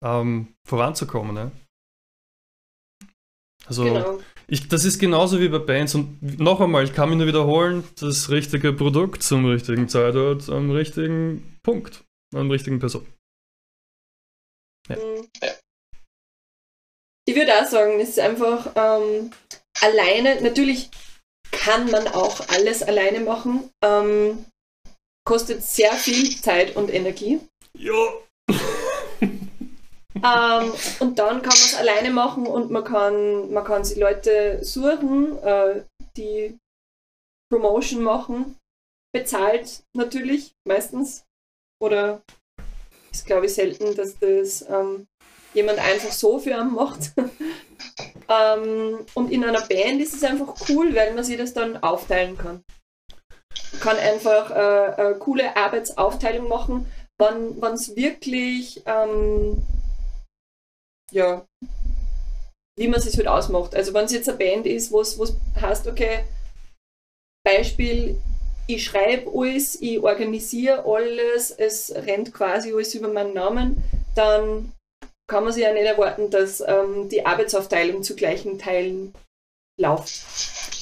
ähm, 0.03 0.55
voranzukommen. 0.67 1.35
Ne? 1.35 1.53
Also 3.67 3.85
genau. 3.85 4.21
ich, 4.49 4.69
das 4.69 4.85
ist 4.85 4.99
genauso 4.99 5.41
wie 5.41 5.49
bei 5.49 5.59
Bands 5.59 5.95
und 5.95 6.39
noch 6.41 6.61
einmal, 6.61 6.85
ich 6.85 6.93
kann 6.93 7.09
mich 7.09 7.19
nur 7.19 7.27
wiederholen, 7.27 7.85
das 8.01 8.31
richtige 8.31 8.73
Produkt 8.73 9.23
zum 9.23 9.47
richtigen 9.47 9.89
Zeitort, 9.89 10.49
am 10.49 10.71
richtigen 10.71 11.59
Punkt, 11.63 12.05
am 12.35 12.51
richtigen 12.51 12.81
Person. 12.81 13.07
Ja. 14.89 14.97
Mhm. 14.97 15.29
Ich 17.25 17.37
würde 17.37 17.53
auch 17.55 17.67
sagen, 17.67 18.01
es 18.01 18.11
ist 18.11 18.19
einfach 18.19 18.73
ähm, 18.75 19.31
alleine, 19.81 20.43
natürlich 20.43 20.91
kann 21.53 21.89
man 21.91 22.09
auch 22.09 22.49
alles 22.49 22.83
alleine 22.83 23.21
machen, 23.21 23.71
ähm, 23.85 24.45
kostet 25.25 25.63
sehr 25.63 25.93
viel 25.93 26.35
Zeit 26.41 26.75
und 26.75 26.93
Energie. 26.93 27.41
Ja. 27.79 27.95
Ähm, 30.25 30.73
und 31.01 31.19
dann 31.19 31.43
kann 31.43 31.51
man 31.51 31.53
es 31.53 31.75
alleine 31.75 32.11
machen 32.11 32.47
und 32.47 32.71
man 32.71 32.85
kann, 32.85 33.53
man 33.53 33.65
kann 33.65 33.85
sich 33.85 33.99
Leute 33.99 34.65
suchen, 34.65 35.39
äh, 35.43 35.85
die 36.17 36.59
Promotion 37.51 38.03
machen. 38.03 38.57
Bezahlt 39.15 39.83
natürlich 39.95 40.53
meistens. 40.67 41.25
Oder 41.83 42.23
ist 43.13 43.27
glaube 43.27 43.47
ich 43.47 43.55
selten, 43.55 43.95
dass 43.95 44.19
das 44.19 44.63
ähm, 44.69 45.07
jemand 45.55 45.79
einfach 45.81 46.13
so 46.13 46.39
für 46.39 46.57
einen 46.57 46.73
macht. 46.73 47.13
ähm, 48.29 49.05
und 49.15 49.31
in 49.31 49.45
einer 49.45 49.67
Band 49.67 50.01
ist 50.01 50.15
es 50.15 50.25
einfach 50.25 50.55
cool, 50.69 50.95
weil 50.95 51.15
man 51.15 51.25
sich 51.25 51.37
das 51.37 51.53
dann 51.53 51.83
aufteilen 51.83 52.39
kann. 52.39 52.63
Man 53.73 53.81
kann 53.81 53.97
einfach 53.97 54.51
äh, 54.51 55.03
eine 55.03 55.19
coole 55.19 55.57
Arbeitsaufteilung 55.57 56.49
machen, 56.49 56.87
wann 57.19 57.75
es 57.75 57.97
wirklich 57.97 58.83
ähm, 58.87 59.63
ja, 61.13 61.47
wie 62.79 62.89
man 62.89 62.99
es 62.99 63.17
halt 63.17 63.29
ausmacht. 63.29 63.75
Also 63.75 63.95
wenn 63.95 64.07
es 64.07 64.13
jetzt 64.13 64.29
eine 64.29 64.39
Band 64.39 64.67
ist, 64.67 64.91
wo 64.93 65.01
es 65.01 65.19
heißt, 65.61 65.87
okay, 65.87 66.25
Beispiel, 67.45 68.21
ich 68.67 68.85
schreibe 68.85 69.31
alles, 69.35 69.81
ich 69.81 70.01
organisiere 70.03 70.85
alles, 70.85 71.51
es 71.51 71.93
rennt 71.95 72.33
quasi 72.33 72.73
alles 72.73 72.95
über 72.95 73.09
meinen 73.09 73.35
Namen, 73.35 73.83
dann 74.15 74.73
kann 75.29 75.45
man 75.45 75.53
sich 75.53 75.63
ja 75.63 75.73
nicht 75.73 75.85
erwarten, 75.85 76.31
dass 76.31 76.61
ähm, 76.61 77.09
die 77.09 77.25
Arbeitsaufteilung 77.25 78.03
zu 78.03 78.15
gleichen 78.15 78.59
Teilen 78.59 79.15
läuft. 79.81 80.25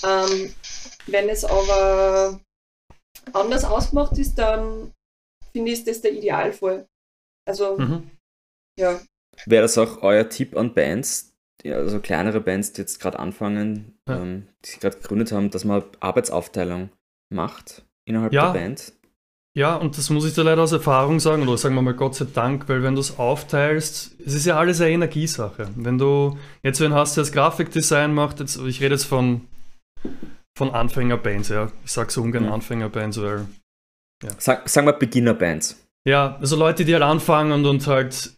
Ähm, 0.05 0.55
wenn 1.07 1.29
es 1.29 1.45
aber 1.45 2.41
anders 3.33 3.65
ausgemacht 3.65 4.19
ist, 4.19 4.35
dann 4.37 4.93
finde 5.53 5.73
ich, 5.73 5.79
ist 5.79 5.89
das 5.89 6.01
der 6.01 6.13
Idealfall. 6.13 6.87
Also, 7.49 7.79
mhm. 7.79 8.11
ja. 8.79 9.01
Wäre 9.47 9.63
das 9.63 9.79
auch 9.79 10.03
euer 10.03 10.29
Tipp 10.29 10.57
an 10.57 10.75
Bands, 10.75 11.35
also 11.65 12.01
kleinere 12.01 12.41
Bands, 12.41 12.73
die 12.73 12.83
jetzt 12.83 13.01
gerade 13.01 13.19
anfangen, 13.19 13.99
ja. 14.09 14.21
ähm, 14.21 14.47
die 14.65 14.71
sich 14.71 14.81
gerade 14.81 14.97
gegründet 14.97 15.33
haben, 15.33 15.51
dass 15.51 15.65
man 15.65 15.83
Arbeitsaufteilung 16.01 16.91
macht 17.31 17.85
innerhalb 18.05 18.33
ja. 18.33 18.53
der 18.53 18.61
Band? 18.61 18.93
Ja, 19.53 19.75
und 19.75 19.99
das 19.99 20.11
muss 20.11 20.25
ich 20.25 20.35
dir 20.35 20.45
leider 20.45 20.63
aus 20.63 20.71
Erfahrung 20.71 21.19
sagen, 21.19 21.43
oder 21.43 21.59
sagen 21.59 21.75
wir 21.75 21.83
mal 21.83 21.95
Gott 21.95 22.15
sei 22.15 22.27
Dank, 22.33 22.69
weil 22.69 22.85
wenn 22.85 22.95
du 22.95 23.01
es 23.01 23.19
aufteilst, 23.19 24.13
es 24.25 24.35
ist 24.35 24.47
ja 24.47 24.57
alles 24.57 24.81
eine 24.81 24.91
Energiesache. 24.93 25.69
Wenn 25.75 25.99
du 25.99 26.39
jetzt 26.63 26.81
wenn 26.81 26.95
hast, 26.95 27.17
der 27.17 27.23
das 27.25 27.33
Grafikdesign 27.33 28.15
macht, 28.15 28.39
jetzt, 28.39 28.59
ich 28.59 28.81
rede 28.81 28.95
jetzt 28.95 29.07
von, 29.07 29.49
von 30.57 30.71
Anfängerbands, 30.71 31.49
ja. 31.49 31.73
Ich 31.85 31.91
sage 31.91 32.13
so 32.13 32.23
ungern 32.23 32.45
mhm. 32.45 32.53
Anfängerbands, 32.53 33.21
weil. 33.21 33.47
Ja. 34.23 34.31
Sag, 34.39 34.69
sagen 34.69 34.87
wir 34.87 34.93
Beginnerbands. 34.93 35.85
Ja, 36.05 36.37
also 36.41 36.55
Leute, 36.57 36.85
die 36.85 36.93
halt 36.93 37.03
anfangen 37.03 37.53
und, 37.53 37.67
und 37.67 37.87
halt 37.87 38.33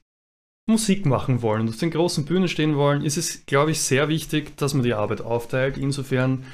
Musik 0.68 1.06
machen 1.06 1.42
wollen 1.42 1.62
und 1.62 1.68
auf 1.70 1.78
den 1.78 1.90
großen 1.90 2.24
Bühnen 2.24 2.48
stehen 2.48 2.76
wollen, 2.76 3.04
ist 3.04 3.16
es, 3.16 3.46
glaube 3.46 3.72
ich, 3.72 3.80
sehr 3.80 4.08
wichtig, 4.08 4.56
dass 4.56 4.74
man 4.74 4.84
die 4.84 4.94
Arbeit 4.94 5.20
aufteilt. 5.20 5.76
Insofern 5.76 6.44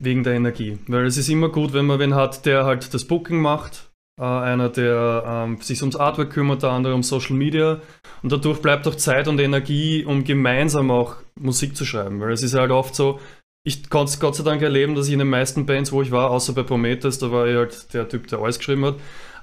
wegen 0.00 0.22
der 0.22 0.34
Energie. 0.34 0.78
Weil 0.86 1.06
es 1.06 1.16
ist 1.16 1.28
immer 1.28 1.48
gut, 1.48 1.72
wenn 1.72 1.86
man 1.86 1.98
wen 1.98 2.14
hat, 2.14 2.46
der 2.46 2.64
halt 2.64 2.94
das 2.94 3.04
Booking 3.04 3.40
macht, 3.40 3.90
äh, 4.20 4.24
einer, 4.24 4.68
der 4.68 5.24
ähm, 5.26 5.60
sich 5.60 5.80
ums 5.82 5.96
Artwork 5.96 6.30
kümmert, 6.30 6.62
der 6.62 6.70
andere 6.70 6.94
um 6.94 7.02
Social 7.02 7.36
Media. 7.36 7.80
Und 8.22 8.32
dadurch 8.32 8.60
bleibt 8.60 8.86
auch 8.86 8.94
Zeit 8.94 9.28
und 9.28 9.40
Energie, 9.40 10.04
um 10.04 10.24
gemeinsam 10.24 10.90
auch 10.90 11.16
Musik 11.34 11.76
zu 11.76 11.84
schreiben. 11.84 12.20
Weil 12.20 12.32
es 12.32 12.42
ist 12.42 12.54
halt 12.54 12.70
oft 12.70 12.94
so, 12.94 13.18
ich 13.64 13.90
konnte 13.90 14.10
es 14.10 14.20
Gott 14.20 14.36
sei 14.36 14.44
Dank 14.44 14.62
erleben, 14.62 14.94
dass 14.94 15.08
ich 15.08 15.12
in 15.12 15.18
den 15.18 15.28
meisten 15.28 15.66
Bands, 15.66 15.92
wo 15.92 16.00
ich 16.02 16.10
war, 16.10 16.30
außer 16.30 16.52
bei 16.52 16.62
Prometheus, 16.62 17.18
da 17.18 17.30
war 17.32 17.46
ich 17.46 17.56
halt 17.56 17.92
der 17.92 18.08
Typ, 18.08 18.28
der 18.28 18.38
alles 18.38 18.58
geschrieben 18.58 18.84
hat, 18.84 18.96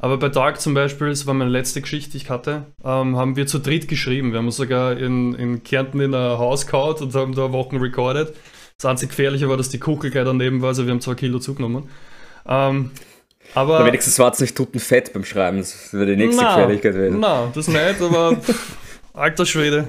aber 0.06 0.18
bei 0.18 0.30
Dark 0.30 0.62
zum 0.62 0.76
Beispiel, 0.76 1.10
das 1.10 1.26
war 1.26 1.34
meine 1.34 1.50
letzte 1.50 1.82
Geschichte, 1.82 2.12
die 2.12 2.18
ich 2.18 2.30
hatte, 2.30 2.68
ähm, 2.84 3.18
haben 3.18 3.36
wir 3.36 3.48
zu 3.48 3.58
dritt 3.58 3.88
geschrieben. 3.88 4.34
Wir 4.34 4.38
haben 4.38 4.46
uns 4.46 4.58
sogar 4.58 4.96
in, 4.96 5.34
in 5.34 5.64
Kärnten 5.64 6.00
in 6.00 6.14
ein 6.14 6.38
Haus 6.38 6.68
gehauen 6.68 6.94
und 6.98 7.16
haben 7.16 7.34
da 7.34 7.52
Wochen 7.52 7.78
recorded. 7.78 8.32
Das 8.78 8.86
einzige 8.86 9.10
Gefährliche 9.10 9.50
war, 9.50 9.58
dass 9.58 9.70
die 9.70 9.80
Kuchel 9.80 10.12
gleich 10.12 10.26
daneben 10.26 10.62
war, 10.62 10.68
also 10.68 10.86
wir 10.86 10.92
haben 10.92 11.02
zwei 11.02 11.16
Kilo 11.16 11.40
zugenommen. 11.40 11.90
Ähm, 12.48 12.92
aber 13.56 13.80
Aber 13.80 13.88
wenigstens 13.88 14.20
war 14.20 14.32
es 14.32 14.40
nicht 14.40 14.56
Fett 14.78 15.12
beim 15.12 15.26
Schreiben, 15.26 15.58
das 15.58 15.92
wäre 15.92 16.06
die 16.06 16.18
nächste 16.18 16.44
na, 16.44 16.54
Gefährlichkeit 16.54 16.94
gewesen. 16.94 17.20
Na, 17.20 17.52
das 17.56 17.68
nicht, 17.68 18.00
aber 18.00 18.36
pff, 18.42 18.78
alter 19.12 19.48
Schwede, 19.48 19.88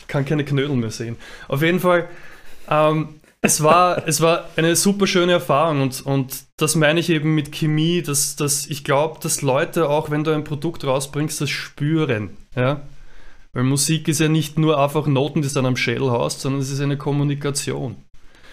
ich 0.00 0.08
kann 0.08 0.24
keine 0.24 0.44
Knödel 0.44 0.74
mehr 0.74 0.90
sehen. 0.90 1.16
Auf 1.46 1.62
jeden 1.62 1.78
Fall, 1.78 2.08
ähm, 2.68 3.20
es 3.48 3.62
war, 3.62 4.06
es 4.06 4.20
war 4.20 4.44
eine 4.56 4.76
super 4.76 5.06
schöne 5.06 5.32
Erfahrung 5.32 5.80
und, 5.80 6.04
und 6.04 6.44
das 6.58 6.76
meine 6.76 7.00
ich 7.00 7.08
eben 7.08 7.34
mit 7.34 7.50
Chemie, 7.50 8.02
dass, 8.02 8.36
dass 8.36 8.66
ich 8.66 8.84
glaube, 8.84 9.20
dass 9.22 9.40
Leute 9.40 9.88
auch, 9.88 10.10
wenn 10.10 10.22
du 10.22 10.32
ein 10.32 10.44
Produkt 10.44 10.84
rausbringst, 10.84 11.40
das 11.40 11.48
spüren. 11.48 12.36
Ja? 12.54 12.82
Weil 13.54 13.62
Musik 13.62 14.06
ist 14.06 14.20
ja 14.20 14.28
nicht 14.28 14.58
nur 14.58 14.78
einfach 14.78 15.06
Noten, 15.06 15.40
die 15.40 15.48
du 15.48 15.54
dann 15.54 15.64
am 15.64 15.76
Schädel 15.76 16.10
hast, 16.10 16.42
sondern 16.42 16.60
es 16.60 16.70
ist 16.70 16.80
eine 16.80 16.98
Kommunikation. 16.98 17.96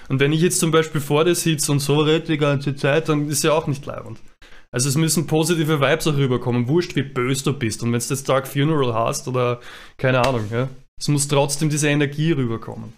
Und 0.08 0.22
wenn 0.22 0.32
ich 0.32 0.42
jetzt 0.42 0.62
zum 0.62 0.72
Beispiel 0.72 1.02
vor 1.02 1.26
dir 1.26 1.36
sitze 1.36 1.74
und 1.74 1.80
so 1.80 2.00
rede 2.00 2.28
die 2.28 2.38
ganze 2.38 2.74
Zeit, 2.76 3.10
dann 3.10 3.28
ist 3.28 3.44
ja 3.44 3.52
auch 3.52 3.68
nicht 3.68 3.86
leibend. 3.86 4.20
Also 4.72 4.88
es 4.88 4.96
müssen 4.96 5.28
positive 5.28 5.82
Vibes 5.82 6.08
auch 6.08 6.16
rüberkommen, 6.16 6.70
wurscht 6.70 6.96
wie 6.96 7.04
böse 7.04 7.44
du 7.44 7.54
bist. 7.54 7.84
Und 7.84 7.92
wenn 7.92 8.00
du 8.00 8.06
jetzt 8.06 8.30
Dark 8.30 8.48
Funeral 8.48 8.94
hast 8.94 9.28
oder 9.28 9.60
keine 9.98 10.26
Ahnung, 10.26 10.46
ja, 10.52 10.70
es 10.98 11.10
muss 11.10 11.28
trotzdem 11.28 11.70
diese 11.70 11.90
Energie 11.90 12.32
rüberkommen. 12.32 12.94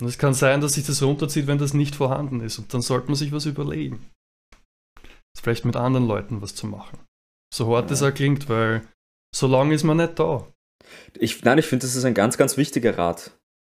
Und 0.00 0.06
es 0.06 0.18
kann 0.18 0.34
sein, 0.34 0.60
dass 0.60 0.74
sich 0.74 0.86
das 0.86 1.02
runterzieht, 1.02 1.46
wenn 1.46 1.58
das 1.58 1.74
nicht 1.74 1.94
vorhanden 1.94 2.40
ist. 2.40 2.58
Und 2.58 2.72
dann 2.72 2.80
sollte 2.80 3.06
man 3.08 3.16
sich 3.16 3.32
was 3.32 3.46
überlegen. 3.46 4.06
Vielleicht 5.40 5.64
mit 5.64 5.76
anderen 5.76 6.06
Leuten 6.06 6.42
was 6.42 6.54
zu 6.54 6.66
machen. 6.66 6.98
So 7.54 7.74
hart 7.74 7.90
es 7.90 8.02
auch 8.02 8.12
klingt, 8.14 8.48
weil 8.48 8.82
so 9.34 9.46
lange 9.46 9.74
ist 9.74 9.84
man 9.84 9.96
nicht 9.96 10.18
da. 10.18 10.46
Ich, 11.18 11.42
nein, 11.44 11.58
ich 11.58 11.66
finde, 11.66 11.86
das 11.86 11.96
ist 11.96 12.04
ein 12.04 12.14
ganz, 12.14 12.36
ganz 12.36 12.56
wichtiger 12.56 12.96
Rat. 12.96 13.32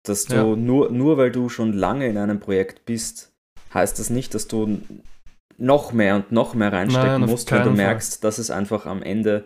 Dass 0.06 0.24
du 0.26 0.34
Ja. 0.34 0.56
nur, 0.56 0.90
nur 0.90 1.16
weil 1.16 1.30
du 1.30 1.48
schon 1.48 1.72
lange 1.72 2.06
in 2.08 2.18
einem 2.18 2.40
Projekt 2.40 2.84
bist, 2.84 3.32
heißt 3.72 3.98
das 3.98 4.10
nicht, 4.10 4.34
dass 4.34 4.48
du 4.48 4.80
noch 5.56 5.92
mehr 5.92 6.16
und 6.16 6.32
noch 6.32 6.54
mehr 6.54 6.72
reinstecken 6.72 7.20
Nein, 7.20 7.30
musst, 7.30 7.50
wenn 7.50 7.58
du 7.58 7.64
keinen 7.64 7.76
Fall. 7.76 7.86
merkst, 7.86 8.24
dass 8.24 8.38
es 8.38 8.50
einfach 8.50 8.86
am 8.86 9.02
Ende, 9.02 9.44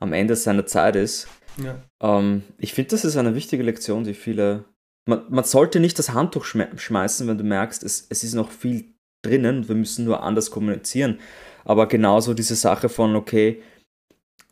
am 0.00 0.12
Ende 0.12 0.36
seiner 0.36 0.66
Zeit 0.66 0.96
ist. 0.96 1.28
Ja. 1.56 1.76
Ähm, 2.02 2.42
ich 2.58 2.74
finde, 2.74 2.90
das 2.90 3.04
ist 3.04 3.16
eine 3.16 3.34
wichtige 3.34 3.62
Lektion, 3.62 4.04
die 4.04 4.14
viele. 4.14 4.64
Man, 5.06 5.24
man 5.28 5.44
sollte 5.44 5.80
nicht 5.80 5.98
das 5.98 6.10
Handtuch 6.10 6.44
schme 6.44 6.68
schmeißen, 6.76 7.28
wenn 7.28 7.38
du 7.38 7.44
merkst, 7.44 7.82
es, 7.82 8.06
es 8.08 8.24
ist 8.24 8.34
noch 8.34 8.50
viel 8.50 8.94
drinnen 9.22 9.58
und 9.58 9.68
wir 9.68 9.74
müssen 9.74 10.04
nur 10.04 10.22
anders 10.22 10.50
kommunizieren. 10.50 11.20
Aber 11.64 11.88
genauso 11.88 12.34
diese 12.34 12.56
Sache 12.56 12.88
von, 12.88 13.16
okay, 13.16 13.62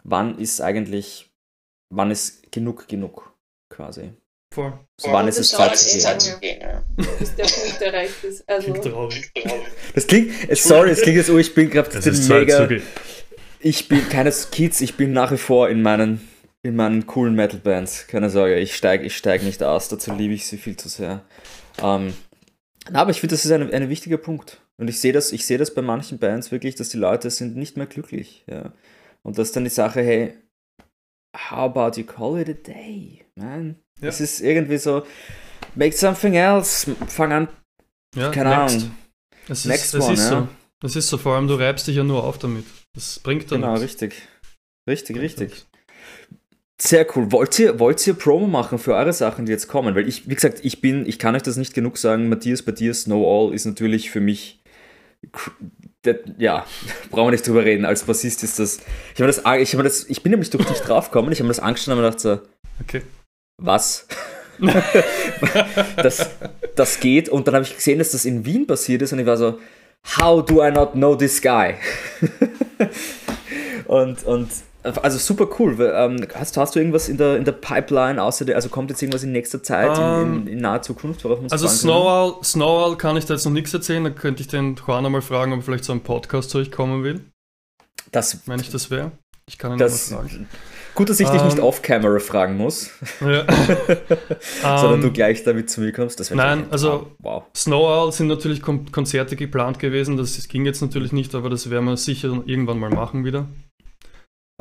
wann 0.04 0.38
ist 0.38 0.60
eigentlich, 0.60 1.30
wann 1.90 2.10
ist 2.10 2.50
genug 2.52 2.88
genug 2.88 3.34
quasi? 3.70 4.12
Voll. 4.52 4.72
So, 5.00 5.10
wann 5.10 5.28
ist 5.28 5.38
es 5.38 5.50
Zeit 5.50 5.76
zu 5.76 5.88
eh 5.88 6.40
gehen? 6.40 6.60
lange, 6.60 7.16
bis 7.18 7.34
der 7.34 7.44
Punkt 7.44 7.80
erreicht 7.80 8.22
ist. 8.22 8.46
Also, 8.48 8.72
Klingt 8.72 8.84
traurig. 8.84 9.32
Das 9.94 10.06
klingt, 10.06 10.50
äh, 10.50 10.54
sorry, 10.54 10.90
es 10.90 11.00
klingt 11.00 11.16
jetzt, 11.16 11.30
oh, 11.30 11.38
ich 11.38 11.54
bin 11.54 11.70
gerade 11.70 11.88
mega, 12.28 12.68
ich 13.60 13.88
bin 13.88 14.08
keine 14.10 14.30
Kids, 14.30 14.82
ich 14.82 14.96
bin 14.96 15.12
nach 15.12 15.32
wie 15.32 15.38
vor 15.38 15.70
in 15.70 15.80
meinen, 15.80 16.28
in 16.64 16.76
meinen 16.76 17.06
coolen 17.06 17.34
Metal-Bands. 17.34 18.06
Keine 18.06 18.30
Sorge, 18.30 18.58
ich 18.58 18.76
steige 18.76 19.04
ich 19.04 19.16
steig 19.16 19.42
nicht 19.42 19.62
aus, 19.62 19.88
dazu 19.88 20.14
liebe 20.14 20.34
ich 20.34 20.46
sie 20.46 20.58
viel 20.58 20.76
zu 20.76 20.88
sehr. 20.88 21.24
Ähm, 21.82 22.14
aber 22.92 23.10
ich 23.10 23.20
finde, 23.20 23.34
das 23.34 23.44
ist 23.44 23.50
ein, 23.52 23.72
ein 23.72 23.88
wichtiger 23.88 24.16
Punkt. 24.18 24.60
Und 24.80 24.88
ich 24.88 25.00
sehe 25.00 25.12
das, 25.12 25.32
ich 25.32 25.46
sehe 25.46 25.58
das 25.58 25.74
bei 25.74 25.82
manchen 25.82 26.18
Bands 26.18 26.50
wirklich, 26.50 26.74
dass 26.74 26.88
die 26.88 26.96
Leute 26.98 27.30
sind 27.30 27.56
nicht 27.56 27.76
mehr 27.76 27.86
glücklich. 27.86 28.44
Ja. 28.48 28.72
Und 29.22 29.38
das 29.38 29.48
ist 29.48 29.56
dann 29.56 29.64
die 29.64 29.70
Sache, 29.70 30.00
hey, 30.02 30.34
how 31.36 31.58
about 31.74 31.98
you 32.00 32.04
call 32.06 32.38
it 32.40 32.48
a 32.48 32.52
day, 32.52 33.24
man? 33.36 33.76
Ja. 34.00 34.08
Es 34.08 34.20
ist 34.20 34.40
irgendwie 34.40 34.78
so, 34.78 35.04
make 35.74 35.96
something 35.96 36.34
else, 36.34 36.94
fang 37.06 37.32
an, 37.32 37.48
Ja, 38.16 38.30
keine 38.30 38.50
next. 38.50 38.76
Ahnung. 38.76 38.96
Es 39.48 39.58
ist, 39.60 39.66
Next 39.66 39.94
es 39.94 40.04
one, 40.04 40.14
ist 40.14 40.20
ja. 40.20 40.28
so. 40.28 40.48
Es 40.84 40.96
ist 40.96 41.08
so, 41.08 41.18
vor 41.18 41.36
allem 41.36 41.46
du 41.46 41.54
reibst 41.54 41.86
dich 41.86 41.96
ja 41.96 42.04
nur 42.04 42.24
auf 42.24 42.38
damit. 42.38 42.64
Das 42.94 43.18
bringt 43.20 43.50
dann 43.52 43.60
Genau, 43.60 43.72
nichts. 43.74 43.84
richtig. 44.02 44.28
Richtig, 44.88 45.18
richtig. 45.18 45.50
nichts. 45.50 45.66
Sehr 46.84 47.06
cool. 47.14 47.30
Wollt 47.30 47.56
ihr, 47.60 47.78
wollt 47.78 48.04
ihr 48.08 48.14
Promo 48.14 48.48
machen 48.48 48.76
für 48.76 48.94
eure 48.96 49.12
Sachen, 49.12 49.46
die 49.46 49.52
jetzt 49.52 49.68
kommen? 49.68 49.94
Weil 49.94 50.08
ich, 50.08 50.28
wie 50.28 50.34
gesagt, 50.34 50.58
ich 50.64 50.80
bin, 50.80 51.06
ich 51.06 51.20
kann 51.20 51.36
euch 51.36 51.42
das 51.42 51.56
nicht 51.56 51.74
genug 51.74 51.96
sagen. 51.96 52.28
Matthias 52.28 52.62
bei 52.62 52.72
dir, 52.72 52.92
Snow 52.92 53.24
All 53.24 53.54
ist 53.54 53.66
natürlich 53.66 54.10
für 54.10 54.18
mich, 54.18 54.60
ja, 56.38 56.66
brauchen 57.12 57.28
wir 57.28 57.30
nicht 57.30 57.46
drüber 57.46 57.64
reden. 57.64 57.84
Als 57.84 58.02
Bassist 58.02 58.42
ist 58.42 58.58
das, 58.58 58.80
ich 59.14 59.20
habe 59.20 59.28
das, 59.28 59.38
ich 59.60 59.74
habe 59.74 59.84
das, 59.84 60.06
ich 60.08 60.24
bin 60.24 60.30
nämlich 60.30 60.50
durch 60.50 60.64
dich 60.64 60.78
draufgekommen, 60.78 61.30
ich 61.30 61.38
habe 61.38 61.44
mir 61.46 61.54
das 61.54 61.60
angeschaut 61.60 61.92
und 61.92 62.00
mir 62.00 62.06
gedacht 62.06 62.18
so, 62.18 62.40
Okay. 62.80 63.02
was? 63.58 64.08
das, 65.96 66.30
das 66.74 66.98
geht. 66.98 67.28
Und 67.28 67.46
dann 67.46 67.54
habe 67.54 67.64
ich 67.64 67.76
gesehen, 67.76 68.00
dass 68.00 68.10
das 68.10 68.24
in 68.24 68.44
Wien 68.44 68.66
passiert 68.66 69.02
ist 69.02 69.12
und 69.12 69.20
ich 69.20 69.26
war 69.26 69.36
so, 69.36 69.60
how 70.18 70.44
do 70.44 70.66
I 70.66 70.72
not 70.72 70.94
know 70.94 71.14
this 71.14 71.40
guy? 71.40 71.74
und, 73.86 74.24
und 74.24 74.50
also 74.82 75.18
super 75.18 75.48
cool. 75.58 75.76
Ähm, 75.94 76.26
hast, 76.34 76.56
hast 76.56 76.74
du 76.74 76.80
irgendwas 76.80 77.08
in 77.08 77.16
der, 77.16 77.36
in 77.36 77.44
der 77.44 77.52
Pipeline, 77.52 78.22
außer 78.22 78.44
der, 78.44 78.56
also 78.56 78.68
kommt 78.68 78.90
jetzt 78.90 79.00
irgendwas 79.02 79.22
in 79.22 79.32
nächster 79.32 79.62
Zeit, 79.62 79.96
in, 79.96 80.02
in, 80.04 80.42
Ähm, 80.42 80.48
in 80.48 80.58
naher 80.60 80.82
Zukunft, 80.82 81.22
worauf 81.24 81.38
uns 81.40 81.52
Also 81.52 81.66
freuen 81.66 81.78
Snowall, 81.78 82.34
Snowall 82.44 82.96
kann 82.96 83.16
ich 83.16 83.24
da 83.26 83.34
jetzt 83.34 83.44
noch 83.44 83.52
nichts 83.52 83.72
erzählen. 83.72 84.02
Da 84.04 84.10
könnte 84.10 84.42
ich 84.42 84.48
den 84.48 84.76
Juan 84.76 85.06
einmal 85.06 85.22
fragen, 85.22 85.52
ob 85.52 85.60
er 85.60 85.62
vielleicht 85.62 85.84
zu 85.84 85.92
einem 85.92 86.00
Podcast 86.02 86.50
zu 86.50 86.58
euch 86.58 86.70
kommen 86.72 87.04
will? 87.04 87.20
Das, 88.10 88.46
wenn 88.46 88.60
ich 88.60 88.70
das 88.70 88.90
wäre. 88.90 89.12
Ich 89.48 89.58
kann 89.58 89.72
ihn 89.72 89.78
das, 89.78 90.10
einmal 90.12 90.28
fragen. 90.28 90.48
gut, 90.94 91.10
dass 91.10 91.18
ich 91.20 91.28
dich 91.28 91.42
nicht 91.42 91.58
Ähm, 91.58 91.64
off-camera 91.64 92.18
fragen 92.20 92.56
muss, 92.56 92.90
Ja. 93.20 93.44
sondern 94.78 95.00
du 95.00 95.10
gleich 95.12 95.42
damit 95.44 95.68
zu 95.70 95.80
mir 95.80 95.92
kommst. 95.92 96.20
Nein, 96.34 96.66
also- 96.70 97.12
wow. 97.18 97.44
Snow 97.56 97.82
Owl 97.84 98.12
sind 98.12 98.28
natürlich 98.28 98.62
Kon 98.62 98.90
Konzerte 98.92 99.36
geplant 99.36 99.78
gewesen. 99.78 100.16
Das 100.16 100.46
ging 100.48 100.64
jetzt 100.64 100.80
natürlich 100.80 101.12
nicht, 101.12 101.34
aber 101.34 101.50
das 101.50 101.70
werden 101.70 101.86
wir 101.86 101.96
sicher 101.96 102.42
irgendwann 102.46 102.78
mal 102.78 102.90
machen 102.90 103.24
wieder. 103.24 103.48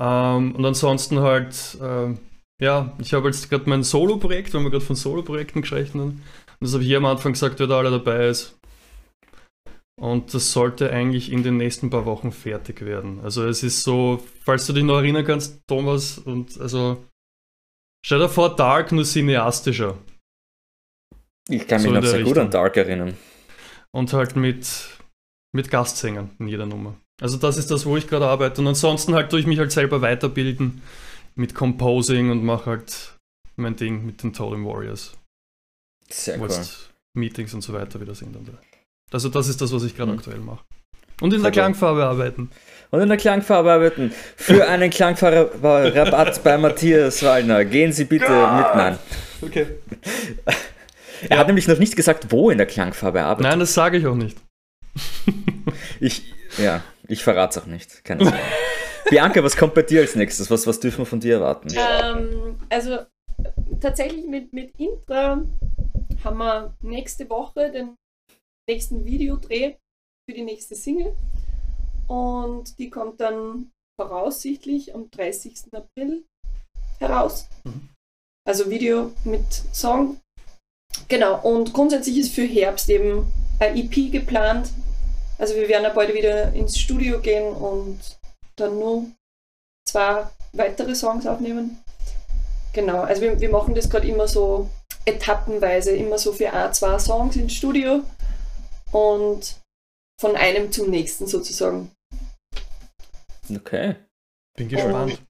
Ähm, 0.02 0.56
und 0.56 0.66
ansonsten 0.66 1.20
halt, 1.20 1.78
ähm, 1.80 2.18
ja, 2.60 2.98
ich 3.00 3.14
habe 3.14 3.28
jetzt 3.28 3.50
gerade 3.50 3.70
mein 3.70 3.84
Solo-Projekt, 3.84 4.54
wenn 4.54 4.64
wir 4.64 4.72
gerade 4.72 4.84
von 4.84 4.96
Solo-Projekten 4.96 5.62
gesprochen 5.62 6.02
haben. 6.02 6.24
Und 6.60 6.62
das 6.62 6.74
habe 6.74 6.84
ich 6.84 6.90
hier 6.90 6.98
am 6.98 7.06
Anfang 7.06 7.34
gesagt, 7.34 7.60
wer 7.60 7.68
da 7.68 7.78
alle 7.78 7.92
dabei 7.92 8.28
ist. 8.28 8.58
Und 10.00 10.34
das 10.34 10.52
sollte 10.52 10.92
eigentlich 10.92 11.32
in 11.32 11.44
den 11.44 11.58
nächsten 11.58 11.92
paar 11.92 12.08
Wochen 12.08 12.32
fertig 12.32 12.82
werden. 12.84 13.20
Also 13.22 13.46
es 13.46 13.62
ist 13.62 13.84
so, 13.84 14.24
falls 14.44 14.66
du 14.66 14.74
dich 14.74 14.84
noch 14.84 14.98
erinnern 14.98 15.26
kannst, 15.26 15.62
Thomas, 15.68 16.18
und 16.18 16.60
also 16.60 17.06
stell 18.04 18.18
dir 18.18 18.30
vor, 18.30 18.56
Dark 18.56 18.92
nur 18.92 19.04
cineastischer. 19.04 20.00
Ich 21.48 21.68
kann 21.68 21.80
so 21.80 21.90
mich 21.90 21.98
in 21.98 22.04
noch 22.04 22.10
sehr 22.10 22.24
gut 22.24 22.38
an 22.38 22.46
Richtung. 22.46 22.50
Dark 22.50 22.78
erinnern. 22.78 23.16
Und 23.92 24.14
halt 24.14 24.36
mit, 24.36 24.98
mit 25.54 25.70
Gastsängern 25.70 26.32
in 26.40 26.48
jeder 26.48 26.66
Nummer. 26.66 26.96
Also 27.22 27.38
das 27.38 27.58
ist 27.58 27.72
das, 27.72 27.86
wo 27.86 27.96
ich 27.96 28.08
gerade 28.08 28.26
arbeite. 28.28 28.60
Und 28.62 28.68
ansonsten 28.68 29.14
halt 29.14 29.30
tue 29.30 29.40
ich 29.40 29.48
mich 29.48 29.60
halt 29.60 29.72
selber 29.72 30.02
weiterbilden 30.02 30.82
mit 31.36 31.56
Composing 31.56 32.30
und 32.32 32.44
mache 32.44 32.66
halt 32.72 33.14
mein 33.56 33.76
Ding 33.76 34.06
mit 34.06 34.24
den 34.24 34.34
Totem 34.34 34.66
Warriors. 34.66 35.14
Sehr 36.10 36.40
cool. 36.42 36.50
Meetings 37.14 37.54
und 37.54 37.62
so 37.62 37.74
weiter 37.74 38.02
wieder 38.02 38.16
sind. 38.16 38.36
Also 39.12 39.30
das 39.30 39.48
ist 39.48 39.62
das, 39.62 39.72
was 39.72 39.84
ich 39.84 39.96
gerade 39.96 40.12
Mhm. 40.12 40.18
aktuell 40.18 40.40
mache. 40.40 40.60
Und 41.22 41.34
in 41.34 41.42
Sehr 41.42 41.52
der. 41.52 41.62
Klangfarbe 41.64 42.04
arbeiten. 42.04 42.50
Und 42.90 43.00
in 43.02 43.08
der 43.08 43.18
Klangfarbe 43.18 43.72
arbeiten. 43.72 44.12
Für 44.36 44.68
einen 44.70 44.90
Klangfarbe-Rabatt 44.90 46.44
bei 46.44 46.58
Matthias 46.58 47.22
Wallner. 47.24 47.64
Gehen 47.66 47.94
Sie 47.94 48.06
bitte 48.06 48.26
mit. 48.30 48.76
Nein. 48.76 48.98
Okay. 49.42 49.68
Er 51.30 51.38
hat 51.38 51.46
nämlich 51.46 51.68
noch 51.68 51.78
nicht 51.78 51.96
gesagt, 51.96 52.32
wo 52.32 52.50
in 52.50 52.58
der 52.58 52.66
Klangfarbe 52.66 53.22
arbeitet. 53.22 53.44
Nein, 53.52 53.60
das 53.60 53.76
sage 53.76 54.00
ich 54.00 54.08
auch 54.08 54.16
nicht. 54.16 54.40
Ich, 56.00 56.34
ja, 56.58 56.84
ich 57.08 57.24
verrate 57.24 57.60
es 57.60 57.64
auch 57.64 57.68
nicht. 57.68 58.04
Keine 58.04 58.24
Sorge. 58.26 58.40
Bianca, 59.10 59.44
was 59.44 59.58
kommt 59.58 59.74
bei 59.74 59.82
dir 59.82 60.02
als 60.02 60.16
nächstes? 60.16 60.50
Was, 60.50 60.68
was 60.68 60.80
dürfen 60.80 61.00
wir 61.00 61.06
von 61.06 61.20
dir 61.20 61.36
erwarten? 61.36 61.70
Ähm, 61.76 62.58
also 62.70 63.00
tatsächlich 63.80 64.26
mit, 64.26 64.54
mit 64.54 64.74
Intra 64.80 65.44
haben 66.24 66.38
wir 66.38 66.76
nächste 66.82 67.30
Woche 67.30 67.72
den 67.72 67.96
nächsten 68.70 69.04
Videodreh 69.04 69.76
für 70.30 70.36
die 70.36 70.44
nächste 70.44 70.76
Single. 70.76 71.16
Und 72.08 72.78
die 72.78 72.90
kommt 72.90 73.20
dann 73.22 73.72
voraussichtlich 74.00 74.94
am 74.96 75.10
30. 75.12 75.74
April 75.74 76.24
heraus. 77.00 77.48
Also 78.48 78.70
Video 78.70 79.14
mit 79.24 79.46
Song. 79.74 80.20
Genau, 81.08 81.42
und 81.42 81.74
grundsätzlich 81.74 82.18
ist 82.18 82.34
für 82.34 82.44
Herbst 82.44 82.90
eben 82.90 83.32
ein 83.60 83.78
EP 83.78 84.12
geplant. 84.12 84.72
Also 85.42 85.56
wir 85.56 85.68
werden 85.68 85.86
ja 85.86 85.90
bald 85.90 86.14
wieder 86.14 86.54
ins 86.54 86.78
Studio 86.78 87.20
gehen 87.20 87.52
und 87.52 88.00
dann 88.58 88.78
nur 88.78 89.08
zwei 89.90 90.28
weitere 90.54 90.94
Songs 90.94 91.26
aufnehmen. 91.26 91.84
Genau, 92.74 93.02
also 93.02 93.24
wir, 93.24 93.42
wir 93.42 93.50
machen 93.50 93.74
das 93.74 93.90
gerade 93.90 94.08
immer 94.08 94.28
so 94.28 94.70
etappenweise, 95.04 95.96
immer 95.96 96.20
so 96.20 96.32
für 96.32 96.54
ein, 96.54 96.72
zwei 96.76 97.00
Songs 97.00 97.36
ins 97.38 97.54
Studio 97.54 98.04
und 98.92 99.56
von 100.20 100.36
einem 100.36 100.72
zum 100.72 100.92
nächsten 100.92 101.26
sozusagen. 101.26 101.90
Okay. 103.50 103.96
Bin 104.56 104.70
gespannt. 104.70 105.24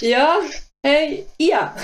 Ja, 0.00 0.40
hey, 0.84 1.26
ja. 1.38 1.74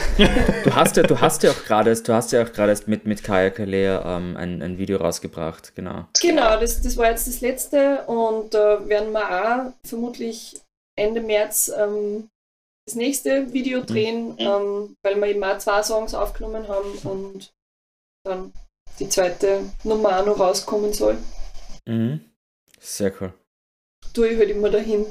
Du 0.65 0.75
hast 0.75 0.97
ja, 0.97 1.03
du 1.03 1.21
hast 1.21 1.43
ja 1.43 1.51
auch 1.51 1.65
gerade, 1.65 1.95
du 1.95 2.13
hast 2.13 2.33
ja 2.33 2.43
auch 2.45 2.53
gerade 2.53 2.79
mit, 2.87 3.07
mit 3.07 3.23
Kaya 3.23 3.51
Kalea 3.51 4.17
ähm, 4.17 4.37
ein, 4.37 4.63
ein 4.63 4.79
Video 4.79 4.99
rausgebracht, 4.99 5.75
genau. 5.75 6.07
Genau, 6.21 6.59
das, 6.59 6.81
das 6.83 6.97
war 6.97 7.11
jetzt 7.11 7.27
das 7.27 7.41
letzte 7.41 8.03
und 8.07 8.55
da 8.55 8.79
äh, 8.79 8.89
werden 8.89 9.13
wir 9.13 9.29
auch 9.31 9.73
vermutlich 9.89 10.61
Ende 10.97 11.21
März 11.21 11.73
ähm, 11.77 12.29
das 12.87 12.95
nächste 12.97 13.53
Video 13.53 13.81
Mhm. 13.81 13.87
drehen, 13.87 14.35
ähm, 14.39 14.97
weil 15.03 15.17
wir 15.17 15.27
eben 15.27 15.43
auch 15.45 15.59
zwei 15.59 15.83
Songs 15.83 16.15
aufgenommen 16.15 16.69
haben 16.69 16.93
und 17.05 17.53
dann 18.25 18.53
die 18.99 19.09
zweite 19.09 19.61
Nummer 19.83 20.21
auch 20.21 20.27
noch 20.27 20.39
rauskommen 20.39 20.93
soll. 20.93 21.19
Mhm. 21.87 22.21
Sehr 22.79 23.13
cool. 23.21 23.33
Tue 24.13 24.29
ich 24.29 24.39
halt 24.39 24.51
immer 24.51 24.71
dahin. 24.71 25.05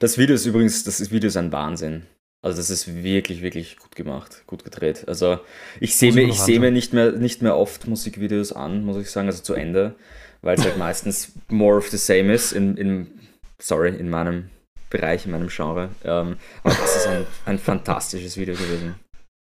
Das 0.00 0.18
Video 0.18 0.34
ist 0.34 0.46
übrigens, 0.46 0.82
das 0.84 1.10
Video 1.10 1.28
ist 1.28 1.36
ein 1.36 1.52
Wahnsinn. 1.52 2.06
Also 2.44 2.58
das 2.58 2.70
ist 2.70 3.02
wirklich, 3.02 3.42
wirklich 3.42 3.76
gut 3.78 3.96
gemacht, 3.96 4.44
gut 4.46 4.62
gedreht. 4.64 5.08
Also 5.08 5.40
ich 5.80 5.96
sehe 5.96 6.12
mir, 6.12 6.22
ich 6.22 6.40
sehe 6.40 6.60
mir 6.60 6.70
nicht 6.70 6.92
mehr, 6.92 7.12
nicht 7.12 7.42
mehr 7.42 7.56
oft 7.56 7.86
Musikvideos 7.88 8.52
an, 8.52 8.84
muss 8.84 8.96
ich 8.96 9.10
sagen, 9.10 9.26
also 9.26 9.42
zu 9.42 9.54
Ende, 9.54 9.96
weil 10.42 10.56
es 10.56 10.64
halt 10.64 10.76
meistens 10.78 11.32
more 11.48 11.76
of 11.76 11.88
the 11.88 11.96
same 11.96 12.32
ist 12.32 12.52
in, 12.52 12.76
in 12.76 13.20
sorry, 13.60 13.88
in 13.96 14.08
meinem 14.08 14.50
Bereich, 14.88 15.26
in 15.26 15.32
meinem 15.32 15.48
Genre. 15.48 15.90
Ähm, 16.04 16.36
aber 16.62 16.74
das 16.74 16.96
ist 16.96 17.06
ein, 17.08 17.26
ein 17.44 17.58
fantastisches 17.58 18.36
Video 18.36 18.54
gewesen. 18.54 18.94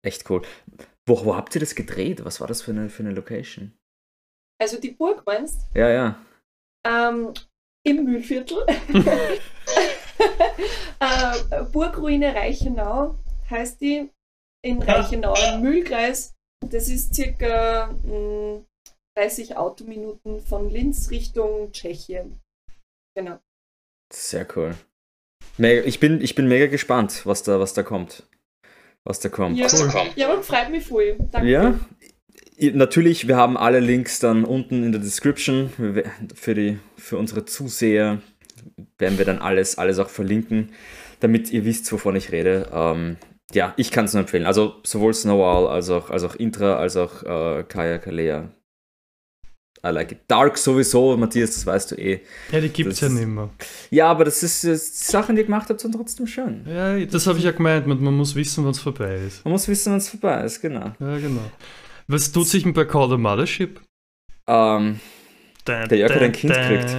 Echt 0.04 0.28
cool. 0.30 0.42
Wo, 1.08 1.24
wo 1.26 1.36
habt 1.36 1.54
ihr 1.56 1.62
das 1.62 1.76
gedreht? 1.76 2.26
Was 2.26 2.42
war 2.42 2.48
das 2.48 2.62
für 2.64 2.72
eine, 2.72 2.90
für 2.90 3.04
eine 3.04 3.14
Location? 3.14 3.74
Also 4.62 4.80
die 4.80 4.92
Burg 4.92 5.24
meinst 5.26 5.62
Ja, 5.76 5.90
ja. 5.90 6.26
ähm, 6.86 7.34
im 7.86 8.04
Mühlviertel. 8.04 8.66
äh, 11.00 11.64
Burgruine 11.72 12.36
Reichenau 12.36 13.16
heißt 13.50 13.82
die, 13.82 14.10
in 14.62 14.82
Reichenau 14.82 15.36
im 15.54 15.62
Mühlkreis. 15.62 16.36
Das 16.70 16.90
ist 16.90 17.16
circa 17.16 17.94
mh, 18.04 18.62
30 19.16 19.58
Autominuten 19.58 20.40
von 20.42 20.70
Linz 20.70 21.10
Richtung 21.10 21.72
Tschechien. 21.72 22.40
Genau. 23.16 23.40
Sehr 24.12 24.46
cool. 24.56 24.76
Mega, 25.58 25.84
ich, 25.84 26.00
bin, 26.00 26.22
ich 26.22 26.36
bin 26.36 26.48
mega 26.48 26.68
gespannt, 26.68 27.26
was 27.26 27.44
da, 27.44 27.60
was 27.60 27.74
da 27.74 27.84
kommt. 27.84 28.24
Was 29.04 29.20
da 29.20 29.30
kommt. 29.30 29.58
Ja, 29.58 29.68
Cool. 29.72 29.92
ja 30.16 30.32
aber 30.32 30.44
freut 30.44 30.70
mich 30.70 30.86
voll. 30.86 31.18
Danke. 31.32 31.50
Ja, 31.50 31.80
natürlich, 32.74 33.28
wir 33.28 33.38
haben 33.38 33.58
alle 33.58 33.80
Links 33.80 34.20
dann 34.20 34.46
unten 34.46 34.84
in 34.84 34.92
der 34.92 35.02
Description. 35.02 35.70
Für, 36.36 36.56
die, 36.56 36.80
für 36.98 37.18
unsere 37.18 37.46
Zuseher 37.46 38.22
werden 38.98 39.18
wir 39.18 39.26
dann 39.26 39.40
alles, 39.40 39.78
alles 39.78 40.00
auch 40.00 40.10
verlinken, 40.10 40.72
damit 41.20 41.52
ihr 41.52 41.66
wisst, 41.66 41.92
wovon 41.92 42.16
ich 42.16 42.32
rede. 42.32 42.70
Ähm, 42.74 43.18
ja, 43.54 43.74
ich 43.78 43.92
kann 43.92 44.06
es 44.06 44.14
nur 44.14 44.22
empfehlen. 44.22 44.46
Also 44.46 44.76
sowohl 44.84 45.14
Snowball 45.14 45.68
als 45.68 45.90
auch, 45.90 46.10
als 46.10 46.24
auch 46.24 46.36
Intra, 46.36 46.76
als 46.78 46.96
auch 46.98 47.24
äh, 47.24 47.64
Kaya 47.68 47.98
Kalea. 47.98 48.50
I 49.82 49.90
like 49.92 50.12
it. 50.12 50.20
Dark 50.28 50.58
sowieso, 50.58 51.16
Matthias, 51.16 51.52
das 51.56 51.66
weißt 51.66 51.92
du 51.92 51.96
eh. 51.96 52.20
Ja, 52.52 52.60
die 52.60 52.68
gibt's 52.68 53.00
Das 53.00 53.02
ja 53.02 53.08
ist- 53.08 53.14
nicht 53.14 53.28
mehr. 53.28 53.50
Ja, 53.92 54.08
aber 54.12 54.26
das 54.26 54.44
ist, 54.44 54.66
äh, 54.66 54.76
Sachen, 54.76 55.36
die 55.36 55.42
ihr 55.42 55.46
gemacht 55.46 55.70
habt, 55.70 55.80
sind 55.80 55.94
trotzdem 55.96 56.28
schön. 56.28 56.66
Ja, 56.68 57.00
das 57.06 57.26
habe 57.28 57.38
ich 57.38 57.46
ja 57.46 57.52
gemeint, 57.52 57.88
man, 57.88 57.98
muss 58.14 58.36
wissen, 58.36 58.66
wann 58.66 58.72
es 58.72 58.80
vorbei 58.80 59.16
ist. 59.26 59.46
Man 59.46 59.54
muss 59.54 59.68
wissen, 59.70 59.92
wenn 59.94 60.00
es 60.00 60.10
vorbei 60.10 60.44
ist, 60.44 60.60
genau. 60.60 60.92
Ja, 61.00 61.18
genau. 61.18 61.50
Was 62.08 62.30
tut 62.32 62.48
sich 62.48 62.64
denn 62.64 62.74
bei 62.74 62.84
Call 62.86 63.10
the 63.10 63.18
Mothership? 63.18 63.80
Ähm, 64.48 65.00
Der 65.66 65.88
Jörg 65.98 66.14
hat 66.14 66.22
ein 66.24 66.32
Kind 66.34 66.54
gekriegt. 66.54 66.96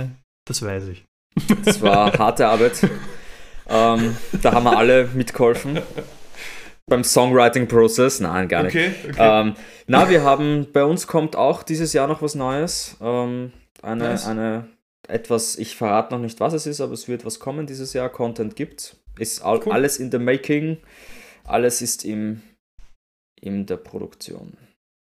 Das 0.46 0.62
weiß 0.62 0.88
ich. 0.88 1.04
Das 1.64 1.80
war 1.80 2.12
harte 2.18 2.46
Arbeit. 2.46 2.82
ähm, 3.68 4.16
da 4.42 4.52
haben 4.52 4.64
wir 4.64 4.76
alle 4.76 5.08
mitgeholfen. 5.14 5.80
Beim 6.86 7.04
Songwriting-Prozess. 7.04 8.20
Nein, 8.20 8.48
gar 8.48 8.64
nicht. 8.64 8.74
okay. 8.76 8.92
Ähm, 9.16 9.54
na, 9.86 10.08
wir 10.10 10.22
haben, 10.24 10.66
bei 10.72 10.84
uns 10.84 11.06
kommt 11.06 11.36
auch 11.36 11.62
dieses 11.62 11.92
Jahr 11.92 12.08
noch 12.08 12.20
was 12.22 12.34
Neues. 12.34 12.96
Ähm, 13.00 13.52
eine, 13.82 14.04
Nice. 14.04 14.26
eine, 14.26 14.68
etwas, 15.08 15.56
ich 15.56 15.76
verrate 15.76 16.14
noch 16.14 16.20
nicht, 16.20 16.40
was 16.40 16.52
es 16.52 16.66
ist, 16.66 16.80
aber 16.80 16.92
es 16.92 17.08
wird 17.08 17.24
was 17.24 17.38
kommen 17.40 17.66
dieses 17.66 17.92
Jahr. 17.92 18.08
Content 18.08 18.56
gibt. 18.56 18.96
Ist 19.18 19.42
all, 19.42 19.60
Cool. 19.64 19.72
alles 19.72 19.98
in 19.98 20.10
the 20.10 20.18
making. 20.18 20.78
Alles 21.44 21.80
ist 21.82 22.04
im, 22.04 22.42
in 23.40 23.66
der 23.66 23.76
Produktion. 23.76 24.56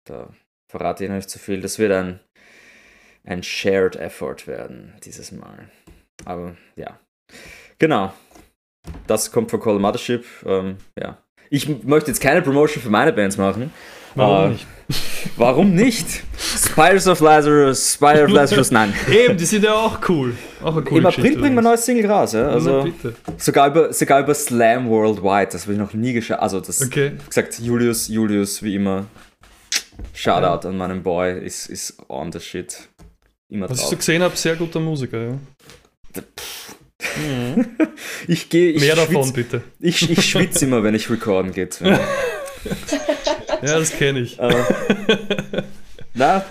Da 0.05 0.29
verrate 0.69 1.03
ich 1.03 1.09
noch 1.09 1.17
nicht 1.17 1.29
zu 1.29 1.39
viel. 1.39 1.61
Das 1.61 1.79
wird 1.79 1.91
ein, 1.91 2.19
ein 3.23 3.43
Shared 3.43 3.95
Effort 3.95 4.47
werden 4.47 4.93
dieses 5.03 5.31
Mal. 5.31 5.69
Aber 6.25 6.55
ja. 6.75 6.99
Genau. 7.79 8.13
Das 9.07 9.31
kommt 9.31 9.49
von 9.51 9.59
Call 9.59 9.79
Mothership. 9.79 10.25
Ähm, 10.45 10.77
ja. 10.99 11.17
Ich 11.49 11.67
möchte 11.83 12.11
jetzt 12.11 12.21
keine 12.21 12.41
Promotion 12.41 12.81
für 12.83 12.89
meine 12.89 13.13
Bands 13.13 13.37
machen. 13.37 13.71
Warum 14.15 14.45
Äh, 14.45 14.49
nicht? 14.49 14.67
Warum 15.37 15.73
nicht? 15.73 16.23
Spiders 16.37 17.07
of 17.07 17.19
Lazarus, 17.19 17.93
Spider 17.93 18.25
of 18.25 18.29
Lazarus, 18.31 18.69
nein. 18.71 18.93
Eben, 19.09 19.37
die 19.37 19.45
sind 19.45 19.63
ja 19.63 19.73
auch 19.73 19.97
cool. 20.09 20.35
Auch 20.61 20.73
eine 20.75 20.83
coole 20.83 20.99
Im 21.01 21.05
April 21.07 21.25
ein 21.25 21.33
übrigens. 21.33 21.63
neues 21.63 21.85
Single 21.85 22.11
raus, 22.11 22.33
ja? 22.33 22.47
Also 22.47 22.83
bitte. 22.83 23.15
sogar 23.37 23.67
über, 23.69 23.91
sogar 23.93 24.19
über 24.19 24.33
Slam 24.35 24.89
Worldwide, 24.89 25.51
das 25.51 25.63
habe 25.63 25.73
ich 25.73 25.79
noch 25.79 25.93
nie 25.93 26.13
geschafft. 26.13 26.41
Also 26.41 26.59
das, 26.59 26.81
Okay. 26.81 27.13
gesagt, 27.27 27.59
Julius, 27.59 28.07
Julius, 28.07 28.61
wie 28.61 28.75
immer. 28.75 29.05
Shoutout 30.13 30.67
an 30.67 30.77
meinen 30.77 31.01
Boy, 31.01 31.39
ist, 31.43 31.67
ist 31.67 31.97
on 32.09 32.31
the 32.31 32.39
shit. 32.39 32.87
Immer 33.49 33.69
Was 33.69 33.77
ich 33.77 33.83
so 33.85 33.89
drauf. 33.91 33.99
gesehen 33.99 34.21
habe, 34.21 34.35
sehr 34.35 34.55
guter 34.55 34.79
Musiker, 34.79 35.17
ja. 35.21 35.37
Ich 38.27 38.49
gehe, 38.49 38.71
ich 38.71 38.81
Mehr 38.81 38.95
davon, 38.95 39.23
schwitz, 39.23 39.33
bitte. 39.33 39.61
ich, 39.79 40.09
ich 40.09 40.25
schwitze 40.25 40.65
immer, 40.65 40.83
wenn 40.83 40.95
ich 40.95 41.09
recorden 41.09 41.51
geht. 41.51 41.81
Ja. 43.61 43.79
Das 43.79 43.91
kenne 43.91 44.19
ich. 44.19 44.41
Aber, 44.41 44.65
na, 46.13 46.45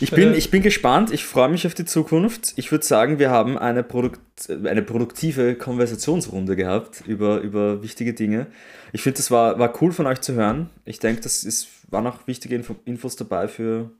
ich 0.00 0.10
bin, 0.10 0.34
ich 0.34 0.50
bin 0.50 0.62
gespannt, 0.62 1.10
ich 1.12 1.24
freue 1.24 1.48
mich 1.48 1.66
auf 1.66 1.74
die 1.74 1.84
Zukunft. 1.84 2.52
Ich 2.56 2.70
würde 2.70 2.84
sagen, 2.84 3.18
wir 3.18 3.30
haben 3.30 3.58
eine, 3.58 3.82
Produkt, 3.82 4.20
eine 4.48 4.82
produktive 4.82 5.54
Konversationsrunde 5.56 6.54
gehabt 6.54 7.02
über, 7.06 7.40
über 7.40 7.82
wichtige 7.82 8.14
Dinge. 8.14 8.46
Ich 8.92 9.02
finde, 9.02 9.18
das 9.18 9.30
war, 9.30 9.58
war 9.58 9.82
cool 9.82 9.92
von 9.92 10.06
euch 10.06 10.20
zu 10.20 10.34
hören. 10.34 10.70
Ich 10.84 10.98
denke, 10.98 11.22
das 11.22 11.44
ist, 11.44 11.68
waren 11.90 12.06
auch 12.06 12.26
wichtige 12.26 12.54
Info, 12.54 12.76
Infos 12.84 13.16
dabei 13.16 13.48
für, 13.48 13.90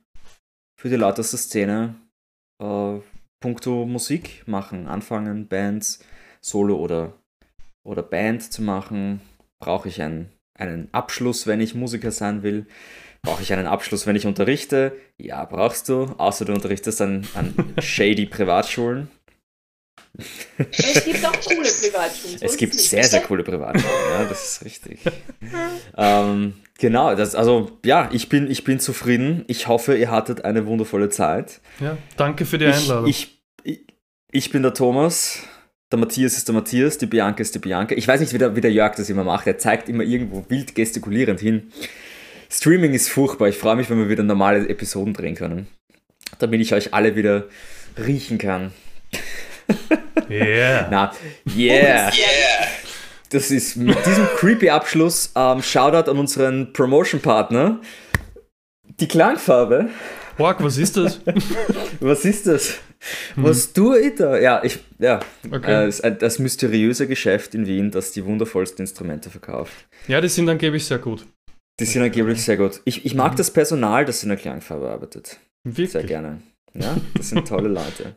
für 0.79 0.89
die 0.89 0.95
Leute 0.95 1.21
aus 1.21 1.31
der 1.31 1.39
Szene. 1.39 1.95
Äh, 2.61 2.99
puncto 3.39 3.85
Musik 3.85 4.43
machen, 4.45 4.87
anfangen, 4.87 5.47
Bands, 5.47 5.99
Solo 6.41 6.77
oder, 6.77 7.13
oder 7.83 8.03
Band 8.03 8.51
zu 8.51 8.61
machen. 8.61 9.21
Brauche 9.59 9.89
ich 9.89 10.01
einen, 10.01 10.31
einen 10.57 10.89
Abschluss, 10.93 11.47
wenn 11.47 11.61
ich 11.61 11.75
Musiker 11.75 12.11
sein 12.11 12.43
will? 12.43 12.65
Brauche 13.21 13.41
ich 13.41 13.51
einen 13.51 13.67
Abschluss, 13.67 14.07
wenn 14.07 14.15
ich 14.15 14.25
unterrichte? 14.25 14.95
Ja, 15.17 15.43
brauchst 15.45 15.89
du. 15.89 16.03
Außer 16.17 16.45
du 16.45 16.53
unterrichtest 16.53 17.01
an, 17.01 17.27
an 17.33 17.73
shady 17.79 18.25
Privatschulen. 18.25 19.09
Es 20.17 21.05
gibt 21.05 21.25
auch 21.25 21.39
coole 21.41 21.69
Privatschulen. 21.69 22.37
Es 22.41 22.57
gibt 22.57 22.73
nicht. 22.73 22.89
sehr, 22.89 23.03
sehr 23.03 23.21
coole 23.21 23.43
Privatschulen, 23.43 23.95
ja, 24.11 24.23
das 24.25 24.53
ist 24.53 24.65
richtig. 24.65 24.99
ähm, 25.97 26.55
genau, 26.79 27.15
das, 27.15 27.35
also 27.35 27.71
ja, 27.85 28.09
ich 28.11 28.29
bin, 28.29 28.49
ich 28.49 28.63
bin 28.63 28.79
zufrieden. 28.79 29.45
Ich 29.47 29.67
hoffe, 29.67 29.95
ihr 29.95 30.09
hattet 30.09 30.45
eine 30.45 30.65
wundervolle 30.65 31.09
Zeit. 31.09 31.61
Ja, 31.79 31.97
danke 32.17 32.45
für 32.45 32.57
die 32.57 32.65
Einladung. 32.65 33.07
ich, 33.07 33.41
ich, 33.63 33.81
ich 34.31 34.51
bin 34.51 34.63
der 34.63 34.73
Thomas. 34.73 35.43
Der 35.91 35.97
Matthias 35.97 36.37
ist 36.37 36.47
der 36.47 36.53
Matthias, 36.53 36.99
die 36.99 37.07
Bianca 37.07 37.41
ist 37.41 37.55
die 37.55 37.59
Bianca. 37.59 37.95
Ich 37.95 38.07
weiß 38.07 38.19
nicht, 38.19 38.31
wie 38.33 38.37
der, 38.37 38.55
wie 38.55 38.61
der 38.61 38.71
Jörg 38.71 38.95
das 38.95 39.09
immer 39.09 39.23
macht. 39.23 39.47
Er 39.47 39.57
zeigt 39.57 39.89
immer 39.89 40.03
irgendwo 40.03 40.45
wild 40.47 40.75
gestikulierend 40.75 41.39
hin. 41.39 41.71
Streaming 42.49 42.93
ist 42.93 43.09
furchtbar. 43.09 43.47
Ich 43.47 43.57
freue 43.57 43.75
mich, 43.75 43.89
wenn 43.89 43.97
wir 43.97 44.09
wieder 44.09 44.23
normale 44.23 44.67
Episoden 44.69 45.13
drehen 45.13 45.35
können. 45.35 45.67
Damit 46.37 46.61
ich 46.61 46.73
euch 46.73 46.93
alle 46.93 47.15
wieder 47.15 47.45
riechen 47.97 48.37
kann. 48.37 48.71
yeah. 50.29 50.87
Na, 50.91 51.11
yeah. 51.57 52.11
Das 53.29 53.51
ist 53.51 53.75
mit 53.75 53.97
diesem 54.05 54.25
creepy 54.37 54.69
Abschluss 54.69 55.31
ähm, 55.35 55.61
Shoutout 55.61 56.09
an 56.09 56.17
unseren 56.17 56.73
Promotion-Partner. 56.73 57.79
Die 58.99 59.07
Klangfarbe. 59.07 59.89
Org, 60.39 60.63
was 60.63 60.77
ist 60.77 60.97
das? 60.97 61.19
Was 61.99 62.23
ist 62.25 62.47
das? 62.47 62.75
Was 63.35 63.73
tue 63.73 63.99
ich 63.99 64.15
da? 64.15 64.37
Ja, 64.37 64.61
ich, 64.63 64.79
ja, 64.97 65.19
Okay. 65.51 65.89
äh, 65.89 65.93
ein- 66.03 66.17
das 66.17 66.39
mysteriöse 66.39 67.07
Geschäft 67.07 67.53
in 67.55 67.65
Wien, 67.67 67.91
das 67.91 68.11
die 68.13 68.23
wundervollsten 68.25 68.83
Instrumente 68.83 69.29
verkauft. 69.29 69.73
Ja, 70.07 70.21
die 70.21 70.29
sind 70.29 70.47
angeblich 70.49 70.85
sehr 70.85 70.97
gut. 70.99 71.25
Die 71.79 71.85
sind 71.85 72.01
angeblich 72.03 72.41
sehr 72.41 72.55
gut. 72.57 72.81
Ich, 72.85 73.05
ich 73.05 73.15
mag 73.15 73.35
das 73.35 73.51
Personal, 73.51 74.05
das 74.05 74.23
in 74.23 74.29
der 74.29 74.37
Klangfarbe 74.37 74.89
arbeitet. 74.89 75.39
Wirklich. 75.65 75.91
Sehr 75.91 76.03
gerne. 76.03 76.41
Ja, 76.73 76.95
das 77.15 77.29
sind 77.29 77.45
tolle 77.47 77.67
Leute. 77.69 78.15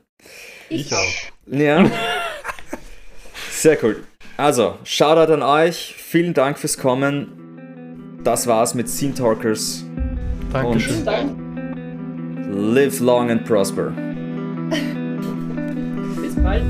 Ich 0.68 0.92
auch. 0.94 1.12
Ja. 1.46 1.88
Sehr 3.50 3.78
cool. 3.84 4.02
Also, 4.36 4.78
Shoutout 4.84 5.32
an 5.32 5.42
euch. 5.42 5.94
Vielen 5.96 6.34
Dank 6.34 6.58
fürs 6.58 6.78
Kommen. 6.78 8.20
Das 8.24 8.46
war's 8.46 8.74
mit 8.74 8.88
Scene 8.88 9.14
Talkers. 9.14 9.84
Dankeschön. 10.52 11.04
Dank. 11.04 11.38
Live 12.50 13.00
long 13.00 13.30
and 13.30 13.44
prosper. 13.44 13.90
Bis 16.20 16.34
bald. 16.36 16.62